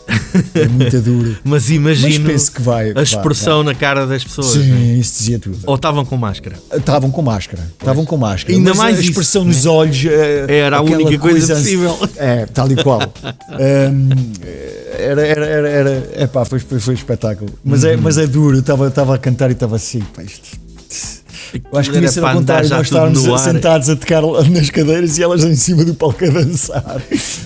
[0.55, 1.37] É muito duro.
[1.45, 2.93] Mas Mas imagino penso que vai.
[2.97, 4.55] a expressão na cara das pessoas.
[4.55, 4.69] Vai, é?
[4.69, 5.59] Sim, isso dizia tudo.
[5.67, 6.57] Ou estavam com máscara.
[6.73, 7.63] Estavam com máscara.
[7.79, 8.55] Estavam com máscara.
[8.57, 9.49] Ainda Mas mais a isso, expressão né?
[9.53, 11.99] nos olhos eh, Era a única coisa possível.
[12.17, 13.01] É, tal e qual.
[13.01, 14.09] Hum,
[14.99, 17.51] era, era, era, era, epá, foi, foi, foi espetáculo.
[17.65, 17.91] Mas, Uhum.
[17.91, 18.57] é, mas é duro.
[18.57, 20.59] Eu estava a cantar e estava assim, pá, isto.
[21.73, 25.23] Eu acho que devia ser ao contrário, nós estávamos sentados a tocar nas cadeiras e
[25.23, 27.03] elas em cima do palco a dançar.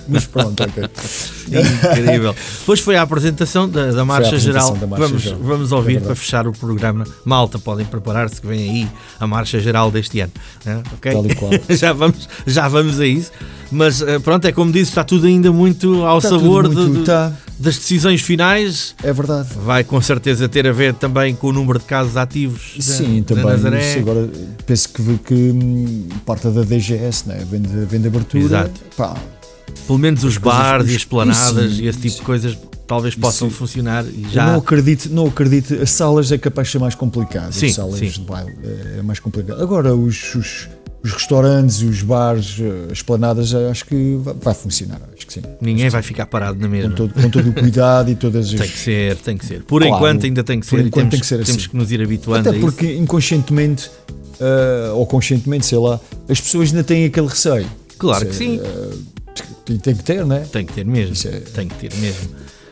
[0.09, 0.85] Mas pronto, ok.
[1.49, 2.35] Incrível.
[2.61, 4.77] Depois foi a apresentação da, da Marcha apresentação Geral.
[4.81, 5.39] da Marcha vamos, Geral.
[5.43, 6.07] vamos É ouvir verdade.
[6.07, 7.05] para fechar o programa.
[7.25, 8.89] Malta, podem preparar-se que vem aí
[9.21, 10.33] a Marcha Geral deste ano.
[10.95, 11.13] Ok?
[11.13, 11.51] Tal e qual.
[11.71, 13.31] já, vamos, já vamos a isso.
[13.71, 17.05] Mas eh, pronto, é como disse, está tudo ainda muito ao Está sabor muito- de-
[17.05, 17.33] tá.
[17.59, 18.95] das decisões finais.
[19.03, 19.49] É verdade.
[19.65, 23.25] Vai com certeza ter a ver também com o número de casos ativos da- Sim,
[23.27, 23.81] da também.
[23.81, 24.29] Isso agora
[24.65, 27.45] penso que, que hum, parte da DGS, né?
[27.51, 28.45] vem, de, vem de abertura.
[28.45, 28.81] Exato.
[28.97, 29.15] Pá,
[29.87, 33.57] Pelo menos os bares e as planadas e esse tipo de coisas talvez possam Isso.
[33.57, 34.47] funcionar e eu já.
[34.47, 35.75] não acredito, não acredito.
[35.83, 37.53] As salas é capaz de ser mais complicado.
[37.53, 38.07] Sim, as salas sim.
[38.09, 39.61] de baile é, é mais complicado.
[39.63, 40.69] Agora, os, os,
[41.03, 45.01] os restaurantes, os bares, eh, as planadas, eh, acho que vai, vai funcionar.
[45.15, 45.43] Acho que sim.
[45.61, 46.95] Ninguém vai ficar parado na Com mesma.
[46.95, 48.61] todo, com todo o cuidado e todas as.
[48.61, 49.63] Tem que ser, tem que ser.
[49.65, 50.85] Por Claro, enquanto ainda tem que por ser.
[50.85, 51.69] e enquanto temos, tem que ser temos assim.
[51.71, 53.91] que nos ir habituando Até porque inconscientemente,
[54.41, 55.99] eh, ou conscientemente, sei lá,
[56.29, 57.67] as pessoas ainda têm aquele receio.
[57.99, 58.61] Claro que Isso sim.
[58.63, 58.91] eh,
[59.69, 60.47] e tem que ter, né?
[60.53, 61.15] Tem que ter mesmo.
[61.31, 62.29] É- Tem que ter mesmo.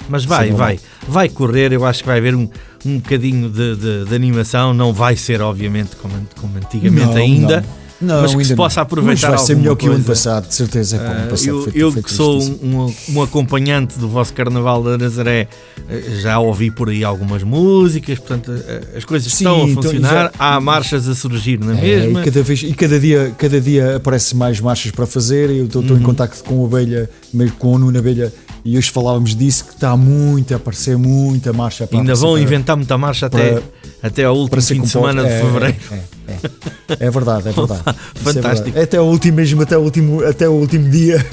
[0.09, 0.81] Mas vai, é vai.
[1.09, 1.73] Vai correr.
[1.73, 2.49] Eu acho que vai haver um,
[2.85, 4.75] um bocadinho de, de- de animação.
[4.75, 7.61] Não vai ser, obviamente, como, como antigamente Não, ainda.
[7.61, 7.82] não.
[8.03, 8.57] Não, mas que se não.
[8.57, 10.97] possa aproveitar Mas vai ser melhor que o ano passado, de certeza.
[10.99, 14.83] ano Ah, passado eu, foi- eu foi que sou um, um- acompanhante do vosso Carnaval
[14.83, 15.49] da Nazaré,
[15.89, 19.83] eh, já ouvi por aí algumas músicas, portanto eh, as coisas Sim, estão a então,
[19.83, 22.21] funcionar, já- há marchas a surgir na É, mesma.
[22.21, 25.83] e cada vez e cada dia cada dia aparece mais marchas para fazer eu estou
[25.83, 25.97] Uhum.
[25.99, 28.33] em contacto com o Abelha mesmo com o Nuno Abelha
[28.65, 32.77] e hoje falávamos disso que está muito a aparecer muita marcha para Ainda vão inventar
[32.77, 33.63] muita marcha até, para-
[34.03, 35.77] até ao último fim de semana de É, fevereiro.
[35.91, 35.99] é, é,
[36.35, 37.07] é.
[37.07, 38.65] É verdade é verdade é Fantástico.
[38.65, 38.79] verdade.
[38.81, 41.19] até o último mesmo até o último até o último dia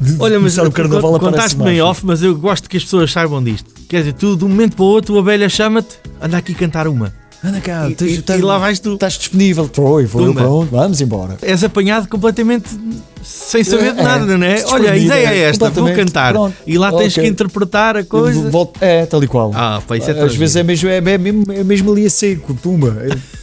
[0.00, 1.84] do de Olha, mas começar o carnaval con- aparece contaste-me em marcha.
[1.86, 3.70] off, mas eu gosto que as pessoas saibam disto.
[3.88, 6.88] Quer dizer, tu de um momento para o outro, a abelha chama-te, anda aqui cantar
[6.88, 7.12] uma.
[7.44, 8.94] Anda cá E- tens- e- tens- e lá vais tu.
[8.94, 10.40] estás disponível foi Pumba.
[10.40, 12.68] pronto vamos embora És apanhado completamente
[13.22, 14.62] sem saber de É, nada, não é?
[14.66, 16.32] Olha, a ideia é é, esta, vou cantar.
[16.34, 16.54] Pronto.
[16.66, 17.22] E lá tens Ok.
[17.24, 18.50] que interpretar a coisa.
[18.50, 19.50] Volto- é, tal e qual.
[19.54, 22.10] Ah, pá, isso é Às vezes é mesmo, é, é mesmo, é mesmo ali a
[22.10, 22.94] seco, pumba.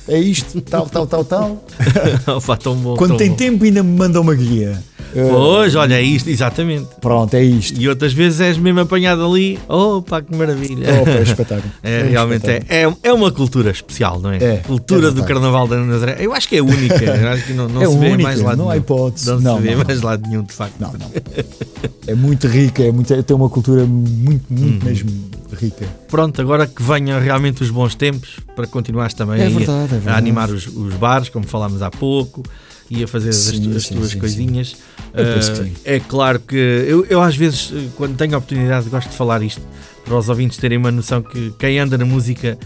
[0.07, 1.64] É, é isto, tal, tal, tal, tal.
[2.38, 3.36] Opa, tão bom, Quando tão tem bom.
[3.36, 4.84] tempo, ainda me manda uma guia.
[5.14, 6.88] Uh, Pois, olha, é isto, exatamente.
[7.02, 7.78] Pronto, é isto.
[7.82, 9.60] E outras vezes és mesmo apanhado ali.
[9.68, 10.86] Opa, que maravilha.
[11.03, 11.72] Pá, é espetáculo.
[11.84, 12.98] É, realmente é, espetáculo.
[13.03, 13.91] é, é uma cultura especial,
[14.22, 14.38] não é?
[14.38, 15.24] É, cultura é do.
[15.24, 16.18] Carnaval da Nazaré.
[16.20, 17.04] Eu acho que é única.
[17.04, 19.28] Eu acho que não, não É se vê única, mais lado não há hipótese.
[19.30, 20.76] Não, Não, se vê não, mais lado nenhum, de facto.
[20.80, 21.12] Não, não.
[22.08, 24.90] É muito rica, é muito, tem uma cultura muito, muito Uhum.
[24.90, 25.12] mesmo
[25.60, 25.86] rica.
[26.08, 30.14] Pronto, agora que venham realmente os bons tempos para continuares também É verdade, é a,
[30.14, 32.42] a animar os, os bares, como falámos há pouco,
[32.90, 34.76] e a fazer as, Sim, as sim, tuas sim, coisinhas.
[35.14, 35.74] Eu penso Ah, que sim.
[35.86, 39.62] é claro que eu, eu às vezes, quando tenho a oportunidade, gosto de falar isto
[40.06, 42.58] para os ouvintes terem uma noção que quem anda na música,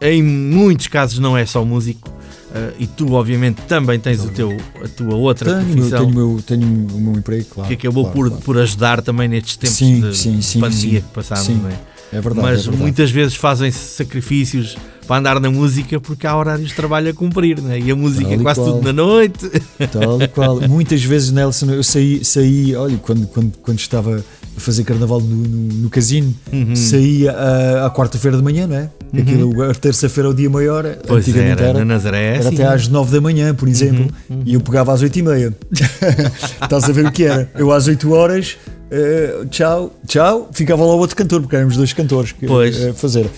[0.00, 2.12] em muitos casos, não é só músico.
[2.54, 6.14] eh, e tu, obviamente, também tens o teu, a tua outra Tenho, profissão tenho, o
[6.32, 7.68] meu, tenho o meu emprego, claro.
[7.68, 8.44] que acabou claro, por, claro.
[8.44, 11.06] por ajudar também nestes tempos Sim, de, sim, sim, pandemia sim.
[11.06, 11.48] que passámos.
[11.48, 11.90] É?
[12.12, 12.40] É verdade.
[12.40, 12.76] mas é verdade.
[12.82, 14.76] muitas vezes fazem sacrifícios
[15.10, 17.80] para andar na música porque há horários de trabalho a cumprir, né?
[17.80, 18.74] e a música é quase qual.
[18.74, 19.50] tudo na noite.
[19.90, 20.60] Tal e qual.
[20.68, 24.22] Muitas vezes, Nelson, eu saí, saí olha, quando, quando, quando estava
[24.56, 26.76] a fazer carnaval no, no, no casino, Uhum.
[26.76, 28.88] saí à, à quarta-feira de manhã, não é?
[29.20, 31.78] Aquilo, a terça-feira é o dia maior, Pois antigamente era, era.
[31.80, 32.26] na Nazaré.
[32.26, 32.48] Era assim.
[32.50, 34.06] Uhum, até às nove da manhã, por exemplo,
[34.46, 35.52] e eu pegava às oito e meia.
[36.62, 37.50] Estás a ver o que era?
[37.56, 38.56] Eu às 8 horas,
[38.92, 42.80] eh, tchau, tchau, ficava lá o outro cantor, porque éramos dois cantores que Pois.
[42.80, 43.28] eh, fazer.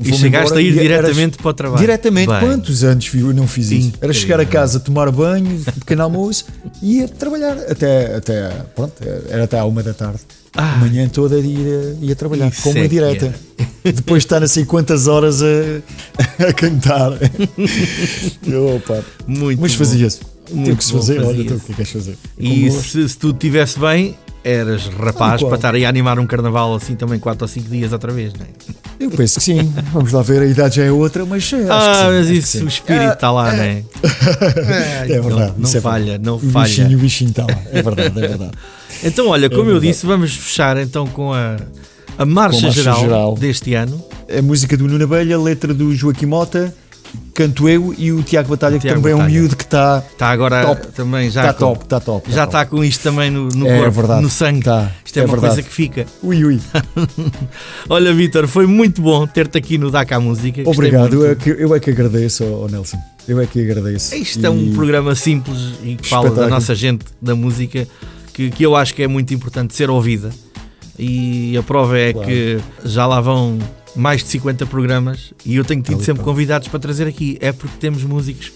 [0.00, 1.80] E chegaste a ir diretamente para o trabalho.
[1.80, 3.92] Diretamente, Bem, quantos anos não fiz isso?
[4.00, 6.46] Era chegar a casa, tomar banho, pequeno almoço
[6.80, 8.94] e ia trabalhar até, até, pronto,
[9.28, 10.20] era até à uma da tarde.
[10.54, 10.74] Ah.
[10.74, 13.34] a manhã toda ia, ia trabalhar, com uma é direta.
[13.82, 17.12] Depois de estar sei quantas horas a, a cantar.
[18.76, 19.02] Opa.
[19.26, 20.20] Muito Mas fazia-se.
[20.46, 22.18] Tem Muito que se fazer, olha, então o que é que queres fazer?
[22.38, 24.14] E se, se tudo estivesse bem,
[24.44, 27.92] eras rapaz para estar aí a animar um carnaval assim também 4 ou 5 dias
[27.92, 28.48] outra vez, não é?
[29.04, 29.72] Eu penso que sim.
[29.92, 32.68] Vamos lá ver, a idade já é outra, mas acho que Ah, mas isso, o
[32.68, 33.82] espírito está lá, não é?
[35.04, 35.28] É verdade.
[35.28, 36.24] Não, não isso é falha, verdade.
[36.24, 36.68] não o falha.
[36.68, 37.58] Bichinho, o bichinho está lá.
[37.72, 38.52] É verdade, é verdade.
[39.04, 41.56] Então, olha, como eu disse, vamos fechar então com a,
[42.16, 43.34] a marcha, geral.
[43.34, 44.00] deste ano.
[44.38, 46.72] A música do Nuno Abelha, letra do Joaquim Mota,
[47.34, 49.34] canto eu e o Tiago Batalha, que Tiago também é um Batalha.
[49.38, 50.86] miúdo que está Está agora Top.
[50.88, 52.28] também já tá com, top, está top.
[52.28, 54.22] tá já está com isto também no, no É corpo, verdade.
[54.22, 54.64] no sangue.
[54.64, 55.54] Tá, Isto é, é uma verdade.
[55.54, 56.06] coisa que fica.
[56.22, 56.60] Ui, ui.
[57.88, 60.62] Olha, Vitor, foi muito bom ter-te aqui no DACA Música.
[60.62, 62.98] Gostei Obrigado, eu é, que, eu é que agradeço, ó, Nelson.
[63.26, 64.14] Eu é que agradeço.
[64.14, 67.86] Isto é um E- programa simples e que fala da nossa gente da música
[68.32, 70.30] que, que eu acho que é muito importante ser ouvida.
[70.98, 72.28] E a prova é Claro.
[72.28, 73.58] que já lá vão
[73.94, 76.24] mais de 50 programas e eu tenho tido Ali, sempre pá.
[76.24, 77.36] convidados para trazer aqui.
[77.40, 78.50] É porque temos músicos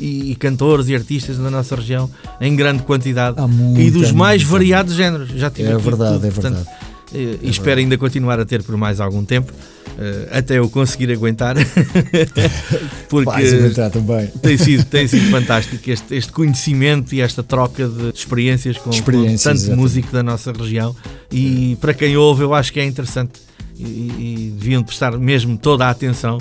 [0.00, 2.10] e, e cantores e artistas da nossa região
[2.40, 4.52] em grande quantidade muita, e dos mais muita.
[4.52, 5.30] variados géneros.
[5.30, 6.76] Já tive É verdade, tudo, é portanto, verdade.
[7.14, 9.50] eh, e espero ainda continuar a ter por mais algum tempo,
[9.98, 11.56] eh, até eu conseguir aguentar,
[13.08, 14.26] porque aguentar também.
[14.42, 18.90] tem sido, tem sido fantástico este, este conhecimento e esta troca de experiências com, com
[18.90, 19.80] Experiências, tanto exatamente.
[19.80, 20.94] músico da nossa região
[21.30, 23.32] e para quem ouve eu acho que é interessante
[23.76, 26.38] e, e deviam prestar mesmo toda a atenção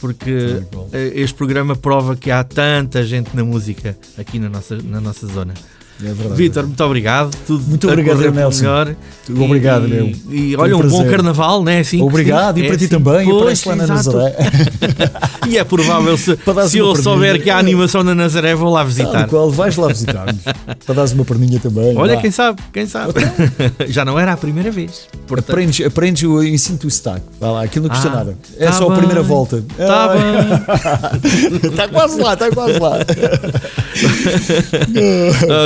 [0.00, 5.00] porque eh, este programa prova que há tanta gente na música aqui na nossa, na
[5.00, 5.54] nossa zona.
[6.00, 6.34] É.
[6.34, 7.36] Vitor, muito obrigado.
[7.46, 8.60] Tudo Muito a obrigado, Nelson.
[8.62, 8.94] melhor.
[9.28, 10.12] Muito obrigado, e, meu.
[10.30, 12.00] E, olha, um um bom carnaval, não é assim?
[12.00, 12.88] Obrigado, e para É ti assim.
[13.02, 13.86] também, Pois, aparece lá na.
[13.86, 14.36] Nazaré.
[15.48, 18.80] E é provável, se, Para se eu souber que há animação na Nazaré, vou lá
[18.80, 19.26] Tal visitar.
[19.28, 20.42] qual, vais lá visitar-nos.
[20.84, 21.96] para dares uma perninha também.
[21.96, 22.20] Olha, vá.
[22.20, 23.14] quem sabe, quem sabe.
[23.88, 25.08] Já não era a primeira vez.
[25.26, 27.22] Portanto, Aprendes, aprendes o ensino o sotaque.
[27.40, 28.36] Vai lá, aquilo não custa Ah, nada.
[28.58, 28.98] É tá só a bem.
[28.98, 29.64] primeira volta.
[29.78, 31.70] Tá bem.
[31.70, 32.98] Está quase lá, está quase lá.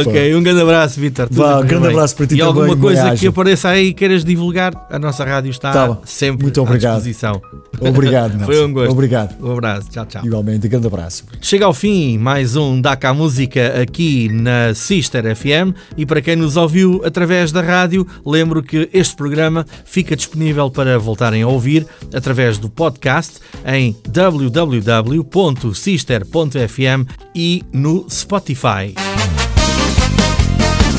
[0.00, 1.28] ok, um grande abraço, Vitor.
[1.30, 1.90] Vá, um grande bem.
[1.92, 5.24] abraço para ti E também, alguma coisa que apareça aí e queiras divulgar, a nossa
[5.24, 6.94] rádio está Tá sempre Muito à obrigado.
[7.02, 7.40] disposição.
[7.80, 8.52] Obrigado, Nelson.
[8.52, 8.92] Foi um gosto.
[8.92, 9.34] Obrigado.
[9.44, 10.24] Um abraço, tchau, tchau.
[10.24, 11.24] Igualmente, grande abraço.
[11.40, 16.56] Chega ao fim mais um Daca Música aqui na Sister FM e para quem nos
[16.56, 21.84] ouviu através da rádio, lembro que este programa fica disponível para voltarem a ouvir
[22.14, 28.94] através do podcast em www.sister.fm e no Spotify.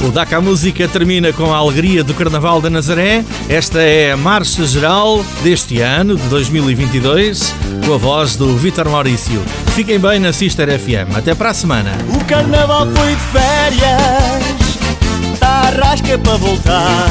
[0.04, 3.24] O Daca Música termina com a alegria do Carnaval da Nazaré.
[3.48, 7.56] Esta é a marcha geral deste ano, de 2022,
[7.86, 9.42] com a voz do Vitor Maurício.
[9.74, 11.16] Fiquem bem na Sister FM.
[11.16, 11.92] Até para a semana.
[12.14, 17.08] O carnaval foi de férias, tá a rasca para voltar.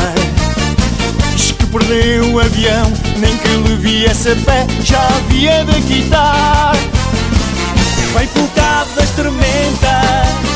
[1.34, 6.76] Diz que perdeu o avião, nem que lhe viesse a pé, já havia de quitar.
[8.14, 10.51] Vem pelo cabo das tormentas,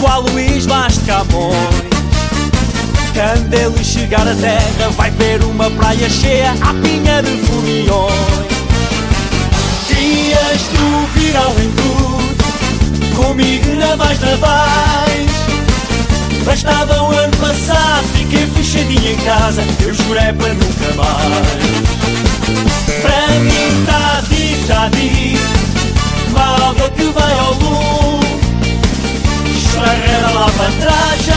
[0.00, 1.92] qual Luís Vaz de Camões.
[3.12, 8.52] Quando ele chegar à terra, vai ver uma praia cheia à pinha de foliões.
[10.02, 15.30] Querias tu vir além tudo Comigo na mais na vais
[16.44, 21.46] Bastava o ano passado Fiquei fechadinho em casa Eu jurei para nunca mais
[23.00, 25.31] Para mim tá dito, tá dito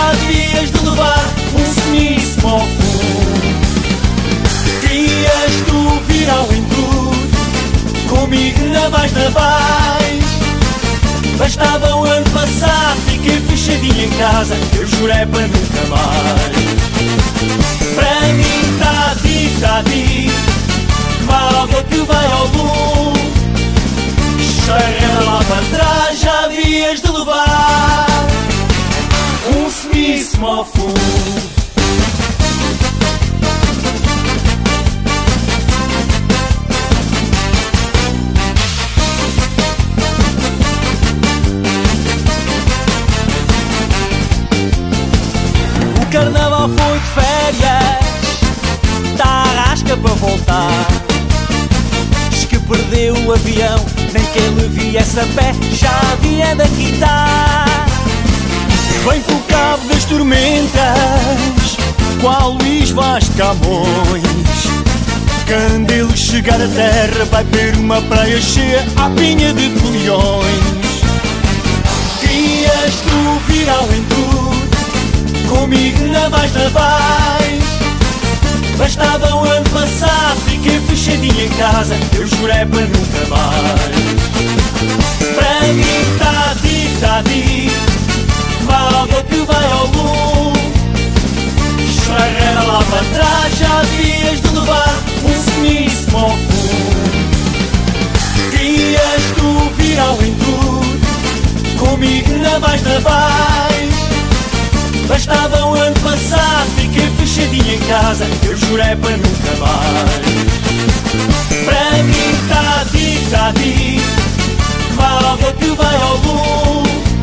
[0.05, 3.41] Já devias de levar Um ceníssimo ao fundo.
[4.81, 10.25] Querias tu vir além tudo Comigo na mais na vais
[11.39, 16.55] Bastava o ano passado Fiquei fechadinho em casa Eu jurei para nunca mais.
[17.95, 23.33] Para mim tá dito, tá dito Malga que vai ao lume
[24.65, 28.05] Cheira lá para trás Já havias de levar
[30.45, 30.93] Ao fundo
[45.99, 47.57] O carnaval foi de férias,
[49.17, 50.87] tá a rasca para voltar.
[52.29, 57.94] Diz que perdeu o avião, nem que ele viesse a pé, já havia de quitar.
[59.07, 61.77] Vem pelo cabo das tormentas,
[62.19, 64.23] qual Luís Vaz Camões.
[65.45, 70.75] Quando ele chegar à terra, vai ver uma praia cheia à pinha de foliões.
[72.19, 77.63] Querias tu vir além tudo Comigo na mais na vais
[78.77, 83.95] Bastava o ano passado Fiquei fechadinho em casa Eu jurei para nunca mais
[85.35, 87.94] Para mim tá dito, tá dito
[88.65, 90.73] Malga que vai ao lume
[91.87, 96.55] Esfarrera lá para trás Já devias de levar Um ceníssimo ao fundo
[98.51, 103.95] Querias tu vir além tudo Comigo na mais na vais
[105.07, 110.25] Bastava o ano passado Fiquei fechadinho em casa Eu jurei para nunca mais
[111.65, 117.14] Para mim tá dito, tá dito Malga que vai ao lume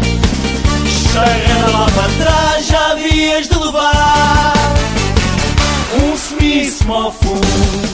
[1.12, 4.54] Cheira lá para trás Já havias de levar
[6.02, 7.92] Um semíssimo ao fundo.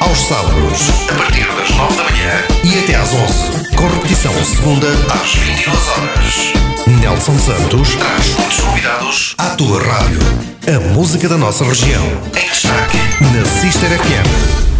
[0.00, 2.44] Aos sábados, a partir das 9 da manhã.
[2.64, 3.76] E até às 11.
[3.76, 6.71] Com repetição segunda às 22 horas.
[7.02, 10.20] Nelson Santos traz muitos convidados à tua rádio.
[10.68, 12.00] A música da nossa região.
[12.26, 14.71] Em destaque na Sister FM.